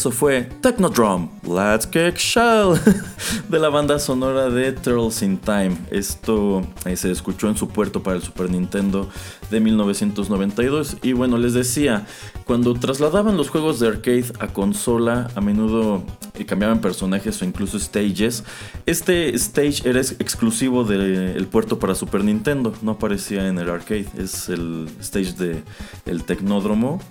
Eso 0.00 0.10
fue 0.10 0.48
Technodrum, 0.62 1.28
Let's 1.42 1.86
Kick 1.86 2.16
Shell, 2.16 2.72
de 3.50 3.58
la 3.58 3.68
banda 3.68 3.98
sonora 3.98 4.48
de 4.48 4.72
Turtles 4.72 5.20
in 5.20 5.36
Time. 5.36 5.76
Esto 5.90 6.62
eh, 6.86 6.96
se 6.96 7.10
escuchó 7.10 7.50
en 7.50 7.56
su 7.58 7.68
puerto 7.68 8.02
para 8.02 8.16
el 8.16 8.22
Super 8.22 8.48
Nintendo 8.48 9.10
de 9.50 9.60
1992. 9.60 10.96
Y 11.02 11.12
bueno, 11.12 11.36
les 11.36 11.52
decía, 11.52 12.06
cuando 12.46 12.72
trasladaban 12.72 13.36
los 13.36 13.50
juegos 13.50 13.78
de 13.78 13.88
arcade 13.88 14.24
a 14.38 14.46
consola, 14.46 15.28
a 15.34 15.42
menudo 15.42 16.02
eh, 16.32 16.46
cambiaban 16.46 16.80
personajes 16.80 17.42
o 17.42 17.44
incluso 17.44 17.78
stages. 17.78 18.42
Este 18.86 19.34
stage 19.34 19.82
era 19.86 19.98
ex- 20.00 20.16
exclusivo 20.18 20.84
del 20.84 21.46
puerto 21.48 21.78
para 21.78 21.94
Super 21.94 22.24
Nintendo, 22.24 22.72
no 22.80 22.92
aparecía 22.92 23.46
en 23.48 23.58
el 23.58 23.68
arcade, 23.68 24.06
es 24.16 24.48
el 24.48 24.88
stage 24.98 25.34
de 25.34 25.62
el 26.06 26.24
Tecnódromo. 26.24 27.02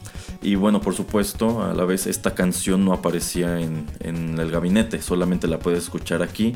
Y 0.42 0.56
bueno, 0.56 0.80
por 0.80 0.96
supuesto, 0.96 1.64
a 1.64 1.74
la 1.74 1.84
vez 1.84 2.08
esta 2.08 2.34
canción 2.34 2.86
no 2.86 2.94
aparecía 2.94 3.60
en, 3.60 3.86
en 4.00 4.40
el 4.40 4.50
gabinete, 4.50 5.02
solamente 5.02 5.48
la 5.48 5.60
puedes 5.60 5.84
escuchar 5.84 6.22
aquí. 6.22 6.56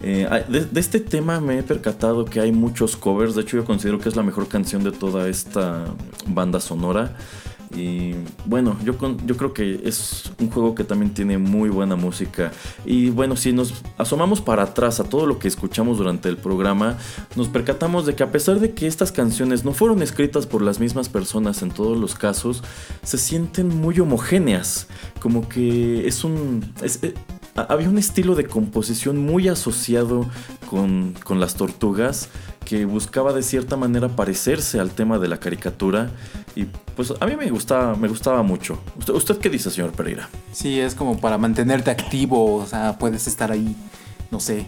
Eh, 0.00 0.28
de 0.48 0.80
este 0.80 1.00
tema 1.00 1.40
me 1.40 1.58
he 1.58 1.62
percatado 1.62 2.24
que 2.24 2.40
hay 2.40 2.52
muchos 2.52 2.96
covers, 2.96 3.34
de 3.34 3.42
hecho 3.42 3.56
yo 3.56 3.64
considero 3.64 3.98
que 3.98 4.08
es 4.08 4.16
la 4.16 4.22
mejor 4.22 4.48
canción 4.48 4.84
de 4.84 4.92
toda 4.92 5.28
esta 5.28 5.86
banda 6.26 6.60
sonora. 6.60 7.16
Y 7.74 8.14
bueno, 8.44 8.76
yo, 8.84 8.98
con- 8.98 9.24
yo 9.26 9.36
creo 9.36 9.52
que 9.54 9.80
es 9.84 10.30
un 10.40 10.50
juego 10.50 10.74
que 10.74 10.84
también 10.84 11.14
tiene 11.14 11.38
muy 11.38 11.68
buena 11.70 11.96
música. 11.96 12.52
Y 12.84 13.10
bueno, 13.10 13.36
si 13.36 13.52
nos 13.52 13.74
asomamos 13.98 14.40
para 14.40 14.64
atrás 14.64 15.00
a 15.00 15.04
todo 15.04 15.26
lo 15.26 15.38
que 15.38 15.48
escuchamos 15.48 15.98
durante 15.98 16.28
el 16.28 16.36
programa, 16.36 16.98
nos 17.36 17.48
percatamos 17.48 18.06
de 18.06 18.14
que 18.14 18.22
a 18.22 18.30
pesar 18.30 18.60
de 18.60 18.72
que 18.72 18.86
estas 18.86 19.12
canciones 19.12 19.64
no 19.64 19.72
fueron 19.72 20.02
escritas 20.02 20.46
por 20.46 20.62
las 20.62 20.80
mismas 20.80 21.08
personas 21.08 21.62
en 21.62 21.70
todos 21.70 21.98
los 21.98 22.14
casos, 22.14 22.62
se 23.02 23.18
sienten 23.18 23.68
muy 23.68 23.98
homogéneas. 24.00 24.86
Como 25.20 25.48
que 25.48 26.06
es 26.06 26.24
un... 26.24 26.64
eh, 26.82 27.14
ha- 27.56 27.62
había 27.72 27.88
un 27.88 27.98
estilo 27.98 28.34
de 28.34 28.46
composición 28.46 29.18
muy 29.18 29.48
asociado 29.48 30.26
con, 30.68 31.14
con 31.24 31.40
las 31.40 31.54
tortugas 31.54 32.28
que 32.64 32.84
buscaba 32.84 33.32
de 33.32 33.42
cierta 33.42 33.76
manera 33.76 34.08
parecerse 34.08 34.80
al 34.80 34.90
tema 34.90 35.18
de 35.18 35.28
la 35.28 35.38
caricatura 35.38 36.10
y 36.54 36.64
pues 36.96 37.12
a 37.20 37.26
mí 37.26 37.36
me 37.36 37.48
gustaba, 37.50 37.94
me 37.96 38.08
gustaba 38.08 38.42
mucho. 38.42 38.78
¿Usted, 38.98 39.14
usted 39.14 39.38
qué 39.38 39.48
dice, 39.50 39.70
señor 39.70 39.92
Pereira? 39.92 40.28
Sí, 40.52 40.78
es 40.80 40.94
como 40.94 41.18
para 41.18 41.38
mantenerte 41.38 41.90
activo, 41.90 42.56
o 42.56 42.66
sea, 42.66 42.98
puedes 42.98 43.26
estar 43.26 43.50
ahí, 43.52 43.74
no 44.30 44.38
sé, 44.40 44.66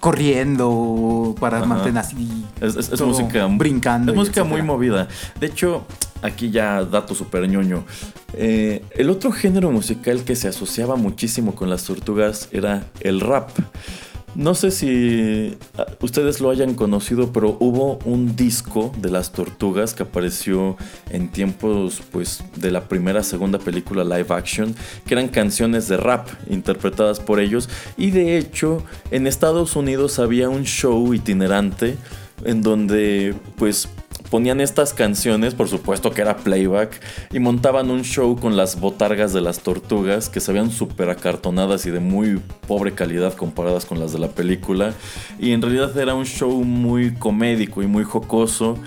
corriendo, 0.00 1.34
para 1.40 1.58
Ajá. 1.58 1.66
mantener 1.66 1.98
así. 1.98 2.44
Es, 2.60 2.76
es- 2.76 2.90
es 2.92 2.98
todo 2.98 3.08
música 3.08 3.46
brincando. 3.46 4.12
Es 4.12 4.16
música 4.18 4.44
muy 4.44 4.62
movida. 4.62 5.08
De 5.40 5.46
hecho, 5.46 5.84
aquí 6.22 6.50
ya 6.50 6.84
dato 6.84 7.14
super 7.14 7.48
ñoño. 7.48 7.84
Eh, 8.34 8.84
el 8.92 9.10
otro 9.10 9.32
género 9.32 9.70
musical 9.70 10.22
que 10.24 10.36
se 10.36 10.48
asociaba 10.48 10.96
muchísimo 10.96 11.54
con 11.54 11.70
las 11.70 11.84
tortugas 11.84 12.48
era 12.52 12.84
el 13.00 13.20
rap. 13.20 13.50
No 14.36 14.54
sé 14.54 14.70
si 14.70 15.56
ah, 15.78 15.86
ustedes 16.02 16.42
lo 16.42 16.50
hayan 16.50 16.74
conocido, 16.74 17.32
pero 17.32 17.56
hubo 17.58 17.98
un 18.04 18.36
disco 18.36 18.92
de 18.98 19.08
las 19.08 19.32
tortugas 19.32 19.94
que 19.94 20.02
apareció 20.02 20.76
en 21.08 21.28
tiempos 21.28 22.02
pues 22.12 22.44
de 22.54 22.70
la 22.70 22.86
primera 22.86 23.22
segunda 23.22 23.58
película 23.58 24.04
live 24.04 24.26
action, 24.28 24.74
que 25.06 25.14
eran 25.14 25.28
canciones 25.28 25.88
de 25.88 25.96
rap 25.96 26.28
interpretadas 26.50 27.18
por 27.18 27.40
ellos. 27.40 27.70
Y 27.96 28.10
de 28.10 28.36
hecho 28.36 28.84
en 29.10 29.26
Estados 29.26 29.74
Unidos 29.74 30.18
había 30.18 30.50
un 30.50 30.64
show 30.64 31.14
itinerante 31.14 31.96
en 32.44 32.60
donde 32.60 33.34
pues 33.56 33.88
ponían 34.30 34.60
estas 34.60 34.92
canciones, 34.92 35.54
por 35.54 35.68
supuesto 35.68 36.10
que 36.10 36.22
era 36.22 36.36
playback, 36.36 37.00
y 37.32 37.38
montaban 37.38 37.90
un 37.90 38.02
show 38.02 38.36
con 38.36 38.56
las 38.56 38.80
botargas 38.80 39.32
de 39.32 39.40
las 39.40 39.60
tortugas 39.60 40.28
que 40.28 40.40
se 40.40 40.52
veían 40.52 40.70
súper 40.70 41.10
acartonadas 41.10 41.86
y 41.86 41.90
de 41.90 42.00
muy 42.00 42.40
pobre 42.66 42.92
calidad 42.92 43.34
comparadas 43.34 43.86
con 43.86 44.00
las 44.00 44.12
de 44.12 44.18
la 44.18 44.28
película. 44.28 44.94
Y 45.38 45.52
en 45.52 45.62
realidad 45.62 45.96
era 45.98 46.14
un 46.14 46.26
show 46.26 46.62
muy 46.64 47.14
comédico 47.14 47.82
y 47.82 47.86
muy 47.86 48.04
jocoso. 48.04 48.78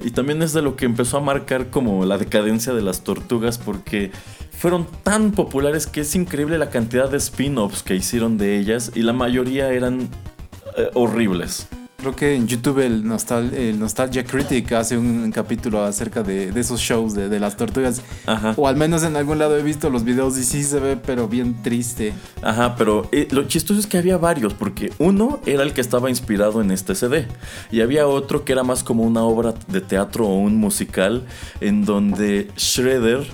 Y 0.00 0.10
también 0.10 0.42
es 0.42 0.52
de 0.52 0.62
lo 0.62 0.76
que 0.76 0.84
empezó 0.84 1.16
a 1.16 1.20
marcar 1.20 1.70
como 1.70 2.04
la 2.04 2.18
decadencia 2.18 2.72
de 2.72 2.82
las 2.82 3.02
tortugas 3.02 3.58
porque 3.58 4.12
fueron 4.52 4.86
tan 5.02 5.32
populares 5.32 5.86
que 5.86 6.00
es 6.00 6.14
increíble 6.14 6.58
la 6.58 6.70
cantidad 6.70 7.10
de 7.10 7.16
spin-offs 7.16 7.82
que 7.82 7.94
hicieron 7.94 8.38
de 8.38 8.58
ellas 8.58 8.92
y 8.94 9.02
la 9.02 9.12
mayoría 9.12 9.72
eran 9.72 10.08
eh, 10.76 10.90
horribles. 10.94 11.68
Creo 12.00 12.14
que 12.14 12.36
en 12.36 12.46
YouTube 12.46 12.78
el, 12.78 13.02
Nostal- 13.02 13.52
el 13.52 13.76
Nostalgia 13.80 14.22
Critic 14.22 14.70
hace 14.70 14.96
un 14.96 15.32
capítulo 15.32 15.82
acerca 15.82 16.22
de, 16.22 16.52
de 16.52 16.60
esos 16.60 16.78
shows 16.80 17.12
de, 17.12 17.28
de 17.28 17.40
las 17.40 17.56
tortugas. 17.56 18.02
Ajá. 18.24 18.54
O 18.56 18.68
al 18.68 18.76
menos 18.76 19.02
en 19.02 19.16
algún 19.16 19.40
lado 19.40 19.58
he 19.58 19.64
visto 19.64 19.90
los 19.90 20.04
videos 20.04 20.38
y 20.38 20.44
sí 20.44 20.62
se 20.62 20.78
ve, 20.78 20.96
pero 20.96 21.26
bien 21.26 21.60
triste. 21.60 22.14
Ajá, 22.40 22.76
pero 22.76 23.08
eh, 23.10 23.26
lo 23.32 23.48
chistoso 23.48 23.80
es 23.80 23.88
que 23.88 23.98
había 23.98 24.16
varios, 24.16 24.54
porque 24.54 24.92
uno 24.98 25.40
era 25.44 25.64
el 25.64 25.72
que 25.72 25.80
estaba 25.80 26.08
inspirado 26.08 26.60
en 26.60 26.70
este 26.70 26.94
CD, 26.94 27.26
y 27.72 27.80
había 27.80 28.06
otro 28.06 28.44
que 28.44 28.52
era 28.52 28.62
más 28.62 28.84
como 28.84 29.02
una 29.02 29.24
obra 29.24 29.54
de 29.66 29.80
teatro 29.80 30.24
o 30.24 30.36
un 30.38 30.54
musical, 30.54 31.24
en 31.60 31.84
donde 31.84 32.48
Shredder 32.56 33.26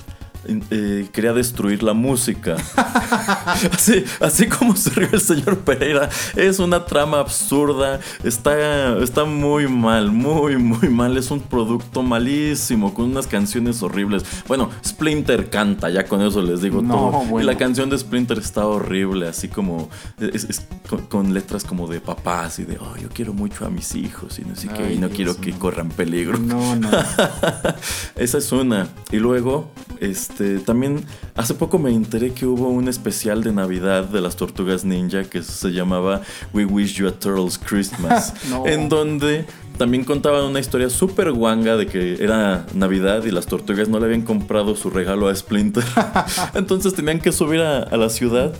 eh, 0.70 1.08
quería 1.12 1.32
destruir 1.32 1.82
la 1.82 1.92
música. 1.94 2.56
así, 3.72 4.04
así 4.20 4.46
como 4.48 4.76
se 4.76 4.90
rió 4.90 5.08
el 5.12 5.20
señor 5.20 5.58
Pereira, 5.58 6.08
es 6.36 6.58
una 6.58 6.84
trama 6.84 7.20
absurda, 7.20 8.00
está, 8.22 8.98
está 8.98 9.24
muy 9.24 9.68
mal, 9.68 10.10
muy, 10.10 10.56
muy 10.56 10.88
mal, 10.88 11.16
es 11.16 11.30
un 11.30 11.40
producto 11.40 12.02
malísimo, 12.02 12.94
con 12.94 13.06
unas 13.06 13.26
canciones 13.26 13.82
horribles. 13.82 14.24
Bueno, 14.48 14.70
Splinter 14.84 15.50
canta, 15.50 15.90
ya 15.90 16.04
con 16.06 16.20
eso 16.22 16.42
les 16.42 16.60
digo 16.62 16.82
No, 16.82 17.24
todo. 17.28 17.40
Y 17.40 17.44
la 17.44 17.56
canción 17.56 17.90
de 17.90 17.98
Splinter 17.98 18.38
está 18.38 18.66
horrible, 18.66 19.28
así 19.28 19.48
como 19.48 19.88
es- 20.18 20.44
es 20.44 20.66
con, 20.88 21.02
con 21.06 21.34
letras 21.34 21.64
como 21.64 21.86
de 21.88 22.00
papás 22.00 22.58
y 22.58 22.64
de, 22.64 22.78
oh, 22.78 22.96
yo 23.00 23.08
quiero 23.08 23.32
mucho 23.32 23.64
a 23.66 23.70
mis 23.70 23.94
hijos 23.94 24.38
y 24.38 24.42
no 24.44 24.56
sé 24.56 24.68
qué, 24.68 24.92
y 24.94 24.98
no 24.98 25.08
Dios 25.08 25.16
quiero 25.16 25.36
que 25.40 25.52
corran 25.52 25.88
peligro. 25.90 26.38
No, 26.38 26.74
no. 26.76 26.88
Esa 28.16 28.38
es 28.38 28.52
una. 28.52 28.88
Y 29.10 29.16
luego, 29.16 29.70
este, 30.00 30.33
también 30.64 31.04
hace 31.34 31.54
poco 31.54 31.78
me 31.78 31.90
enteré 31.92 32.32
que 32.32 32.46
hubo 32.46 32.68
un 32.68 32.88
especial 32.88 33.42
de 33.42 33.52
Navidad 33.52 34.04
de 34.04 34.20
las 34.20 34.36
Tortugas 34.36 34.84
Ninja 34.84 35.24
que 35.24 35.42
se 35.42 35.70
llamaba 35.70 36.22
We 36.52 36.64
Wish 36.64 36.94
You 36.96 37.08
a 37.08 37.12
Turtles 37.12 37.58
Christmas, 37.58 38.34
No. 38.50 38.66
en 38.66 38.88
donde 38.88 39.44
también 39.78 40.04
contaban 40.04 40.44
una 40.44 40.60
historia 40.60 40.88
súper 40.90 41.32
guanga 41.32 41.76
de 41.76 41.86
que 41.86 42.22
era 42.22 42.66
Navidad 42.74 43.24
y 43.24 43.30
las 43.30 43.46
tortugas 43.46 43.88
no 43.88 43.98
le 43.98 44.06
habían 44.06 44.22
comprado 44.22 44.76
su 44.76 44.90
regalo 44.90 45.28
a 45.28 45.34
Splinter. 45.34 45.84
Entonces 46.54 46.94
tenían 46.94 47.20
que 47.20 47.32
subir 47.32 47.60
a, 47.60 47.78
a 47.82 47.96
la 47.96 48.08
ciudad 48.08 48.52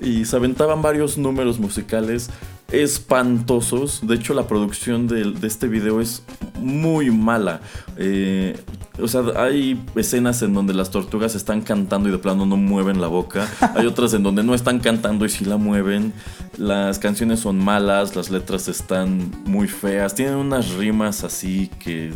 y 0.00 0.24
se 0.24 0.36
aventaban 0.36 0.80
varios 0.80 1.18
números 1.18 1.58
musicales 1.58 2.30
espantosos. 2.72 4.06
De 4.06 4.14
hecho, 4.16 4.34
la 4.34 4.46
producción 4.46 5.06
de, 5.06 5.32
de 5.32 5.46
este 5.46 5.68
video 5.68 6.00
es 6.00 6.22
muy 6.60 7.10
mala. 7.10 7.60
Eh, 7.96 8.56
o 9.02 9.08
sea, 9.08 9.22
hay 9.36 9.82
escenas 9.96 10.42
en 10.42 10.52
donde 10.52 10.74
las 10.74 10.90
tortugas 10.90 11.34
están 11.34 11.62
cantando 11.62 12.08
y 12.08 12.12
de 12.12 12.18
plano 12.18 12.46
no 12.46 12.56
mueven 12.56 13.00
la 13.00 13.06
boca. 13.06 13.48
Hay 13.74 13.86
otras 13.86 14.12
en 14.14 14.22
donde 14.22 14.42
no 14.42 14.54
están 14.54 14.78
cantando 14.78 15.24
y 15.24 15.28
sí 15.30 15.44
la 15.44 15.56
mueven. 15.56 16.12
Las 16.58 16.98
canciones 16.98 17.40
son 17.40 17.58
malas, 17.58 18.14
las 18.14 18.30
letras 18.30 18.68
están 18.68 19.30
muy 19.46 19.68
feas. 19.68 20.14
Tienen 20.14 20.34
unas 20.34 20.74
rimas 20.74 21.24
así 21.24 21.70
que, 21.78 22.12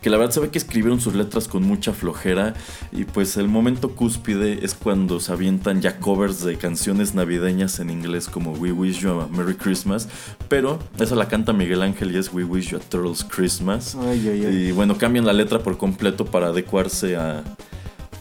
que 0.00 0.10
la 0.10 0.16
verdad 0.16 0.32
se 0.32 0.40
ve 0.40 0.48
que 0.48 0.58
escribieron 0.58 1.00
sus 1.00 1.14
letras 1.14 1.46
con 1.46 1.62
mucha 1.62 1.92
flojera. 1.92 2.54
Y 2.92 3.04
pues 3.04 3.36
el 3.36 3.46
momento 3.46 3.94
cúspide 3.94 4.64
es 4.64 4.74
cuando 4.74 5.20
se 5.20 5.32
avientan 5.32 5.80
ya 5.80 5.98
covers 5.98 6.42
de 6.42 6.56
canciones 6.56 7.14
navideñas 7.14 7.78
en 7.78 7.90
inglés 7.90 8.28
como 8.28 8.52
We 8.52 8.72
Wish 8.72 9.00
You 9.00 9.20
a 9.20 9.28
Merry 9.28 9.54
Christmas. 9.54 9.69
Pero 10.48 10.78
esa 10.98 11.14
la 11.14 11.28
canta 11.28 11.52
Miguel 11.52 11.82
Ángel 11.82 12.12
y 12.12 12.18
es 12.18 12.32
We 12.32 12.44
Wish 12.44 12.70
You 12.70 12.78
a 12.78 12.80
Turtles 12.80 13.24
Christmas. 13.24 13.94
Ay, 13.96 14.28
ay, 14.28 14.44
ay. 14.46 14.54
Y 14.68 14.72
bueno, 14.72 14.96
cambian 14.98 15.24
la 15.26 15.32
letra 15.32 15.58
por 15.60 15.76
completo 15.78 16.24
para 16.24 16.48
adecuarse 16.48 17.16
a, 17.16 17.42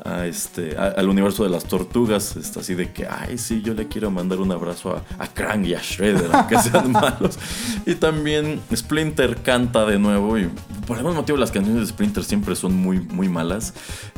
a 0.06 0.26
este, 0.28 0.78
a- 0.78 0.88
al 0.98 1.10
universo 1.10 1.44
de 1.44 1.50
las 1.50 1.66
tortugas. 1.66 2.36
Está 2.38 2.62
así 2.62 2.74
de 2.76 2.92
que, 2.94 3.06
ay, 3.08 3.38
sí, 3.38 3.62
yo 3.62 3.74
le 3.74 3.88
quiero 3.88 4.10
mandar 4.12 4.40
un 4.40 4.52
abrazo 4.52 4.96
a, 4.96 5.04
a 5.24 5.28
Krang 5.28 5.66
y 5.66 5.74
a 5.74 5.82
Shredder, 5.82 6.30
aunque 6.32 6.58
sean 6.62 6.92
malos. 6.92 7.38
Y 7.86 7.96
también 7.96 8.60
Splinter 8.76 9.38
canta 9.44 9.86
de 9.86 10.00
nuevo. 10.00 10.38
Y 10.38 10.50
por 10.88 10.98
algún 10.98 11.16
motivo, 11.16 11.38
las 11.38 11.52
canciones 11.52 11.82
de 11.82 11.88
Splinter 11.88 12.24
siempre 12.24 12.56
son 12.56 12.74
muy, 12.76 13.00
muy 13.00 13.28
malas. 13.30 13.74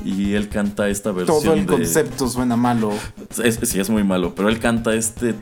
Y 0.05 0.34
él 0.34 0.49
canta 0.49 0.88
esta 0.89 1.11
versión. 1.11 1.41
Todo 1.41 1.53
el 1.53 1.65
de- 1.65 1.73
concepto 1.73 2.27
suena 2.27 2.55
malo. 2.55 2.91
es- 3.43 3.59
sí, 3.63 3.79
es 3.79 3.89
muy 3.89 4.03
malo, 4.03 4.34
pero 4.36 4.49
él 4.49 4.59
canta 4.59 4.93
este 4.93 5.36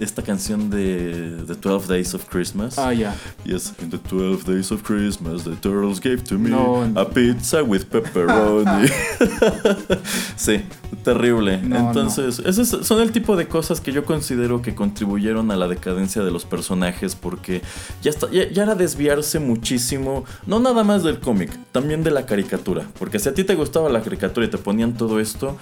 esta 0.00 0.22
canción 0.22 0.70
de 0.70 1.44
The 1.46 1.54
12 1.54 1.86
Days 1.92 2.14
of 2.14 2.24
Christmas. 2.28 2.78
Ah, 2.78 2.92
ya. 2.92 3.14
Yes, 3.44 3.72
in 3.82 3.90
the 3.90 3.98
12 3.98 4.44
days 4.44 4.72
of 4.72 4.82
Christmas, 4.82 5.44
the 5.44 5.54
turtles 5.56 6.00
gave 6.00 6.22
to 6.24 6.38
me 6.38 6.50
No. 6.50 6.82
a 6.96 7.04
pizza 7.08 7.62
with 7.62 7.84
pepperoni. 7.84 8.88
sí, 10.36 10.62
terrible. 11.04 11.58
No, 11.62 11.76
Entonces, 11.88 12.38
esos 12.40 12.86
son 12.86 13.00
el 13.00 13.12
tipo 13.12 13.36
de 13.36 13.46
cosas 13.46 13.80
que 13.80 13.92
yo 13.92 14.04
considero 14.04 14.62
que 14.62 14.74
contribuyeron 14.74 15.50
a 15.50 15.56
la 15.56 15.68
decadencia 15.68 16.22
de 16.22 16.30
los 16.30 16.44
personajes 16.44 17.14
porque 17.14 17.62
ya, 18.02 18.10
está, 18.10 18.30
ya, 18.30 18.48
ya 18.50 18.62
era 18.62 18.74
desviarse 18.74 19.38
muchísimo, 19.38 20.24
no 20.46 20.60
nada 20.60 20.82
más 20.84 21.02
del 21.02 21.20
cómic, 21.20 21.50
también 21.72 22.02
de 22.02 22.10
la 22.10 22.26
caricatura. 22.26 22.86
Porque 22.98 23.18
si 23.18 23.28
a 23.28 23.34
ti 23.34 23.44
te 23.44 23.54
gustaba 23.54 23.88
la 23.90 24.00
caricatura 24.02 24.46
y 24.46 24.50
te 24.50 24.58
ponían 24.58 24.94
todo 24.94 25.20
esto, 25.20 25.56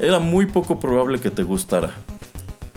era 0.00 0.18
muy 0.18 0.46
poco 0.46 0.80
probable 0.80 1.20
que 1.20 1.30
te 1.30 1.42
gustara. 1.42 1.94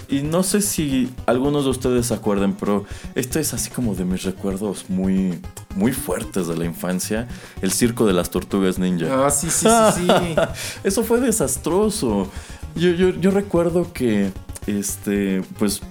Y 0.09 0.21
no 0.21 0.43
sé 0.43 0.61
si 0.61 1.09
algunos 1.25 1.65
de 1.65 1.71
ustedes 1.71 2.07
se 2.07 2.13
acuerden, 2.13 2.53
pero 2.53 2.85
esto 3.15 3.39
es 3.39 3.53
así 3.53 3.69
como 3.69 3.93
de 3.93 4.05
mis 4.05 4.23
recuerdos 4.23 4.85
muy, 4.89 5.39
muy 5.75 5.91
fuertes 5.91 6.47
de 6.47 6.55
la 6.55 6.65
infancia. 6.65 7.27
El 7.61 7.71
circo 7.71 8.05
de 8.05 8.13
las 8.13 8.29
tortugas 8.29 8.79
ninja. 8.79 9.25
Ah, 9.25 9.29
sí, 9.29 9.49
sí, 9.49 9.67
sí, 9.95 10.07
sí. 10.07 10.35
Eso 10.83 11.03
fue 11.03 11.19
desastroso. 11.19 12.29
Yo, 12.75 12.91
yo, 12.91 13.09
yo 13.09 13.31
recuerdo 13.31 13.91
que, 13.91 14.31
este, 14.65 15.41
pues, 15.59 15.81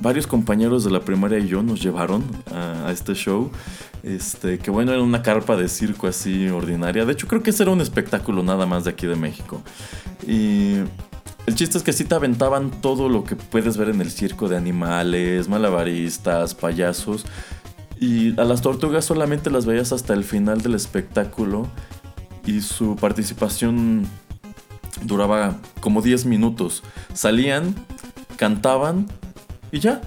varios 0.00 0.26
compañeros 0.26 0.84
de 0.84 0.90
la 0.90 1.00
primaria 1.00 1.38
y 1.38 1.48
yo 1.48 1.62
nos 1.62 1.82
llevaron 1.82 2.22
a, 2.52 2.88
a 2.88 2.92
este 2.92 3.14
show. 3.14 3.50
Este, 4.06 4.60
que 4.60 4.70
bueno, 4.70 4.92
era 4.92 5.02
una 5.02 5.20
carpa 5.20 5.56
de 5.56 5.68
circo 5.68 6.06
así 6.06 6.46
ordinaria. 6.48 7.04
De 7.04 7.12
hecho, 7.12 7.26
creo 7.26 7.42
que 7.42 7.50
ese 7.50 7.64
era 7.64 7.72
un 7.72 7.80
espectáculo 7.80 8.44
nada 8.44 8.64
más 8.64 8.84
de 8.84 8.90
aquí 8.90 9.08
de 9.08 9.16
México. 9.16 9.62
Y 10.24 10.76
el 11.46 11.54
chiste 11.54 11.78
es 11.78 11.84
que 11.84 11.92
sí 11.92 12.04
te 12.04 12.14
aventaban 12.14 12.70
todo 12.70 13.08
lo 13.08 13.24
que 13.24 13.36
puedes 13.36 13.76
ver 13.76 13.88
en 13.88 14.00
el 14.00 14.10
circo 14.10 14.48
de 14.48 14.56
animales, 14.56 15.48
malabaristas, 15.48 16.54
payasos. 16.54 17.24
Y 18.00 18.38
a 18.38 18.44
las 18.44 18.62
tortugas 18.62 19.04
solamente 19.04 19.50
las 19.50 19.64
veías 19.64 19.92
hasta 19.92 20.12
el 20.12 20.24
final 20.24 20.60
del 20.60 20.74
espectáculo. 20.74 21.68
Y 22.44 22.60
su 22.60 22.96
participación 22.96 24.06
duraba 25.02 25.56
como 25.80 26.02
10 26.02 26.26
minutos. 26.26 26.82
Salían, 27.14 27.74
cantaban 28.36 29.06
y 29.70 29.78
ya. 29.78 30.00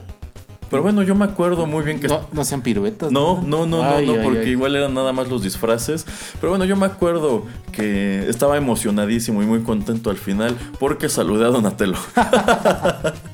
Pero 0.70 0.84
bueno, 0.84 1.04
yo 1.04 1.16
me 1.16 1.26
acuerdo 1.26 1.66
muy 1.66 1.84
bien 1.84 2.00
que... 2.00 2.08
No, 2.08 2.28
no 2.32 2.44
sean 2.44 2.62
piruetas. 2.62 3.12
No, 3.12 3.42
no, 3.42 3.66
no, 3.66 3.84
no, 3.84 3.84
Ay, 3.84 4.06
no, 4.06 4.14
ay, 4.14 4.20
porque 4.24 4.42
ay. 4.42 4.50
igual 4.50 4.76
eran 4.76 4.94
nada 4.94 5.12
más 5.14 5.28
los 5.28 5.44
disfraces. 5.44 6.06
Pero 6.40 6.52
bueno, 6.52 6.66
yo 6.66 6.76
me 6.76 6.86
acuerdo 6.86 7.44
que 7.72 8.30
estaba 8.30 8.58
emocionadísimo 8.58 9.42
y 9.42 9.46
muy 9.46 9.62
contento 9.62 10.10
al 10.10 10.18
final 10.18 10.56
porque 10.80 11.10
saludé 11.10 11.46
a 11.46 11.50
Donatello. 11.50 11.98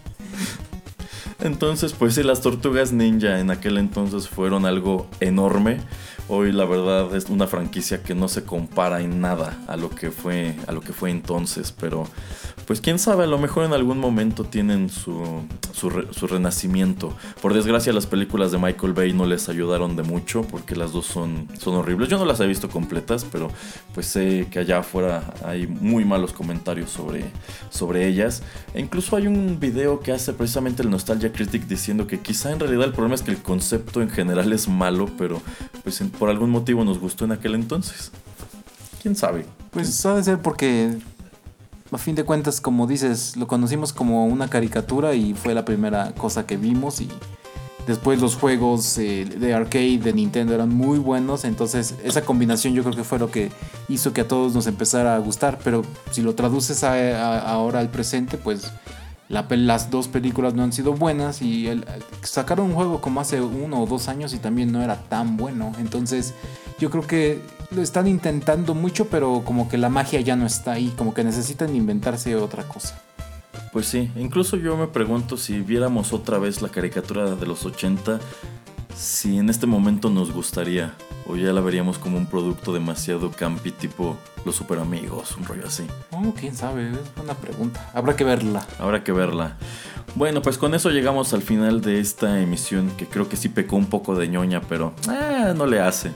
Entonces, 1.42 1.94
pues 1.94 2.16
sí, 2.16 2.24
las 2.24 2.42
tortugas 2.42 2.92
ninja 2.92 3.40
en 3.40 3.52
aquel 3.52 3.78
entonces 3.78 4.30
fueron 4.30 4.66
algo 4.66 5.08
enorme. 5.20 5.80
Hoy 6.28 6.52
la 6.52 6.66
verdad 6.66 7.16
es 7.16 7.30
una 7.30 7.46
franquicia 7.46 8.02
que 8.02 8.16
no 8.16 8.28
se 8.28 8.44
compara 8.44 9.02
en 9.02 9.22
nada 9.22 9.60
a 9.68 9.78
lo 9.78 9.92
que 9.92 10.10
fue 10.10 10.56
a 10.66 10.72
lo 10.72 10.82
que 10.82 10.92
fue 10.92 11.12
entonces, 11.12 11.72
pero 11.72 12.08
pues 12.66 12.82
quién 12.82 12.98
sabe, 12.98 13.26
a 13.26 13.28
lo 13.28 13.38
mejor 13.38 13.64
en 13.64 13.74
algún 13.74 14.00
momento 14.00 14.44
tienen 14.44 14.90
su, 14.90 15.44
su, 15.72 15.92
su 16.10 16.26
renacimiento. 16.26 17.14
Por 17.44 17.54
desgracia 17.54 17.94
las 17.94 18.08
películas 18.08 18.52
de 18.52 18.58
Michael 18.58 18.94
Bay 18.94 19.14
no 19.14 19.28
les 19.28 19.50
ayudaron 19.50 19.96
de 19.96 20.02
mucho 20.02 20.42
porque 20.42 20.76
las 20.76 20.92
dos 20.94 21.06
son, 21.06 21.48
son 21.60 21.76
horribles. 21.76 22.10
Yo 22.10 22.18
no 22.18 22.26
las 22.26 22.40
he 22.40 22.48
visto 22.48 22.70
completas, 22.70 23.24
pero 23.32 23.52
pues 23.94 24.08
sé 24.08 24.48
que 24.50 24.58
allá 24.58 24.80
afuera 24.80 25.32
hay 25.46 25.68
muy 25.68 26.06
malos 26.06 26.34
comentarios 26.34 26.90
sobre, 26.90 27.26
sobre 27.70 28.08
ellas. 28.08 28.42
E 28.74 28.82
incluso 28.82 29.16
hay 29.16 29.28
un 29.28 29.60
video 29.60 30.00
que 30.00 30.12
hace 30.12 30.34
precisamente 30.34 30.82
el 30.82 30.90
Nostalgia 30.90 31.32
Critic 31.32 31.68
diciendo 31.68 32.08
que 32.08 32.20
quizá 32.20 32.52
en 32.52 32.60
realidad 32.60 32.86
el 32.86 32.94
problema 32.94 33.14
es 33.14 33.22
que 33.22 33.30
el 33.30 33.44
concepto 33.44 34.02
en 34.02 34.10
general 34.10 34.52
es 34.54 34.68
malo, 34.68 35.08
pero 35.20 35.40
pues 35.84 36.02
en- 36.02 36.15
por 36.20 36.30
algún 36.30 36.50
motivo 36.50 36.84
nos 36.84 37.00
gustó 37.00 37.26
en 37.26 37.32
aquel 37.34 37.56
entonces. 37.56 38.12
¿Quién 39.02 39.16
sabe? 39.16 39.46
Pues 39.72 40.06
ha 40.06 40.16
de 40.16 40.24
ser 40.24 40.40
porque, 40.40 40.98
a 41.92 41.98
fin 41.98 42.16
de 42.16 42.24
cuentas, 42.24 42.62
como 42.62 42.88
dices, 42.88 43.36
lo 43.38 43.48
conocimos 43.48 43.94
como 43.94 44.26
una 44.26 44.48
caricatura 44.50 45.14
y 45.14 45.34
fue 45.34 45.54
la 45.54 45.66
primera 45.66 46.14
cosa 46.14 46.46
que 46.48 46.58
vimos 46.58 47.02
y 47.02 47.10
después 47.86 48.20
los 48.20 48.36
juegos 48.36 48.98
eh, 48.98 49.26
de 49.26 49.54
arcade 49.54 50.00
de 50.00 50.12
Nintendo 50.14 50.56
eran 50.56 50.70
muy 50.74 50.98
buenos, 50.98 51.46
entonces 51.46 51.94
esa 52.04 52.24
combinación 52.24 52.74
yo 52.74 52.82
creo 52.84 52.96
que 52.96 53.04
fue 53.04 53.20
lo 53.20 53.30
que 53.30 53.52
hizo 53.90 54.12
que 54.12 54.22
a 54.22 54.28
todos 54.28 54.56
nos 54.56 54.66
empezara 54.66 55.16
a 55.16 55.20
gustar, 55.20 55.60
pero 55.64 55.84
si 56.12 56.24
lo 56.24 56.34
traduces 56.34 56.84
a- 56.84 57.40
ahora 57.42 57.80
al 57.82 57.90
presente, 57.90 58.38
pues 58.40 58.72
la 59.28 59.46
las 59.50 59.90
dos 59.90 60.08
películas 60.08 60.54
no 60.54 60.64
han 60.64 60.72
sido 60.72 60.94
buenas 60.94 61.42
y 61.42 61.70
sacaron 62.22 62.68
un 62.68 62.76
juego 62.76 63.02
como 63.02 63.22
hace 63.22 63.42
uno 63.42 63.82
o 63.82 63.86
dos 63.88 64.08
años 64.08 64.34
y 64.34 64.38
también 64.38 64.72
no 64.72 64.82
era 64.84 64.98
tan 64.98 65.38
bueno. 65.38 65.72
Entonces 65.80 66.34
yo 66.80 66.90
creo 66.90 67.08
que 67.08 67.42
lo 67.72 67.82
están 67.82 68.08
intentando 68.08 68.76
mucho, 68.76 69.06
pero 69.06 69.42
como 69.44 69.68
que 69.68 69.78
la 69.78 69.90
magia 69.90 70.22
ya 70.22 70.36
no 70.36 70.46
está 70.46 70.74
ahí, 70.74 70.94
como 70.98 71.14
que 71.14 71.24
necesitan 71.24 71.76
inventarse 71.76 72.36
otra 72.36 72.68
cosa. 72.68 73.02
Pues 73.72 73.88
sí, 73.88 74.12
incluso 74.16 74.58
yo 74.58 74.78
me 74.78 74.88
pregunto 74.88 75.38
si 75.38 75.60
viéramos 75.60 76.14
otra 76.14 76.38
vez 76.38 76.62
la 76.62 76.70
caricatura 76.70 77.36
de 77.36 77.46
los 77.46 77.66
80, 77.66 78.20
si 78.96 79.38
en 79.38 79.50
este 79.50 79.68
momento 79.68 80.10
nos 80.10 80.32
gustaría 80.32 80.94
o 81.28 81.36
ya 81.36 81.52
la 81.52 81.62
veríamos 81.62 81.98
como 81.98 82.18
un 82.18 82.28
producto 82.28 82.74
demasiado 82.74 83.32
campi 83.32 83.72
tipo 83.72 84.18
los 84.46 84.56
super 84.56 84.80
amigos, 84.80 85.36
un 85.38 85.46
rollo 85.46 85.66
así. 85.66 85.86
Oh, 86.12 86.34
quién 86.40 86.56
sabe, 86.56 86.92
es 86.92 87.24
una 87.24 87.34
pregunta. 87.34 87.90
Habrá 87.94 88.16
que 88.16 88.24
verla. 88.24 88.66
Habrá 88.80 89.04
que 89.04 89.12
verla. 89.12 89.58
Bueno, 90.14 90.42
pues 90.42 90.58
con 90.58 90.76
eso 90.76 90.92
llegamos 90.92 91.34
al 91.34 91.42
final 91.42 91.82
de 91.82 92.00
esta 92.00 92.40
emisión 92.40 92.92
que 92.96 93.06
creo 93.08 93.28
que 93.28 93.36
sí 93.36 93.50
pecó 93.50 93.76
un 93.76 93.88
poco 93.88 94.16
de 94.16 94.28
ñoña, 94.28 94.62
pero 94.62 94.94
eh, 95.12 95.54
no 95.58 95.66
le 95.66 95.82
hace. 95.82 96.12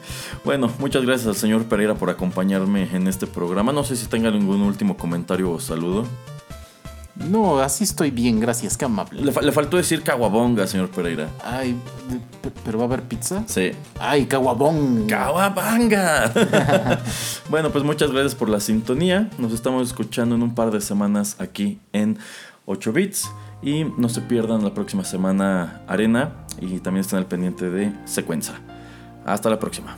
Bueno, 0.45 0.71
muchas 0.79 1.03
gracias 1.03 1.27
al 1.27 1.35
señor 1.35 1.65
Pereira 1.65 1.95
por 1.95 2.09
acompañarme 2.09 2.87
en 2.95 3.07
este 3.07 3.27
programa. 3.27 3.73
No 3.73 3.83
sé 3.83 3.95
si 3.95 4.05
tenga 4.05 4.29
algún 4.29 4.61
último 4.61 4.95
comentario 4.95 5.51
o 5.51 5.59
saludo. 5.59 6.05
No, 7.19 7.59
así 7.59 7.83
estoy 7.83 8.11
bien, 8.11 8.39
gracias, 8.39 8.77
qué 8.77 8.85
amable. 8.85 9.21
Le, 9.21 9.31
fa- 9.31 9.41
le 9.41 9.51
faltó 9.51 9.77
decir 9.77 10.01
caguabonga, 10.03 10.65
señor 10.67 10.89
Pereira. 10.89 11.27
Ay, 11.43 11.75
pe- 12.41 12.51
pero 12.63 12.77
va 12.77 12.85
a 12.85 12.87
haber 12.87 13.03
pizza. 13.03 13.43
Sí. 13.45 13.71
Ay, 13.99 14.25
caguabón. 14.25 15.05
¡Kawabanga! 15.07 16.31
bueno, 17.49 17.69
pues 17.71 17.83
muchas 17.83 18.11
gracias 18.11 18.35
por 18.35 18.49
la 18.49 18.59
sintonía. 18.59 19.29
Nos 19.37 19.51
estamos 19.53 19.87
escuchando 19.87 20.35
en 20.35 20.43
un 20.43 20.55
par 20.55 20.71
de 20.71 20.81
semanas 20.81 21.35
aquí 21.39 21.79
en 21.93 22.17
8 22.65 22.93
bits. 22.93 23.29
Y 23.61 23.83
no 23.83 24.07
se 24.07 24.21
pierdan 24.21 24.63
la 24.63 24.73
próxima 24.73 25.03
semana 25.03 25.81
Arena. 25.87 26.31
Y 26.61 26.79
también 26.79 27.01
estén 27.01 27.19
al 27.19 27.25
pendiente 27.25 27.69
de 27.69 27.93
Secuenza. 28.05 28.53
Hasta 29.25 29.49
la 29.49 29.59
próxima. 29.59 29.97